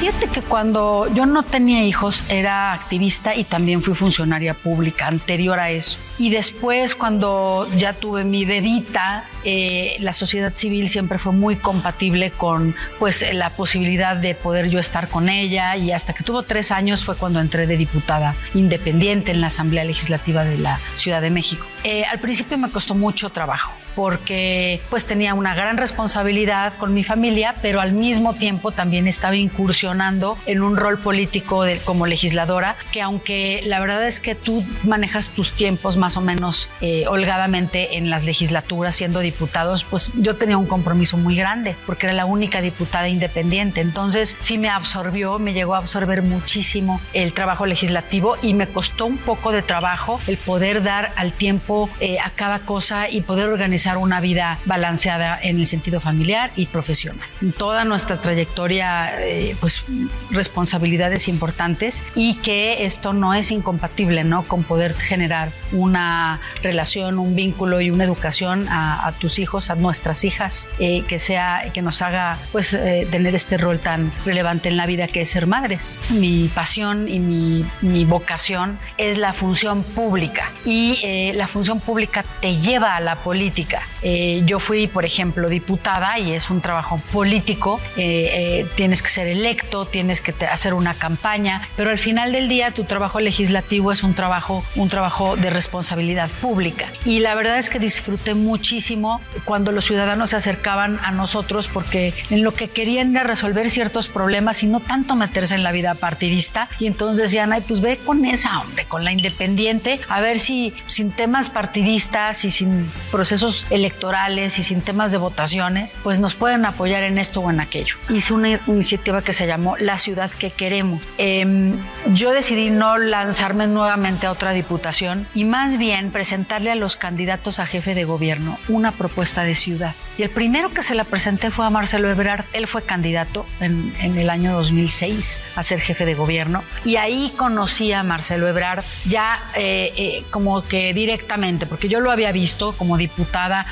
Fíjate 0.00 0.28
que 0.28 0.40
cuando 0.40 1.12
yo 1.12 1.26
no 1.26 1.42
tenía 1.42 1.84
hijos 1.84 2.24
era 2.30 2.72
activista 2.72 3.34
y 3.34 3.44
también 3.44 3.82
fui 3.82 3.94
funcionaria 3.94 4.54
pública 4.54 5.06
anterior 5.06 5.60
a 5.60 5.70
eso. 5.70 5.98
Y 6.18 6.30
después 6.30 6.94
cuando 6.94 7.68
ya 7.76 7.92
tuve 7.92 8.24
mi 8.24 8.46
bebita, 8.46 9.28
eh, 9.44 9.98
la 10.00 10.14
sociedad 10.14 10.54
civil 10.56 10.88
siempre 10.88 11.18
fue 11.18 11.32
muy 11.32 11.56
compatible 11.56 12.30
con 12.30 12.74
pues 12.98 13.30
la 13.34 13.50
posibilidad 13.50 14.16
de 14.16 14.34
poder 14.34 14.70
yo 14.70 14.78
estar 14.78 15.06
con 15.08 15.28
ella 15.28 15.76
y 15.76 15.92
hasta 15.92 16.14
que 16.14 16.24
tuvo 16.24 16.44
tres 16.44 16.70
años 16.70 17.04
fue 17.04 17.14
cuando 17.14 17.38
entré 17.38 17.66
de 17.66 17.76
diputada 17.76 18.34
independiente 18.54 19.32
en 19.32 19.42
la 19.42 19.48
Asamblea 19.48 19.84
Legislativa 19.84 20.44
de 20.44 20.56
la 20.56 20.78
Ciudad 20.96 21.20
de 21.20 21.28
México. 21.28 21.66
Eh, 21.84 22.06
al 22.06 22.20
principio 22.20 22.56
me 22.56 22.70
costó 22.70 22.94
mucho 22.94 23.28
trabajo 23.28 23.74
porque 23.94 24.80
pues 24.90 25.04
tenía 25.04 25.34
una 25.34 25.54
gran 25.54 25.76
responsabilidad 25.76 26.74
con 26.78 26.94
mi 26.94 27.04
familia, 27.04 27.54
pero 27.62 27.80
al 27.80 27.92
mismo 27.92 28.34
tiempo 28.34 28.72
también 28.72 29.06
estaba 29.06 29.36
incursionando 29.36 30.36
en 30.46 30.62
un 30.62 30.76
rol 30.76 30.98
político 30.98 31.64
de, 31.64 31.78
como 31.78 32.06
legisladora, 32.06 32.76
que 32.92 33.02
aunque 33.02 33.62
la 33.64 33.80
verdad 33.80 34.06
es 34.06 34.20
que 34.20 34.34
tú 34.34 34.64
manejas 34.84 35.30
tus 35.30 35.52
tiempos 35.52 35.96
más 35.96 36.16
o 36.16 36.20
menos 36.20 36.68
eh, 36.80 37.04
holgadamente 37.08 37.96
en 37.96 38.10
las 38.10 38.24
legislaturas 38.24 38.96
siendo 38.96 39.20
diputados, 39.20 39.84
pues 39.84 40.10
yo 40.16 40.36
tenía 40.36 40.56
un 40.56 40.66
compromiso 40.66 41.16
muy 41.16 41.36
grande 41.36 41.76
porque 41.86 42.06
era 42.06 42.14
la 42.14 42.24
única 42.24 42.60
diputada 42.60 43.08
independiente. 43.08 43.80
Entonces 43.80 44.36
sí 44.38 44.58
me 44.58 44.68
absorbió, 44.68 45.38
me 45.38 45.52
llegó 45.52 45.74
a 45.74 45.78
absorber 45.78 46.22
muchísimo 46.22 47.00
el 47.12 47.32
trabajo 47.32 47.66
legislativo 47.66 48.36
y 48.42 48.54
me 48.54 48.68
costó 48.68 49.06
un 49.06 49.18
poco 49.18 49.52
de 49.52 49.62
trabajo 49.62 50.20
el 50.26 50.36
poder 50.36 50.82
dar 50.82 51.12
al 51.16 51.32
tiempo 51.32 51.88
eh, 52.00 52.18
a 52.20 52.30
cada 52.30 52.60
cosa 52.60 53.08
y 53.08 53.20
poder 53.22 53.48
organizar 53.48 53.79
una 53.88 54.20
vida 54.20 54.58
balanceada 54.64 55.38
en 55.40 55.58
el 55.58 55.66
sentido 55.66 56.00
familiar 56.00 56.50
y 56.56 56.66
profesional. 56.66 57.26
En 57.40 57.52
toda 57.52 57.84
nuestra 57.84 58.16
trayectoria, 58.18 59.20
eh, 59.20 59.56
pues 59.60 59.84
responsabilidades 60.30 61.28
importantes 61.28 62.02
y 62.14 62.34
que 62.36 62.84
esto 62.84 63.12
no 63.12 63.34
es 63.34 63.50
incompatible, 63.50 64.24
¿no? 64.24 64.46
Con 64.46 64.64
poder 64.64 64.94
generar 64.94 65.50
una 65.72 66.40
relación, 66.62 67.18
un 67.18 67.34
vínculo 67.34 67.80
y 67.80 67.90
una 67.90 68.04
educación 68.04 68.66
a, 68.68 69.12
tus 69.18 69.38
hijos, 69.38 69.70
a 69.70 69.74
nuestras 69.74 70.24
hijas, 70.24 70.68
eh, 70.78 71.02
que 71.08 71.18
sea, 71.18 71.70
que 71.74 71.82
nos 71.82 72.00
haga, 72.02 72.38
pues, 72.52 72.72
eh, 72.74 73.06
tener 73.10 73.34
este 73.34 73.56
rol 73.56 73.78
tan 73.78 74.12
relevante 74.24 74.68
en 74.68 74.76
la 74.76 74.86
vida 74.86 75.08
que 75.08 75.22
es 75.22 75.30
ser 75.30 75.46
madres. 75.46 75.98
Mi 76.10 76.48
pasión 76.54 77.08
y 77.08 77.18
mi, 77.18 77.64
mi 77.80 78.04
vocación 78.04 78.78
es 78.98 79.18
la 79.18 79.32
función 79.32 79.82
pública 79.82 80.50
y 80.64 81.32
la 81.34 81.48
función 81.48 81.80
pública 81.80 82.24
te 82.40 82.56
lleva 82.56 82.96
a 82.96 83.00
la 83.00 83.16
política 83.16 83.69
eh, 84.02 84.42
yo 84.46 84.58
fui, 84.58 84.86
por 84.86 85.04
ejemplo, 85.04 85.48
diputada 85.48 86.18
y 86.18 86.32
es 86.32 86.50
un 86.50 86.60
trabajo 86.60 87.00
político. 87.12 87.80
Eh, 87.96 88.30
eh, 88.32 88.66
tienes 88.76 89.02
que 89.02 89.08
ser 89.08 89.26
electo, 89.26 89.86
tienes 89.86 90.20
que 90.20 90.34
hacer 90.46 90.74
una 90.74 90.94
campaña, 90.94 91.62
pero 91.76 91.90
al 91.90 91.98
final 91.98 92.32
del 92.32 92.48
día 92.48 92.72
tu 92.72 92.84
trabajo 92.84 93.20
legislativo 93.20 93.92
es 93.92 94.02
un 94.02 94.14
trabajo, 94.14 94.64
un 94.74 94.88
trabajo 94.88 95.36
de 95.36 95.50
responsabilidad 95.50 96.30
pública. 96.40 96.86
Y 97.04 97.20
la 97.20 97.34
verdad 97.34 97.58
es 97.58 97.70
que 97.70 97.78
disfruté 97.78 98.34
muchísimo 98.34 99.20
cuando 99.44 99.72
los 99.72 99.84
ciudadanos 99.84 100.30
se 100.30 100.36
acercaban 100.36 100.98
a 101.02 101.10
nosotros 101.10 101.68
porque 101.68 102.14
en 102.30 102.42
lo 102.42 102.54
que 102.54 102.68
querían 102.68 103.14
era 103.14 103.24
resolver 103.24 103.70
ciertos 103.70 104.08
problemas 104.08 104.62
y 104.62 104.66
no 104.66 104.80
tanto 104.80 105.16
meterse 105.16 105.54
en 105.54 105.62
la 105.62 105.72
vida 105.72 105.94
partidista. 105.94 106.68
Y 106.78 106.86
entonces 106.86 107.22
decían, 107.22 107.52
ay, 107.52 107.62
pues 107.66 107.80
ve 107.80 107.98
con 107.98 108.24
esa, 108.24 108.60
hombre, 108.60 108.86
con 108.86 109.04
la 109.04 109.12
independiente, 109.12 110.00
a 110.08 110.20
ver 110.20 110.40
si 110.40 110.74
sin 110.86 111.10
temas 111.10 111.50
partidistas 111.50 112.44
y 112.44 112.50
sin 112.50 112.90
procesos 113.10 113.59
electorales 113.70 114.58
y 114.58 114.62
sin 114.62 114.80
temas 114.80 115.12
de 115.12 115.18
votaciones, 115.18 115.96
pues 116.02 116.20
nos 116.20 116.34
pueden 116.34 116.64
apoyar 116.64 117.02
en 117.02 117.18
esto 117.18 117.40
o 117.40 117.50
en 117.50 117.60
aquello. 117.60 117.96
Hice 118.08 118.32
una 118.32 118.60
iniciativa 118.66 119.22
que 119.22 119.32
se 119.32 119.46
llamó 119.46 119.76
La 119.76 119.98
ciudad 119.98 120.30
que 120.30 120.50
queremos. 120.50 121.02
Em, 121.18 121.74
yo 122.14 122.32
decidí 122.32 122.70
no 122.70 122.98
lanzarme 122.98 123.66
nuevamente 123.66 124.26
a 124.26 124.32
otra 124.32 124.52
diputación 124.52 125.26
y 125.34 125.44
más 125.44 125.78
bien 125.78 126.10
presentarle 126.10 126.70
a 126.70 126.74
los 126.74 126.96
candidatos 126.96 127.60
a 127.60 127.66
jefe 127.66 127.94
de 127.94 128.04
gobierno 128.04 128.58
una 128.68 128.92
propuesta 128.92 129.42
de 129.42 129.54
ciudad. 129.54 129.94
Y 130.18 130.22
el 130.22 130.30
primero 130.30 130.70
que 130.70 130.82
se 130.82 130.94
la 130.94 131.04
presenté 131.04 131.50
fue 131.50 131.64
a 131.66 131.70
Marcelo 131.70 132.10
Ebrard. 132.10 132.44
Él 132.52 132.66
fue 132.66 132.82
candidato 132.82 133.46
en, 133.60 133.94
el 134.00 134.28
año 134.28 134.52
2006 134.52 135.40
a 135.56 135.62
ser 135.62 135.80
jefe 135.80 136.04
de 136.04 136.14
gobierno 136.14 136.62
y 136.84 136.96
ahí 136.96 137.32
conocí 137.36 137.92
a 137.92 138.02
Marcelo 138.02 138.48
Ebrard 138.48 138.84
ya 139.06 139.42
eh, 139.54 139.92
eh, 139.96 140.24
como 140.30 140.62
que 140.62 140.92
directamente, 140.92 141.66
porque 141.66 141.88
yo 141.88 142.00
lo 142.00 142.10
había 142.10 142.32
visto 142.32 142.72
como 142.72 142.96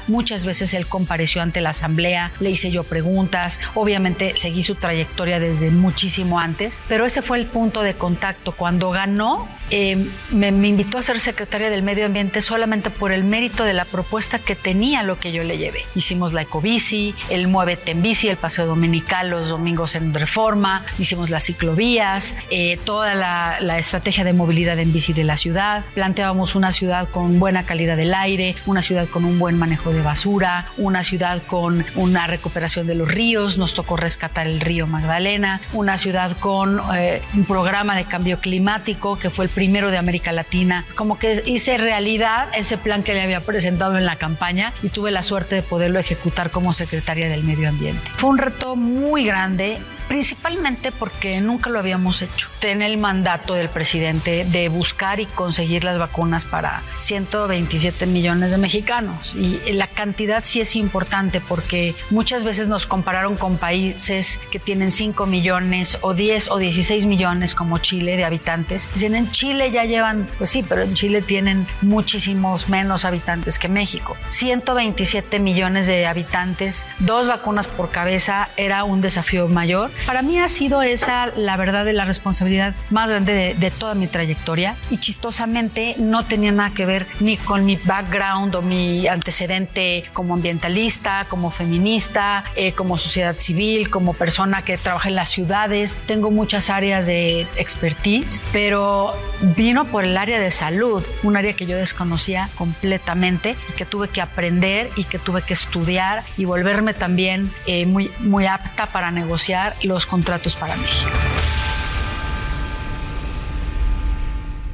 muchas 0.06 0.44
veces 0.44 0.74
él 0.74 0.86
compareció 0.86 1.42
ante 1.42 1.60
la 1.60 1.70
asamblea, 1.70 2.32
le 2.40 2.50
hice 2.50 2.70
yo 2.70 2.84
preguntas, 2.84 3.60
obviamente 3.74 4.34
seguí 4.36 4.62
su 4.62 4.74
trayectoria 4.74 5.40
desde 5.40 5.70
muchísimo 5.70 6.38
antes, 6.38 6.80
pero 6.88 7.06
ese 7.06 7.22
fue 7.22 7.38
el 7.38 7.46
punto 7.46 7.82
de 7.82 7.94
contacto. 7.94 8.52
Cuando 8.52 8.90
ganó, 8.90 9.48
eh, 9.70 9.96
me, 10.30 10.52
me, 10.52 10.68
invitó 10.68 10.98
a 10.98 11.02
ser 11.02 11.20
secretaria 11.20 11.70
del 11.70 11.82
medio 11.82 12.06
ambiente 12.06 12.40
solamente 12.40 12.90
por 12.90 13.12
el 13.12 13.24
mérito 13.24 13.64
de 13.64 13.72
la 13.72 13.84
propuesta 13.84 14.38
que 14.38 14.54
tenía 14.54 15.02
lo 15.02 15.18
que 15.18 15.32
yo 15.32 15.44
le 15.44 15.58
llevé. 15.58 15.84
Hicimos 15.94 16.32
la 16.32 16.42
ecobici, 16.42 17.14
el 17.30 17.48
Muévete 17.48 17.92
en 17.92 18.02
bici, 18.02 18.28
el 18.28 18.36
paseo 18.36 18.66
dominical 18.66 19.28
los 19.28 19.48
domingos 19.48 19.94
en 19.94 20.14
reforma, 20.14 20.82
hicimos 20.98 21.30
las 21.30 21.44
ciclovías, 21.44 22.34
eh, 22.50 22.78
toda 22.84 23.14
la, 23.14 23.58
la 23.60 23.78
estrategia 23.78 24.24
de 24.24 24.32
movilidad 24.32 24.78
en 24.78 24.92
bici 24.92 25.12
de 25.12 25.24
la 25.24 25.36
ciudad, 25.36 25.84
planteábamos 25.94 26.54
una 26.54 26.72
ciudad 26.72 27.08
con 27.10 27.38
buena 27.38 27.64
calidad 27.64 27.96
del 27.96 28.14
aire, 28.14 28.54
una 28.66 28.82
ciudad 28.82 29.08
con 29.08 29.24
un 29.24 29.38
buen 29.38 29.58
manejo 29.58 29.67
de 29.68 30.02
basura, 30.02 30.66
una 30.76 31.04
ciudad 31.04 31.42
con 31.46 31.84
una 31.94 32.26
recuperación 32.26 32.86
de 32.86 32.94
los 32.94 33.08
ríos, 33.08 33.58
nos 33.58 33.74
tocó 33.74 33.96
rescatar 33.96 34.46
el 34.46 34.60
río 34.60 34.86
Magdalena, 34.86 35.60
una 35.72 35.98
ciudad 35.98 36.36
con 36.38 36.80
eh, 36.96 37.22
un 37.34 37.44
programa 37.44 37.94
de 37.94 38.04
cambio 38.04 38.38
climático 38.40 39.18
que 39.18 39.30
fue 39.30 39.44
el 39.44 39.50
primero 39.50 39.90
de 39.90 39.98
América 39.98 40.32
Latina, 40.32 40.84
como 40.94 41.18
que 41.18 41.42
hice 41.44 41.76
realidad 41.76 42.48
ese 42.54 42.78
plan 42.78 43.02
que 43.02 43.14
le 43.14 43.22
había 43.22 43.40
presentado 43.40 43.98
en 43.98 44.06
la 44.06 44.16
campaña 44.16 44.72
y 44.82 44.88
tuve 44.88 45.10
la 45.10 45.22
suerte 45.22 45.56
de 45.56 45.62
poderlo 45.62 45.98
ejecutar 45.98 46.50
como 46.50 46.72
secretaria 46.72 47.28
del 47.28 47.44
medio 47.44 47.68
ambiente. 47.68 48.02
Fue 48.16 48.30
un 48.30 48.38
reto 48.38 48.74
muy 48.74 49.24
grande 49.24 49.78
principalmente 50.08 50.90
porque 50.90 51.40
nunca 51.40 51.70
lo 51.70 51.78
habíamos 51.78 52.22
hecho. 52.22 52.48
Tener 52.60 52.90
el 52.90 52.98
mandato 52.98 53.54
del 53.54 53.68
presidente 53.68 54.44
de 54.46 54.68
buscar 54.68 55.20
y 55.20 55.26
conseguir 55.26 55.84
las 55.84 55.98
vacunas 55.98 56.44
para 56.44 56.82
127 56.96 58.06
millones 58.06 58.50
de 58.50 58.58
mexicanos. 58.58 59.34
Y 59.34 59.60
la 59.72 59.88
cantidad 59.88 60.44
sí 60.44 60.60
es 60.60 60.74
importante 60.76 61.40
porque 61.40 61.94
muchas 62.10 62.44
veces 62.44 62.68
nos 62.68 62.86
compararon 62.86 63.36
con 63.36 63.58
países 63.58 64.40
que 64.50 64.58
tienen 64.58 64.90
5 64.90 65.26
millones 65.26 65.98
o 66.00 66.14
10 66.14 66.50
o 66.50 66.58
16 66.58 67.06
millones 67.06 67.54
como 67.54 67.78
Chile 67.78 68.16
de 68.16 68.24
habitantes. 68.24 68.88
Dicen, 68.94 69.14
en 69.14 69.30
Chile 69.30 69.70
ya 69.70 69.84
llevan, 69.84 70.28
pues 70.38 70.50
sí, 70.50 70.64
pero 70.66 70.82
en 70.82 70.94
Chile 70.94 71.22
tienen 71.22 71.66
muchísimos 71.82 72.68
menos 72.68 73.04
habitantes 73.04 73.58
que 73.58 73.68
México. 73.68 74.16
127 74.28 75.38
millones 75.38 75.86
de 75.86 76.06
habitantes, 76.06 76.86
dos 76.98 77.28
vacunas 77.28 77.68
por 77.68 77.90
cabeza 77.90 78.48
era 78.56 78.84
un 78.84 79.00
desafío 79.00 79.48
mayor 79.48 79.90
para 80.06 80.22
mí 80.22 80.38
ha 80.38 80.48
sido 80.48 80.82
esa 80.82 81.26
la 81.36 81.56
verdad 81.56 81.84
de 81.84 81.92
la 81.92 82.04
responsabilidad 82.04 82.74
más 82.90 83.10
grande 83.10 83.32
de, 83.32 83.54
de, 83.54 83.70
toda 83.70 83.94
mi 83.94 84.06
trayectoria 84.06 84.76
y 84.90 84.98
chistosamente 84.98 85.94
no 85.98 86.24
tenía 86.24 86.52
nada 86.52 86.70
que 86.70 86.86
ver 86.86 87.06
ni 87.20 87.36
con 87.36 87.64
mi 87.64 87.76
background 87.76 88.54
o 88.54 88.62
mi 88.62 89.06
antecedente 89.06 90.04
como 90.12 90.34
ambientalista, 90.34 91.26
como 91.28 91.50
feminista, 91.50 92.44
eh, 92.56 92.72
como 92.72 92.98
sociedad 92.98 93.36
civil, 93.38 93.90
como 93.90 94.14
persona 94.14 94.62
que 94.62 94.78
trabaja 94.78 95.08
en 95.08 95.14
las 95.14 95.28
ciudades. 95.28 95.98
Tengo 96.06 96.30
muchas 96.30 96.70
áreas 96.70 97.06
de 97.06 97.46
expertise, 97.56 98.40
pero 98.52 99.12
vino 99.56 99.84
por 99.86 100.04
el 100.04 100.16
área 100.16 100.38
de 100.38 100.50
salud, 100.50 101.04
un 101.22 101.36
área 101.36 101.54
que 101.54 101.66
yo 101.66 101.76
desconocía 101.76 102.48
completamente 102.56 103.56
y 103.68 103.72
que 103.72 103.84
tuve 103.84 104.08
que 104.08 104.20
aprender 104.20 104.90
y 104.96 105.04
que 105.04 105.18
tuve 105.18 105.42
que 105.42 105.54
estudiar 105.54 106.22
y 106.36 106.44
volverme 106.44 106.94
también 106.94 107.52
eh, 107.66 107.86
muy, 107.86 108.10
muy 108.20 108.46
apta 108.46 108.86
para 108.86 109.10
negociar 109.10 109.74
los 109.88 110.06
contratos 110.06 110.54
para 110.54 110.76
México. 110.76 111.10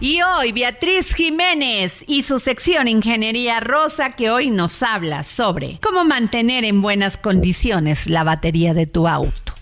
Y 0.01 0.21
hoy 0.21 0.53
Beatriz 0.53 1.15
Jiménez 1.15 2.05
y 2.07 2.25
su 2.25 2.39
sección 2.39 2.89
Ingeniería 2.89 3.61
Rosa 3.61 4.11
que 4.11 4.31
hoy 4.31 4.51
nos 4.51 4.83
habla 4.83 5.25
sobre 5.25 5.79
cómo 5.81 6.05
mantener 6.05 6.65
en 6.65 6.83
buenas 6.83 7.17
condiciones 7.17 8.09
la 8.09 8.23
batería 8.23 8.75
de 8.75 8.87
tu 8.87 9.09
auto. 9.09 9.54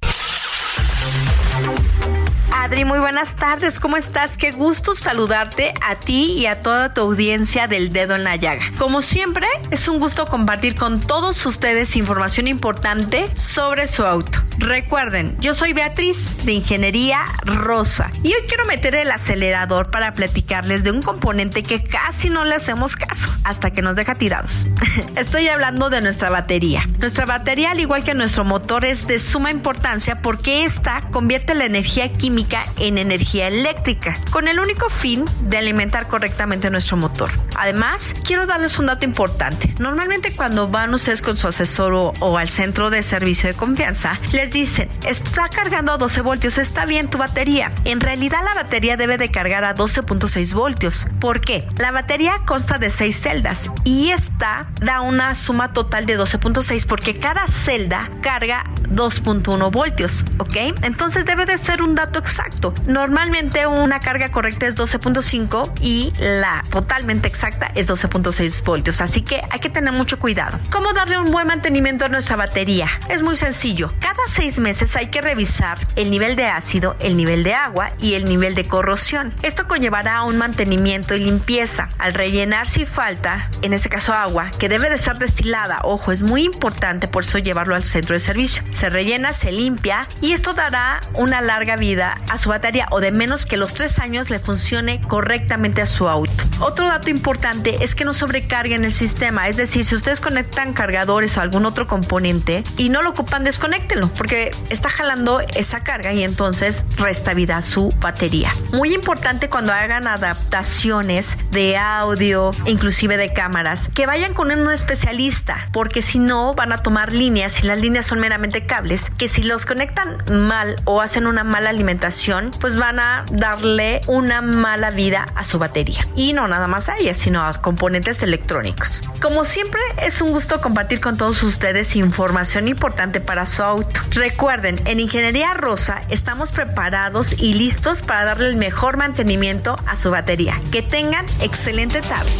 Adri, 2.63 2.85
muy 2.85 3.01
buenas 3.01 3.35
tardes. 3.35 3.81
¿Cómo 3.81 3.97
estás? 3.97 4.37
Qué 4.37 4.53
gusto 4.53 4.95
saludarte 4.95 5.75
a 5.81 5.99
ti 5.99 6.35
y 6.35 6.47
a 6.47 6.61
toda 6.61 6.95
tu 6.95 7.01
audiencia 7.01 7.67
del 7.67 7.93
dedo 7.93 8.15
en 8.15 8.23
la 8.23 8.37
llaga. 8.37 8.63
Como 8.79 9.03
siempre, 9.03 9.49
es 9.73 9.89
un 9.89 9.99
gusto 9.99 10.27
compartir 10.27 10.77
con 10.77 11.01
todos 11.01 11.45
ustedes 11.45 11.97
información 11.97 12.47
importante 12.47 13.25
sobre 13.35 13.89
su 13.89 14.05
auto. 14.05 14.39
Recuerden, 14.59 15.37
yo 15.41 15.55
soy 15.55 15.73
Beatriz 15.73 16.45
de 16.45 16.53
Ingeniería 16.53 17.25
Rosa 17.45 18.13
y 18.23 18.29
hoy 18.29 18.43
quiero 18.47 18.65
meter 18.67 18.95
el 18.95 19.11
acelerador 19.11 19.91
para 19.91 20.13
platicarles 20.13 20.85
de 20.85 20.93
un 20.93 21.03
componente 21.03 21.65
que 21.65 21.83
casi 21.83 22.31
no 22.31 22.45
le 22.45 22.55
hacemos 22.55 22.95
caso 22.95 23.29
hasta 23.43 23.73
que 23.73 23.83
nos 23.83 23.97
deja 23.97 24.15
tirados. 24.15 24.67
Estoy 25.17 25.49
hablando 25.49 25.91
de 25.91 26.01
nuestra 26.01 26.31
batería. 26.31 26.89
Nuestra 27.01 27.27
batería, 27.27 27.73
al 27.73 27.81
igual 27.81 28.05
que 28.05 28.15
nuestro 28.15 28.45
motor, 28.45 28.85
es 28.85 29.09
de 29.09 29.19
suma 29.19 29.51
importancia 29.51 30.15
porque 30.23 30.65
esta 30.65 31.09
convierte 31.11 31.57
la 31.57 31.65
energía 31.65 32.13
química 32.13 32.52
en 32.79 32.99
energía 32.99 33.49
eléctrica, 33.49 34.15
con 34.31 34.47
el 34.47 34.61
único 34.61 34.91
fin 34.91 35.25
de 35.43 35.57
alimentar 35.57 36.07
correctamente 36.07 36.71
nuestro 36.71 36.97
motor. 36.97 37.31
Además, 37.57 38.15
quiero 38.27 38.47
darles 38.47 38.79
un 38.79 38.87
dato 38.87 39.05
importante. 39.07 39.75
Normalmente 39.79 40.35
cuando 40.35 40.69
van 40.69 40.93
ustedes 40.93 41.23
con 41.23 41.37
su 41.37 41.49
asesor 41.49 41.93
o, 41.95 42.39
al 42.39 42.49
centro 42.49 42.91
de 42.91 43.03
servicio 43.03 43.49
de 43.49 43.55
confianza, 43.55 44.19
les 44.33 44.51
dicen, 44.51 44.89
está 45.07 45.49
cargando 45.49 45.93
a 45.93 45.99
12 45.99 46.21
voltios, 46.21 46.59
está 46.59 46.85
bien 46.85 47.09
tu 47.09 47.19
batería. 47.19 47.73
En 47.85 48.01
realidad 48.01 48.41
la 48.45 48.55
batería 48.55 48.97
debe 48.97 49.19
de 49.19 49.31
cargar 49.31 49.65
a 49.65 49.75
12.6 49.75 50.53
voltios. 50.53 51.07
¿Por 51.21 51.41
qué? 51.41 51.67
La 51.79 51.91
batería 51.91 52.43
consta 52.47 52.79
de 52.79 52.91
6 52.91 53.19
celdas 53.19 53.71
y 53.85 54.11
esta 54.11 54.67
da 54.81 55.01
una 55.01 55.35
suma 55.35 55.73
total 55.73 56.07
de 56.07 56.19
12.6 56.19 56.87
porque 56.87 57.19
cada 57.19 57.47
celda 57.47 58.11
carga 58.21 58.65
2.1 58.91 59.71
voltios, 59.71 60.25
¿ok? 60.39 60.57
Entonces 60.83 61.25
debe 61.25 61.47
de 61.47 61.59
ser 61.59 61.83
un 61.83 61.95
dato 61.95 62.19
exacto 62.19 62.42
exacto. 62.47 62.75
Normalmente 62.87 63.67
una 63.67 64.01
carga 64.01 64.29
correcta 64.29 64.67
es 64.67 64.77
12.5 64.77 65.73
y 65.81 66.13
la 66.19 66.65
totalmente 66.71 67.29
exacta 67.29 67.71
es 67.75 67.89
12.6 67.89 68.65
voltios, 68.65 69.01
así 69.01 69.23
que 69.23 69.43
hay 69.51 69.61
que 69.61 69.71
tener 69.71 69.93
mucho 69.93 70.19
cuidado. 70.19 70.59
¿Cómo 70.71 70.93
darle 70.93 71.19
un 71.19 71.31
buen 71.31 71.47
mantenimiento 71.47 72.05
a 72.05 72.09
nuestra 72.09 72.37
batería? 72.37 72.87
Es 73.09 73.23
muy 73.23 73.37
sencillo. 73.37 73.93
Cada 74.01 74.27
seis 74.29 74.59
meses 74.59 74.97
hay 74.97 75.09
que 75.09 75.21
revisar 75.21 75.87
el 75.97 76.11
nivel 76.11 76.37
de 76.37 76.47
ácido, 76.47 76.97
el 77.01 77.17
nivel 77.17 77.43
de 77.45 77.55
agua 77.55 77.93
y 77.99 78.15
el 78.15 78.25
nivel 78.25 78.55
de 78.55 78.65
corrosión. 78.65 79.33
Esto 79.43 79.67
conllevará 79.69 80.19
a 80.19 80.25
un 80.25 80.39
mantenimiento 80.39 81.15
y 81.15 81.21
limpieza. 81.21 81.91
Al 81.99 82.15
rellenar 82.15 82.69
si 82.69 82.87
falta, 82.87 83.49
en 83.63 83.73
este 83.73 83.89
caso 83.89 84.13
agua, 84.13 84.51
que 84.59 84.69
debe 84.69 84.91
de 84.91 84.99
ser 84.99 85.19
destilada, 85.19 85.81
ojo, 85.83 86.13
es 86.13 86.23
muy 86.23 86.43
importante 86.43 87.09
por 87.09 87.25
eso 87.25 87.39
llevarlo 87.39 87.75
al 87.75 87.85
centro 87.85 88.15
de 88.15 88.21
servicio. 88.21 88.63
Se 88.73 88.89
rellena, 88.89 89.33
se 89.33 89.53
limpia 89.53 90.07
y 90.21 90.33
esto 90.33 90.53
dará 90.53 91.01
una 91.15 91.41
larga 91.41 91.77
vida 91.77 92.15
a 92.33 92.39
su 92.39 92.49
batería 92.49 92.87
o 92.91 93.01
de 93.01 93.13
menos 93.13 93.45
que 93.45 93.59
los 93.59 93.75
tres 93.75 93.99
años 93.99 94.31
le 94.31 94.39
funcione 94.39 95.03
correctamente 95.03 95.83
a 95.83 95.87
su 95.87 96.09
auto. 96.09 96.33
Otro 96.61 96.87
dato 96.87 97.11
importante 97.11 97.85
es 97.85 97.95
que 97.95 98.07
no 98.07 98.15
sobrecarguen 98.15 98.85
el 98.85 98.93
sistema, 98.93 99.49
es 99.49 99.59
decir, 99.59 99.85
si 99.85 99.95
ustedes 99.95 100.19
conectan 100.21 100.73
cargadores 100.73 101.37
o 101.37 101.43
algún 101.43 101.67
otro 101.67 101.87
componente 101.87 102.65
y 102.79 102.89
no 102.89 103.03
lo 103.03 103.11
ocupan, 103.11 103.45
desconéctenlo 103.45 104.09
porque 104.17 104.51
está 104.71 104.89
jalando 104.89 105.41
esa 105.55 105.85
carga 105.85 106.15
y 106.15 106.23
entonces 106.23 106.87
resta 106.97 107.35
vida 107.35 107.59
a 107.59 107.63
su 107.63 107.91
batería. 108.01 108.53
Muy 108.73 108.95
importante 108.95 109.51
cuando 109.51 109.75
hagan 109.75 110.09
adaptaciones 110.09 111.37
de 111.51 111.77
audio, 111.77 112.53
inclusive 112.65 113.19
de 113.19 113.35
cámaras, 113.35 113.91
que 113.95 114.07
vayan 114.07 114.33
con 114.33 114.51
un 114.51 114.73
especialista 114.73 115.69
porque 115.73 116.01
si 116.01 116.19
no 116.19 116.55
van 116.55 116.73
a 116.73 116.79
tomar 116.79 117.13
líneas 117.13 117.63
y 117.63 117.67
las 117.67 117.79
líneas 117.79 118.07
son 118.07 118.21
meramente 118.21 118.65
cables 118.65 119.11
que 119.19 119.29
si 119.29 119.43
los 119.43 119.67
conectan 119.67 120.17
mal 120.31 120.77
o 120.85 121.03
hacen 121.03 121.27
una 121.27 121.45
mala 121.45 121.69
alimentación 121.69 122.22
pues 122.61 122.77
van 122.77 123.01
a 123.01 123.25
darle 123.33 124.01
una 124.07 124.43
mala 124.43 124.91
vida 124.91 125.27
a 125.35 125.45
su 125.45 125.59
batería. 125.59 126.01
Y 126.15 126.33
no 126.33 126.47
nada 126.47 126.69
más 126.69 126.89
a 126.89 126.97
ella, 126.99 127.15
sino 127.15 127.45
a 127.45 127.53
componentes 127.55 128.23
electrónicos. 128.23 129.03
Como 129.21 129.45
siempre, 129.45 129.81
es 130.03 130.21
un 130.21 130.31
gusto 130.31 130.61
compartir 130.61 131.01
con 131.01 131.17
todos 131.17 131.43
ustedes 131.43 131.97
información 131.97 132.69
importante 132.69 133.21
para 133.21 133.47
su 133.47 133.63
auto. 133.63 134.01
Recuerden, 134.11 134.81
en 134.85 135.01
Ingeniería 135.01 135.53
Rosa 135.53 136.03
estamos 136.11 136.51
preparados 136.51 137.33
y 137.33 137.55
listos 137.55 138.03
para 138.03 138.25
darle 138.25 138.49
el 138.49 138.57
mejor 138.57 138.97
mantenimiento 138.97 139.77
a 139.87 139.97
su 139.97 140.11
batería. 140.11 140.55
Que 140.71 140.83
tengan 140.83 141.27
excelente 141.41 142.01
tarde. 142.03 142.31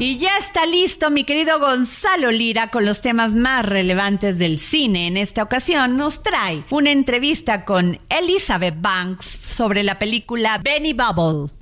Y 0.00 0.18
ya 0.18 0.38
está 0.38 0.64
listo 0.64 1.10
mi 1.10 1.24
querido 1.24 1.58
Gonzalo 1.58 2.30
Lira 2.30 2.70
con 2.70 2.84
los 2.84 3.00
temas 3.00 3.32
más 3.32 3.66
relevantes 3.66 4.38
del 4.38 4.60
cine. 4.60 5.08
En 5.08 5.16
esta 5.16 5.42
ocasión 5.42 5.96
nos 5.96 6.22
trae 6.22 6.62
una 6.70 6.92
entrevista 6.92 7.64
con 7.64 7.98
Elizabeth 8.08 8.76
Banks 8.80 9.26
sobre 9.26 9.82
la 9.82 9.98
película 9.98 10.60
Benny 10.62 10.92
Bubble. 10.92 11.52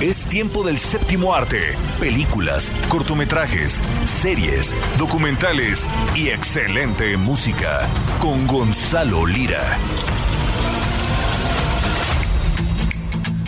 Es 0.00 0.24
tiempo 0.26 0.62
del 0.62 0.78
séptimo 0.78 1.34
arte. 1.34 1.74
Películas, 1.98 2.70
cortometrajes, 2.88 3.80
series, 4.04 4.76
documentales 4.96 5.84
y 6.14 6.28
excelente 6.28 7.16
música. 7.16 7.88
Con 8.20 8.46
Gonzalo 8.46 9.26
Lira. 9.26 9.76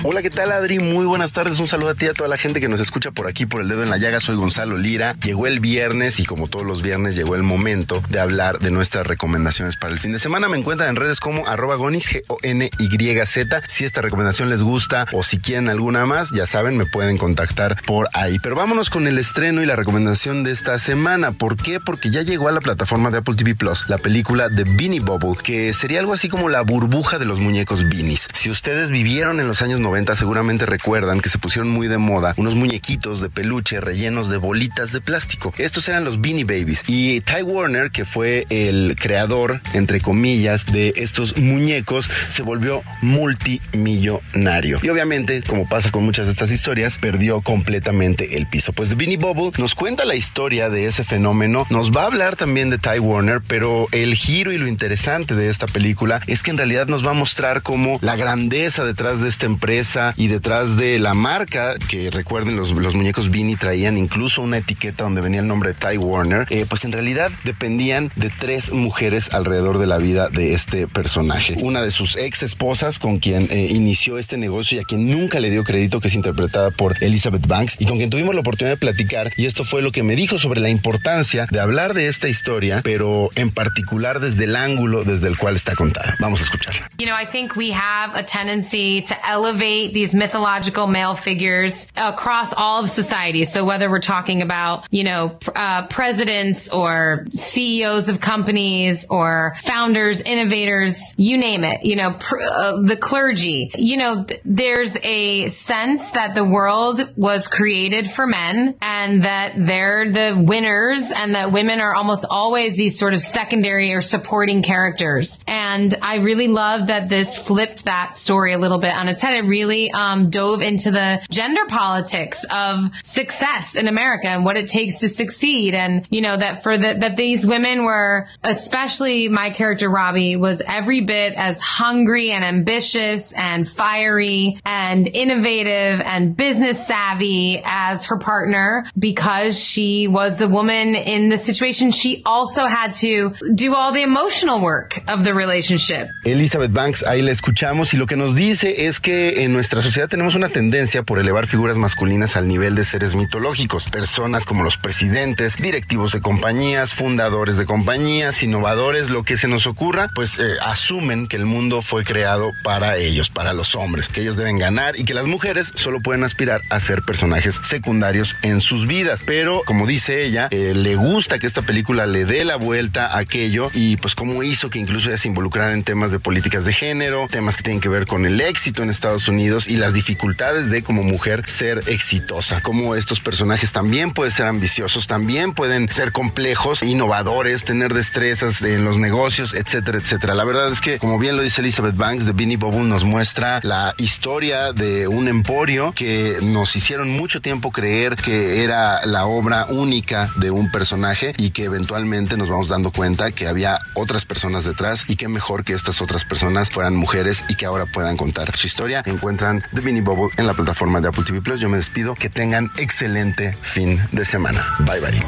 Hola, 0.02 0.22
¿qué 0.22 0.30
tal 0.30 0.50
Adri? 0.50 0.78
Muy 0.78 1.04
buenas 1.04 1.32
tardes. 1.32 1.60
Un 1.60 1.68
saludo 1.68 1.90
a 1.90 1.94
ti 1.94 2.06
y 2.06 2.08
a 2.08 2.14
toda 2.14 2.26
la 2.26 2.38
gente 2.38 2.58
que 2.58 2.68
nos 2.68 2.80
escucha 2.80 3.10
por 3.10 3.26
aquí 3.26 3.44
por 3.44 3.60
el 3.60 3.68
dedo 3.68 3.82
en 3.82 3.90
la 3.90 3.98
llaga. 3.98 4.18
Soy 4.18 4.34
Gonzalo 4.34 4.78
Lira. 4.78 5.14
Llegó 5.22 5.46
el 5.46 5.60
viernes 5.60 6.20
y 6.20 6.24
como 6.24 6.48
todos 6.48 6.64
los 6.64 6.80
viernes 6.80 7.16
llegó 7.16 7.34
el 7.34 7.42
momento 7.42 8.02
de 8.08 8.18
hablar 8.18 8.60
de 8.60 8.70
nuestras 8.70 9.06
recomendaciones 9.06 9.76
para 9.76 9.92
el 9.92 9.98
fin 9.98 10.12
de 10.12 10.18
semana. 10.18 10.48
Me 10.48 10.56
encuentran 10.56 10.88
en 10.88 10.96
redes 10.96 11.20
como 11.20 11.46
arroba 11.46 11.74
gonis, 11.74 12.08
G-O-N-Y-Z. 12.08 13.60
Si 13.68 13.84
esta 13.84 14.00
recomendación 14.00 14.48
les 14.48 14.62
gusta 14.62 15.04
o 15.12 15.22
si 15.22 15.38
quieren 15.38 15.68
alguna 15.68 16.06
más, 16.06 16.30
ya 16.30 16.46
saben, 16.46 16.78
me 16.78 16.86
pueden 16.86 17.18
contactar 17.18 17.76
por 17.84 18.08
ahí. 18.14 18.38
Pero 18.38 18.56
vámonos 18.56 18.88
con 18.88 19.06
el 19.06 19.18
estreno 19.18 19.62
y 19.62 19.66
la 19.66 19.76
recomendación 19.76 20.44
de 20.44 20.52
esta 20.52 20.78
semana. 20.78 21.32
¿Por 21.32 21.58
qué? 21.58 21.78
Porque 21.78 22.10
ya 22.10 22.22
llegó 22.22 22.48
a 22.48 22.52
la 22.52 22.62
plataforma 22.62 23.10
de 23.10 23.18
Apple 23.18 23.34
TV 23.34 23.54
Plus 23.54 23.84
la 23.86 23.98
película 23.98 24.48
de 24.48 24.64
Beanie 24.64 25.00
Bubble, 25.00 25.36
que 25.42 25.74
sería 25.74 26.00
algo 26.00 26.14
así 26.14 26.30
como 26.30 26.48
la 26.48 26.62
burbuja 26.62 27.18
de 27.18 27.26
los 27.26 27.38
muñecos 27.38 27.86
Beanies. 27.86 28.28
Si 28.32 28.48
ustedes 28.48 28.90
vivieron 28.90 29.40
en 29.40 29.46
los 29.46 29.60
años 29.60 29.78
90, 29.78 29.89
seguramente 30.14 30.66
recuerdan 30.66 31.20
que 31.20 31.28
se 31.28 31.38
pusieron 31.38 31.68
muy 31.68 31.88
de 31.88 31.98
moda 31.98 32.34
unos 32.36 32.54
muñequitos 32.54 33.20
de 33.20 33.28
peluche 33.28 33.80
rellenos 33.80 34.30
de 34.30 34.36
bolitas 34.36 34.92
de 34.92 35.00
plástico. 35.00 35.52
Estos 35.58 35.88
eran 35.88 36.04
los 36.04 36.20
Beanie 36.20 36.44
Babies. 36.44 36.84
Y 36.86 37.20
Ty 37.20 37.42
Warner, 37.42 37.90
que 37.90 38.04
fue 38.04 38.46
el 38.50 38.96
creador, 38.98 39.60
entre 39.74 40.00
comillas, 40.00 40.66
de 40.66 40.92
estos 40.96 41.36
muñecos, 41.38 42.08
se 42.28 42.42
volvió 42.42 42.82
multimillonario. 43.02 44.78
Y 44.82 44.88
obviamente, 44.88 45.42
como 45.42 45.68
pasa 45.68 45.90
con 45.90 46.04
muchas 46.04 46.26
de 46.26 46.32
estas 46.32 46.50
historias, 46.52 46.98
perdió 46.98 47.40
completamente 47.40 48.36
el 48.36 48.46
piso. 48.46 48.72
Pues 48.72 48.88
The 48.88 48.94
Beanie 48.94 49.16
Bubble 49.16 49.52
nos 49.58 49.74
cuenta 49.74 50.04
la 50.04 50.14
historia 50.14 50.70
de 50.70 50.86
ese 50.86 51.04
fenómeno, 51.04 51.66
nos 51.68 51.90
va 51.90 52.02
a 52.02 52.06
hablar 52.06 52.36
también 52.36 52.70
de 52.70 52.78
Ty 52.78 53.00
Warner, 53.00 53.42
pero 53.46 53.88
el 53.92 54.14
giro 54.14 54.52
y 54.52 54.58
lo 54.58 54.66
interesante 54.66 55.34
de 55.34 55.48
esta 55.48 55.66
película 55.66 56.20
es 56.26 56.42
que 56.42 56.50
en 56.50 56.58
realidad 56.58 56.86
nos 56.86 57.04
va 57.04 57.10
a 57.10 57.14
mostrar 57.14 57.62
como 57.62 57.98
la 58.02 58.16
grandeza 58.16 58.84
detrás 58.84 59.20
de 59.20 59.28
esta 59.28 59.46
empresa 59.46 59.79
y 60.16 60.28
detrás 60.28 60.76
de 60.76 60.98
la 60.98 61.14
marca, 61.14 61.76
que 61.88 62.10
recuerden 62.10 62.54
los, 62.54 62.72
los 62.72 62.94
muñecos 62.94 63.30
Beanie 63.30 63.56
traían 63.56 63.96
incluso 63.96 64.42
una 64.42 64.58
etiqueta 64.58 65.04
donde 65.04 65.22
venía 65.22 65.40
el 65.40 65.46
nombre 65.46 65.72
de 65.72 65.74
Ty 65.74 65.96
Warner, 65.96 66.46
eh, 66.50 66.66
pues 66.68 66.84
en 66.84 66.92
realidad 66.92 67.32
dependían 67.44 68.10
de 68.16 68.28
tres 68.28 68.72
mujeres 68.72 69.32
alrededor 69.32 69.78
de 69.78 69.86
la 69.86 69.96
vida 69.96 70.28
de 70.28 70.52
este 70.52 70.86
personaje. 70.86 71.56
Una 71.60 71.80
de 71.80 71.90
sus 71.92 72.16
ex 72.16 72.42
esposas 72.42 72.98
con 72.98 73.20
quien 73.20 73.48
eh, 73.50 73.68
inició 73.70 74.18
este 74.18 74.36
negocio 74.36 74.76
y 74.76 74.82
a 74.82 74.84
quien 74.84 75.10
nunca 75.10 75.40
le 75.40 75.50
dio 75.50 75.64
crédito, 75.64 75.98
que 76.00 76.08
es 76.08 76.14
interpretada 76.14 76.70
por 76.70 77.02
Elizabeth 77.02 77.46
Banks 77.46 77.76
y 77.78 77.86
con 77.86 77.96
quien 77.96 78.10
tuvimos 78.10 78.34
la 78.34 78.42
oportunidad 78.42 78.74
de 78.74 78.80
platicar 78.80 79.32
y 79.36 79.46
esto 79.46 79.64
fue 79.64 79.80
lo 79.80 79.92
que 79.92 80.02
me 80.02 80.14
dijo 80.14 80.38
sobre 80.38 80.60
la 80.60 80.68
importancia 80.68 81.46
de 81.50 81.58
hablar 81.58 81.94
de 81.94 82.08
esta 82.08 82.28
historia, 82.28 82.82
pero 82.84 83.30
en 83.34 83.50
particular 83.50 84.20
desde 84.20 84.44
el 84.44 84.56
ángulo 84.56 85.04
desde 85.04 85.28
el 85.28 85.38
cual 85.38 85.56
está 85.56 85.74
contada. 85.74 86.16
Vamos 86.20 86.40
a 86.40 86.44
escucharla. 86.44 86.90
You 86.98 87.06
know, 87.06 87.16
I 87.16 87.24
think 87.24 87.56
we 87.56 87.72
have 87.72 88.14
a 88.14 88.22
tendency 88.22 89.02
to 89.08 89.14
elevate 89.26 89.69
these 89.92 90.14
mythological 90.14 90.86
male 90.86 91.14
figures 91.14 91.86
across 91.96 92.52
all 92.56 92.82
of 92.82 92.90
society. 92.90 93.44
So 93.44 93.64
whether 93.64 93.90
we're 93.90 94.00
talking 94.00 94.42
about, 94.42 94.86
you 94.90 95.04
know, 95.04 95.38
uh, 95.54 95.86
presidents 95.88 96.68
or 96.68 97.26
CEOs 97.32 98.08
of 98.08 98.20
companies 98.20 99.06
or 99.08 99.56
founders, 99.62 100.20
innovators, 100.20 100.98
you 101.16 101.38
name 101.38 101.64
it, 101.64 101.84
you 101.84 101.96
know, 101.96 102.12
pr- 102.12 102.40
uh, 102.40 102.82
the 102.82 102.96
clergy, 102.96 103.70
you 103.74 103.96
know, 103.96 104.24
th- 104.24 104.40
there's 104.44 104.96
a 105.02 105.48
sense 105.48 106.10
that 106.12 106.34
the 106.34 106.44
world 106.44 107.00
was 107.16 107.48
created 107.48 108.10
for 108.10 108.26
men 108.26 108.74
and 108.80 109.24
that 109.24 109.54
they're 109.56 110.10
the 110.10 110.42
winners 110.46 111.12
and 111.12 111.34
that 111.34 111.52
women 111.52 111.80
are 111.80 111.94
almost 111.94 112.24
always 112.28 112.76
these 112.76 112.98
sort 112.98 113.14
of 113.14 113.20
secondary 113.20 113.92
or 113.92 114.00
supporting 114.00 114.62
characters. 114.62 115.38
And 115.46 115.94
I 116.02 116.16
really 116.16 116.48
love 116.48 116.88
that 116.88 117.08
this 117.08 117.38
flipped 117.38 117.84
that 117.84 118.16
story 118.16 118.52
a 118.52 118.58
little 118.58 118.78
bit 118.78 118.94
on 118.94 119.08
its 119.08 119.20
head. 119.20 119.34
It 119.34 119.46
really 119.46 119.59
um, 119.92 120.30
dove 120.30 120.62
into 120.62 120.90
the 120.90 121.24
gender 121.30 121.66
politics 121.68 122.44
of 122.50 122.90
success 123.02 123.76
in 123.76 123.88
America 123.88 124.28
and 124.28 124.44
what 124.44 124.56
it 124.56 124.68
takes 124.68 125.00
to 125.00 125.08
succeed. 125.08 125.74
And, 125.74 126.06
you 126.10 126.20
know, 126.20 126.36
that 126.36 126.62
for 126.62 126.76
the, 126.76 126.94
that 127.00 127.16
these 127.16 127.46
women 127.46 127.84
were, 127.84 128.26
especially 128.42 129.28
my 129.28 129.50
character 129.50 129.88
Robbie 129.88 130.36
was 130.36 130.62
every 130.66 131.00
bit 131.00 131.34
as 131.34 131.60
hungry 131.60 132.30
and 132.30 132.44
ambitious 132.44 133.32
and 133.32 133.70
fiery 133.70 134.58
and 134.64 135.08
innovative 135.08 136.00
and 136.04 136.36
business 136.36 136.86
savvy 136.86 137.60
as 137.64 138.06
her 138.06 138.18
partner 138.18 138.84
because 138.98 139.58
she 139.58 140.08
was 140.08 140.36
the 140.36 140.48
woman 140.48 140.94
in 140.94 141.28
the 141.28 141.38
situation. 141.38 141.90
She 141.90 142.22
also 142.24 142.66
had 142.66 142.94
to 142.94 143.34
do 143.54 143.74
all 143.74 143.92
the 143.92 144.02
emotional 144.02 144.60
work 144.60 145.00
of 145.08 145.24
the 145.24 145.34
relationship. 145.34 146.08
Elizabeth 146.24 146.72
Banks, 146.72 147.02
ahí 147.02 147.22
la 147.22 147.32
escuchamos 147.32 147.92
y 147.92 147.98
lo 147.98 148.06
que 148.06 148.16
nos 148.16 148.34
dice 148.34 148.86
es 148.86 148.98
que 149.00 149.44
en 149.44 149.49
nuestra 149.52 149.82
sociedad 149.82 150.08
tenemos 150.08 150.34
una 150.34 150.48
tendencia 150.48 151.02
por 151.02 151.18
elevar 151.18 151.46
figuras 151.46 151.76
masculinas 151.76 152.36
al 152.36 152.46
nivel 152.46 152.74
de 152.74 152.84
seres 152.84 153.14
mitológicos, 153.14 153.88
personas 153.88 154.44
como 154.44 154.62
los 154.62 154.76
presidentes, 154.76 155.56
directivos 155.56 156.12
de 156.12 156.20
compañías, 156.20 156.94
fundadores 156.94 157.56
de 157.56 157.66
compañías, 157.66 158.42
innovadores, 158.42 159.10
lo 159.10 159.24
que 159.24 159.36
se 159.36 159.48
nos 159.48 159.66
ocurra, 159.66 160.08
pues 160.14 160.38
eh, 160.38 160.54
asumen 160.62 161.26
que 161.26 161.36
el 161.36 161.46
mundo 161.46 161.82
fue 161.82 162.04
creado 162.04 162.52
para 162.62 162.96
ellos, 162.96 163.30
para 163.30 163.52
los 163.52 163.74
hombres, 163.74 164.08
que 164.08 164.20
ellos 164.20 164.36
deben 164.36 164.58
ganar 164.58 164.98
y 164.98 165.04
que 165.04 165.14
las 165.14 165.26
mujeres 165.26 165.72
solo 165.74 166.00
pueden 166.00 166.22
aspirar 166.22 166.62
a 166.70 166.78
ser 166.78 167.02
personajes 167.02 167.60
secundarios 167.62 168.36
en 168.42 168.60
sus 168.60 168.86
vidas. 168.86 169.24
Pero, 169.26 169.62
como 169.66 169.86
dice 169.86 170.24
ella, 170.24 170.48
eh, 170.50 170.74
le 170.76 170.94
gusta 170.94 171.38
que 171.38 171.46
esta 171.46 171.62
película 171.62 172.06
le 172.06 172.24
dé 172.24 172.44
la 172.44 172.56
vuelta 172.56 173.06
a 173.06 173.18
aquello 173.18 173.70
y 173.74 173.96
pues 173.96 174.14
cómo 174.14 174.42
hizo 174.42 174.70
que 174.70 174.78
incluso 174.78 175.08
ella 175.08 175.18
se 175.18 175.28
involucrara 175.28 175.72
en 175.72 175.82
temas 175.82 176.12
de 176.12 176.20
políticas 176.20 176.64
de 176.64 176.72
género, 176.72 177.26
temas 177.30 177.56
que 177.56 177.62
tienen 177.62 177.80
que 177.80 177.88
ver 177.88 178.06
con 178.06 178.26
el 178.26 178.40
éxito 178.40 178.82
en 178.82 178.90
Estados 178.90 179.26
Unidos 179.26 179.39
y 179.40 179.76
las 179.76 179.94
dificultades 179.94 180.70
de 180.70 180.82
como 180.82 181.02
mujer 181.02 181.48
ser 181.48 181.82
exitosa, 181.86 182.60
como 182.60 182.94
estos 182.94 183.20
personajes 183.20 183.72
también 183.72 184.12
pueden 184.12 184.32
ser 184.32 184.46
ambiciosos, 184.46 185.06
también 185.06 185.54
pueden 185.54 185.90
ser 185.90 186.12
complejos, 186.12 186.82
innovadores, 186.82 187.64
tener 187.64 187.94
destrezas 187.94 188.60
en 188.62 188.84
los 188.84 188.98
negocios, 188.98 189.54
etcétera, 189.54 189.98
etcétera. 189.98 190.34
La 190.34 190.44
verdad 190.44 190.70
es 190.70 190.80
que, 190.80 190.98
como 190.98 191.18
bien 191.18 191.36
lo 191.36 191.42
dice 191.42 191.62
Elizabeth 191.62 191.96
Banks, 191.96 192.26
de 192.26 192.32
Beanie 192.32 192.58
Bubble 192.58 192.82
nos 192.82 193.04
muestra 193.04 193.60
la 193.62 193.94
historia 193.96 194.72
de 194.72 195.08
un 195.08 195.26
emporio 195.26 195.92
que 195.92 196.38
nos 196.42 196.76
hicieron 196.76 197.08
mucho 197.08 197.40
tiempo 197.40 197.70
creer 197.70 198.16
que 198.16 198.62
era 198.62 199.06
la 199.06 199.24
obra 199.24 199.66
única 199.70 200.28
de 200.36 200.50
un 200.50 200.70
personaje 200.70 201.32
y 201.38 201.50
que 201.50 201.64
eventualmente 201.64 202.36
nos 202.36 202.48
vamos 202.48 202.68
dando 202.68 202.90
cuenta 202.92 203.32
que 203.32 203.46
había 203.46 203.78
otras 203.94 204.24
personas 204.24 204.64
detrás 204.64 205.04
y 205.08 205.16
que 205.16 205.28
mejor 205.28 205.64
que 205.64 205.72
estas 205.72 206.02
otras 206.02 206.24
personas 206.24 206.70
fueran 206.70 206.94
mujeres 206.94 207.42
y 207.48 207.54
que 207.54 207.66
ahora 207.66 207.86
puedan 207.86 208.16
contar 208.16 208.56
su 208.56 208.66
historia. 208.66 209.02
Encuentran 209.30 209.62
The 209.72 209.80
Beanie 209.80 210.02
Bubble 210.02 210.34
en 210.38 210.46
la 210.48 210.54
plataforma 210.54 211.00
de 211.00 211.06
Apple 211.06 211.22
TV 211.22 211.40
Plus. 211.40 211.60
Yo 211.60 211.68
me 211.68 211.76
despido. 211.76 212.16
Que 212.16 212.28
tengan 212.28 212.68
excelente 212.78 213.56
fin 213.62 214.00
de 214.10 214.24
semana. 214.24 214.60
Bye 214.80 214.98
bye. 214.98 215.22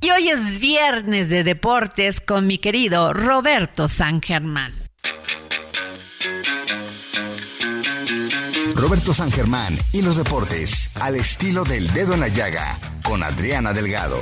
Y 0.00 0.10
hoy 0.12 0.28
es 0.28 0.60
viernes 0.60 1.28
de 1.28 1.42
deportes 1.42 2.20
con 2.20 2.46
mi 2.46 2.58
querido 2.58 3.12
Roberto 3.12 3.88
San 3.88 4.22
Germán. 4.22 4.74
Roberto 8.76 9.12
San 9.12 9.32
Germán 9.32 9.76
y 9.90 10.02
los 10.02 10.16
deportes 10.16 10.90
al 10.94 11.16
estilo 11.16 11.64
del 11.64 11.92
dedo 11.92 12.14
en 12.14 12.20
la 12.20 12.28
llaga 12.28 12.78
con 13.02 13.24
Adriana 13.24 13.72
Delgado. 13.72 14.20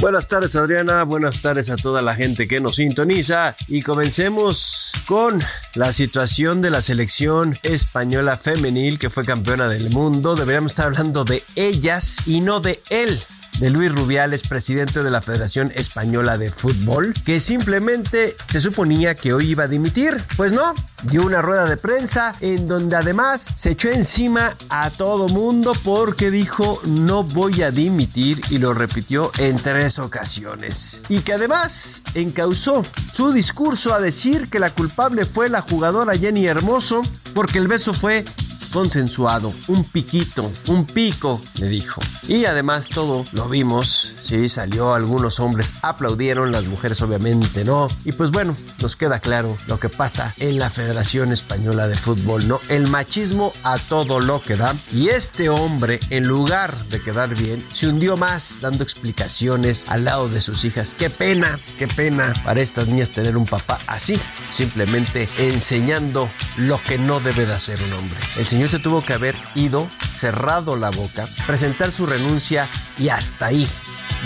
Buenas 0.00 0.28
tardes 0.28 0.56
Adriana, 0.56 1.04
buenas 1.04 1.42
tardes 1.42 1.68
a 1.68 1.76
toda 1.76 2.00
la 2.00 2.14
gente 2.14 2.48
que 2.48 2.58
nos 2.58 2.76
sintoniza 2.76 3.54
y 3.68 3.82
comencemos 3.82 4.94
con 5.06 5.38
la 5.74 5.92
situación 5.92 6.62
de 6.62 6.70
la 6.70 6.80
selección 6.80 7.54
española 7.62 8.38
femenil 8.38 8.98
que 8.98 9.10
fue 9.10 9.26
campeona 9.26 9.68
del 9.68 9.90
mundo. 9.90 10.36
Deberíamos 10.36 10.72
estar 10.72 10.86
hablando 10.86 11.24
de 11.24 11.42
ellas 11.54 12.26
y 12.26 12.40
no 12.40 12.60
de 12.60 12.80
él. 12.88 13.20
De 13.60 13.68
Luis 13.68 13.94
Rubiales, 13.94 14.42
presidente 14.42 15.02
de 15.02 15.10
la 15.10 15.20
Federación 15.20 15.70
Española 15.76 16.38
de 16.38 16.50
Fútbol, 16.50 17.12
que 17.24 17.40
simplemente 17.40 18.34
se 18.48 18.60
suponía 18.60 19.14
que 19.14 19.34
hoy 19.34 19.50
iba 19.50 19.64
a 19.64 19.68
dimitir. 19.68 20.16
Pues 20.36 20.52
no, 20.52 20.74
dio 21.02 21.24
una 21.24 21.42
rueda 21.42 21.66
de 21.66 21.76
prensa 21.76 22.34
en 22.40 22.66
donde 22.66 22.96
además 22.96 23.46
se 23.54 23.72
echó 23.72 23.90
encima 23.90 24.56
a 24.70 24.88
todo 24.90 25.28
mundo 25.28 25.72
porque 25.84 26.30
dijo 26.30 26.80
no 26.86 27.22
voy 27.22 27.62
a 27.62 27.70
dimitir 27.70 28.40
y 28.48 28.58
lo 28.58 28.72
repitió 28.72 29.30
en 29.38 29.56
tres 29.56 29.98
ocasiones. 29.98 31.02
Y 31.10 31.20
que 31.20 31.34
además 31.34 32.02
encausó 32.14 32.82
su 33.12 33.30
discurso 33.30 33.92
a 33.92 34.00
decir 34.00 34.48
que 34.48 34.58
la 34.58 34.70
culpable 34.70 35.26
fue 35.26 35.50
la 35.50 35.60
jugadora 35.60 36.16
Jenny 36.16 36.46
Hermoso 36.46 37.02
porque 37.34 37.58
el 37.58 37.68
beso 37.68 37.92
fue 37.92 38.24
consensuado, 38.72 39.52
un 39.68 39.84
piquito, 39.84 40.50
un 40.68 40.84
pico, 40.84 41.40
le 41.58 41.68
dijo. 41.68 42.00
Y 42.28 42.44
además 42.44 42.88
todo 42.88 43.24
lo 43.32 43.48
vimos, 43.48 44.14
sí, 44.22 44.48
salió, 44.48 44.94
algunos 44.94 45.40
hombres 45.40 45.74
aplaudieron, 45.82 46.52
las 46.52 46.66
mujeres 46.66 47.02
obviamente 47.02 47.64
no. 47.64 47.88
Y 48.04 48.12
pues 48.12 48.30
bueno, 48.30 48.56
nos 48.80 48.96
queda 48.96 49.20
claro 49.20 49.56
lo 49.66 49.78
que 49.78 49.88
pasa 49.88 50.34
en 50.38 50.58
la 50.58 50.70
Federación 50.70 51.32
Española 51.32 51.88
de 51.88 51.96
Fútbol, 51.96 52.46
¿no? 52.46 52.60
El 52.68 52.86
machismo 52.88 53.52
a 53.62 53.78
todo 53.78 54.20
lo 54.20 54.40
que 54.40 54.56
da. 54.56 54.74
Y 54.92 55.08
este 55.08 55.48
hombre, 55.48 56.00
en 56.10 56.26
lugar 56.26 56.76
de 56.88 57.00
quedar 57.00 57.34
bien, 57.34 57.64
se 57.72 57.88
hundió 57.88 58.16
más 58.16 58.58
dando 58.60 58.84
explicaciones 58.84 59.86
al 59.88 60.04
lado 60.04 60.28
de 60.28 60.40
sus 60.40 60.64
hijas. 60.64 60.94
Qué 60.94 61.10
pena, 61.10 61.58
qué 61.78 61.88
pena 61.88 62.32
para 62.44 62.60
estas 62.60 62.88
niñas 62.88 63.10
tener 63.10 63.36
un 63.36 63.46
papá 63.46 63.78
así, 63.86 64.20
simplemente 64.52 65.28
enseñando 65.38 66.28
lo 66.56 66.80
que 66.82 66.98
no 66.98 67.20
debe 67.20 67.46
de 67.46 67.54
hacer 67.54 67.78
un 67.82 67.92
hombre. 67.94 68.18
El 68.38 68.46
señor 68.46 68.59
se 68.68 68.78
tuvo 68.78 69.00
que 69.02 69.14
haber 69.14 69.34
ido, 69.54 69.88
cerrado 70.18 70.76
la 70.76 70.90
boca, 70.90 71.26
presentar 71.46 71.90
su 71.90 72.06
renuncia 72.06 72.66
y 72.98 73.08
hasta 73.08 73.46
ahí. 73.46 73.66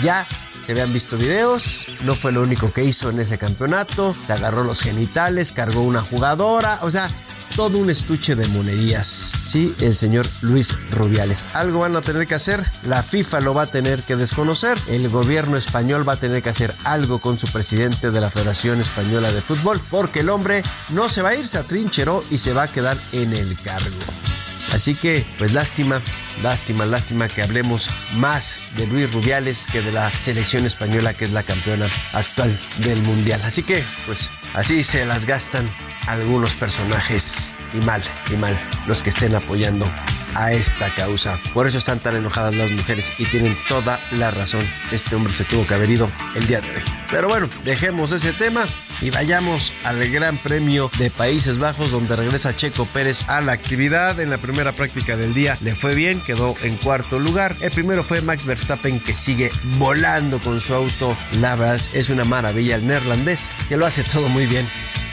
Ya 0.03 0.25
se 0.65 0.71
habían 0.71 0.91
visto 0.91 1.17
videos, 1.17 1.85
no 2.03 2.15
fue 2.15 2.31
lo 2.31 2.41
único 2.41 2.73
que 2.73 2.83
hizo 2.83 3.09
en 3.09 3.19
ese 3.19 3.37
campeonato, 3.37 4.13
se 4.13 4.33
agarró 4.33 4.63
los 4.63 4.81
genitales, 4.81 5.51
cargó 5.51 5.83
una 5.83 6.01
jugadora, 6.01 6.79
o 6.81 6.89
sea, 6.89 7.09
todo 7.55 7.77
un 7.77 7.89
estuche 7.89 8.35
de 8.35 8.47
monerías. 8.49 9.07
Sí, 9.45 9.73
el 9.79 9.95
señor 9.95 10.27
Luis 10.41 10.75
Rubiales. 10.91 11.55
Algo 11.55 11.79
van 11.79 11.95
a 11.95 12.01
tener 12.01 12.27
que 12.27 12.35
hacer, 12.35 12.65
la 12.83 13.01
FIFA 13.01 13.41
lo 13.41 13.53
va 13.53 13.63
a 13.63 13.67
tener 13.67 14.03
que 14.03 14.15
desconocer, 14.15 14.77
el 14.89 15.07
gobierno 15.09 15.55
español 15.55 16.07
va 16.07 16.13
a 16.13 16.17
tener 16.17 16.43
que 16.43 16.49
hacer 16.49 16.73
algo 16.83 17.19
con 17.19 17.37
su 17.37 17.47
presidente 17.47 18.11
de 18.11 18.21
la 18.21 18.29
Federación 18.29 18.81
Española 18.81 19.31
de 19.31 19.41
Fútbol, 19.41 19.81
porque 19.89 20.19
el 20.19 20.29
hombre 20.29 20.63
no 20.89 21.07
se 21.07 21.21
va 21.21 21.29
a 21.29 21.35
ir, 21.35 21.47
se 21.47 21.57
atrincheró 21.57 22.23
y 22.29 22.39
se 22.39 22.53
va 22.53 22.63
a 22.63 22.67
quedar 22.67 22.97
en 23.13 23.33
el 23.33 23.55
cargo. 23.61 23.87
Así 24.73 24.93
que, 24.93 25.25
pues 25.37 25.53
lástima, 25.53 26.01
lástima, 26.43 26.85
lástima 26.85 27.29
que 27.29 27.41
hablemos 27.41 27.89
más 28.17 28.57
de 28.75 28.87
Luis 28.87 29.13
Rubiales 29.13 29.65
que 29.71 29.81
de 29.81 29.93
la 29.93 30.09
selección 30.11 30.65
española 30.65 31.13
que 31.13 31.25
es 31.25 31.31
la 31.31 31.43
campeona 31.43 31.87
actual 32.11 32.57
del 32.79 33.01
Mundial. 33.03 33.41
Así 33.45 33.63
que, 33.63 33.83
pues 34.05 34.29
así 34.55 34.83
se 34.83 35.05
las 35.05 35.25
gastan 35.25 35.69
algunos 36.07 36.53
personajes 36.55 37.49
y 37.73 37.77
mal, 37.85 38.03
y 38.31 38.37
mal 38.37 38.57
los 38.87 39.03
que 39.03 39.09
estén 39.09 39.35
apoyando 39.35 39.85
a 40.35 40.51
esta 40.51 40.89
causa. 40.95 41.39
Por 41.53 41.67
eso 41.67 41.77
están 41.77 41.99
tan 41.99 42.15
enojadas 42.15 42.55
las 42.55 42.71
mujeres 42.71 43.11
y 43.17 43.25
tienen 43.25 43.57
toda 43.67 43.99
la 44.11 44.31
razón. 44.31 44.61
Este 44.91 45.15
hombre 45.15 45.33
se 45.33 45.45
tuvo 45.45 45.65
que 45.65 45.73
haber 45.73 45.89
ido 45.89 46.09
el 46.35 46.45
día 46.47 46.61
de 46.61 46.69
hoy. 46.69 46.83
Pero 47.09 47.27
bueno, 47.29 47.49
dejemos 47.63 48.11
ese 48.11 48.33
tema 48.33 48.65
y 49.01 49.09
vayamos 49.09 49.73
al 49.83 50.07
Gran 50.09 50.37
Premio 50.37 50.89
de 50.97 51.09
Países 51.09 51.57
Bajos 51.57 51.91
donde 51.91 52.15
regresa 52.15 52.55
Checo 52.55 52.85
Pérez 52.85 53.27
a 53.27 53.41
la 53.41 53.53
actividad. 53.53 54.19
En 54.19 54.29
la 54.29 54.37
primera 54.37 54.71
práctica 54.71 55.15
del 55.15 55.33
día 55.33 55.57
le 55.61 55.75
fue 55.75 55.95
bien, 55.95 56.21
quedó 56.21 56.55
en 56.63 56.75
cuarto 56.77 57.19
lugar. 57.19 57.55
El 57.61 57.71
primero 57.71 58.03
fue 58.03 58.21
Max 58.21 58.45
Verstappen 58.45 58.99
que 58.99 59.13
sigue 59.13 59.51
volando 59.77 60.39
con 60.39 60.59
su 60.59 60.73
auto. 60.73 61.15
La 61.39 61.55
verdad 61.55 61.81
es 61.93 62.09
una 62.09 62.23
maravilla 62.23 62.75
el 62.75 62.87
neerlandés 62.87 63.49
que 63.69 63.77
lo 63.77 63.85
hace 63.85 64.03
todo 64.03 64.29
muy 64.29 64.45
bien 64.45 64.65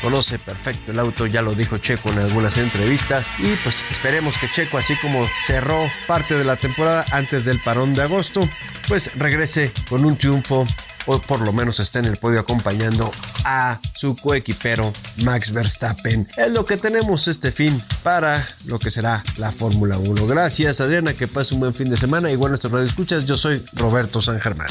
conoce 0.03 0.39
perfecto 0.39 0.91
el 0.91 0.99
auto, 0.99 1.27
ya 1.27 1.41
lo 1.41 1.55
dijo 1.55 1.79
Checo 1.79 2.11
en 2.11 2.19
algunas 2.19 2.57
entrevistas 2.59 3.25
y 3.39 3.55
pues 3.63 3.85
esperemos 3.91 4.37
que 4.37 4.49
Checo 4.49 4.77
así 4.77 4.97
como 4.97 5.27
cerró 5.47 5.89
parte 6.07 6.37
de 6.37 6.45
la 6.45 6.57
temporada 6.57 7.05
antes 7.13 7.45
del 7.45 7.61
parón 7.61 7.95
de 7.95 8.03
agosto, 8.03 8.49
pues 8.89 9.15
regrese 9.17 9.73
con 9.89 10.05
un 10.05 10.17
triunfo 10.17 10.65
o 11.07 11.21
por 11.21 11.41
lo 11.41 11.53
menos 11.53 11.81
esté 11.81 11.99
en 11.99 12.07
el 12.07 12.17
podio 12.17 12.41
acompañando 12.41 13.11
a 13.45 13.79
su 13.95 14.17
coequipero 14.17 14.93
Max 15.19 15.53
Verstappen. 15.53 16.27
Es 16.37 16.51
lo 16.53 16.65
que 16.65 16.77
tenemos 16.77 17.29
este 17.29 17.53
fin 17.53 17.81
para 18.03 18.47
lo 18.67 18.79
que 18.79 18.91
será 18.91 19.23
la 19.37 19.51
Fórmula 19.51 19.99
1. 19.99 20.27
Gracias 20.27 20.81
Adriana, 20.81 21.15
que 21.15 21.29
pase 21.29 21.55
un 21.55 21.61
buen 21.61 21.75
fin 21.75 21.91
de 21.91 21.97
semana. 21.97 22.31
Igual 22.31 22.53
nuestros 22.53 22.73
escuchas, 22.83 23.25
yo 23.25 23.37
soy 23.37 23.63
Roberto 23.75 24.23
San 24.23 24.41
Germán. 24.41 24.69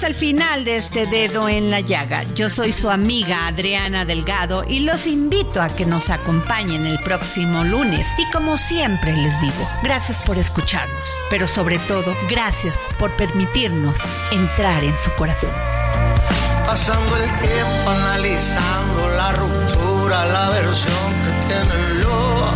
Llegamos 0.00 0.04
al 0.04 0.14
final 0.14 0.64
de 0.64 0.76
este 0.76 1.06
dedo 1.06 1.48
en 1.48 1.70
la 1.70 1.80
llaga. 1.80 2.24
Yo 2.34 2.48
soy 2.48 2.72
su 2.72 2.90
amiga 2.90 3.46
Adriana 3.46 4.04
Delgado 4.04 4.64
y 4.66 4.80
los 4.80 5.06
invito 5.06 5.60
a 5.60 5.68
que 5.68 5.86
nos 5.86 6.10
acompañen 6.10 6.86
el 6.86 6.98
próximo 7.02 7.64
lunes. 7.64 8.08
Y 8.18 8.30
como 8.30 8.56
siempre 8.56 9.16
les 9.16 9.40
digo, 9.40 9.68
gracias 9.82 10.18
por 10.20 10.38
escucharnos, 10.38 11.08
pero 11.30 11.46
sobre 11.46 11.78
todo, 11.80 12.14
gracias 12.28 12.88
por 12.98 13.14
permitirnos 13.16 14.18
entrar 14.30 14.84
en 14.84 14.96
su 14.96 15.10
corazón. 15.16 15.52
Pasando 16.66 17.16
el 17.16 17.36
tiempo 17.36 17.90
analizando 17.90 19.08
la 19.16 19.32
ruptura, 19.32 20.24
la 20.26 20.50
versión 20.50 21.14
que 21.24 21.46
tiene 21.48 21.86
el 21.86 22.00
lobo, 22.00 22.52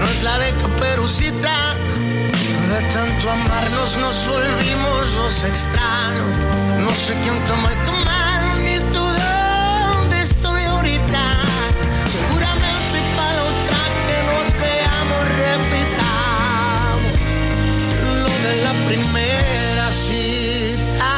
no 0.00 0.06
es 0.06 0.22
la 0.22 0.38
de 0.38 0.50
Caperucita. 0.62 1.69
Tanto 3.20 3.32
amarnos 3.32 3.96
nos 3.98 4.28
volvimos 4.28 5.14
los 5.14 5.44
extraños. 5.44 6.24
No 6.78 6.90
sé 6.92 7.14
quién 7.22 7.44
tomó 7.44 7.68
tu 7.84 7.92
mano 7.92 8.56
ni 8.56 8.78
tú 8.78 9.04
dónde 9.92 10.22
estoy 10.22 10.62
ahorita. 10.62 11.22
Seguramente 12.06 12.98
para 13.16 13.32
la 13.34 13.42
otra 13.42 13.78
que 14.06 14.16
nos 14.30 14.46
veamos 14.62 15.22
repitamos 15.44 17.12
lo 18.22 18.28
de 18.48 18.52
la 18.64 18.72
primera 18.88 19.86
cita. 19.92 21.12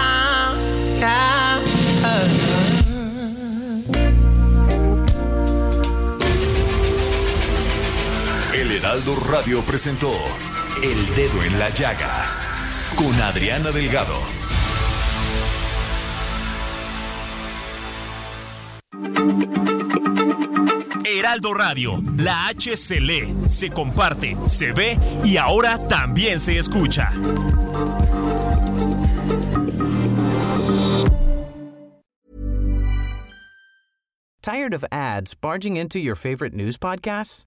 El 8.54 8.72
Heraldo 8.72 9.14
Radio 9.30 9.62
presentó 9.64 10.12
El 10.82 11.14
Dedo 11.14 11.40
en 11.44 11.60
la 11.60 11.68
Llaga 11.68 12.26
con 12.96 13.14
Adriana 13.14 13.70
Delgado. 13.70 14.18
Heraldo 21.06 21.54
Radio, 21.54 22.02
la 22.16 22.48
H 22.48 22.76
se 22.76 23.00
lee, 23.00 23.32
se 23.46 23.70
comparte, 23.70 24.36
se 24.48 24.72
ve 24.72 24.98
y 25.22 25.36
ahora 25.36 25.78
también 25.78 26.40
se 26.40 26.58
escucha. 26.58 27.10
Tired 34.42 34.74
of 34.74 34.84
ads 34.90 35.34
barging 35.34 35.76
into 35.76 36.00
your 36.00 36.16
favorite 36.16 36.52
news 36.52 36.76
podcasts? 36.76 37.46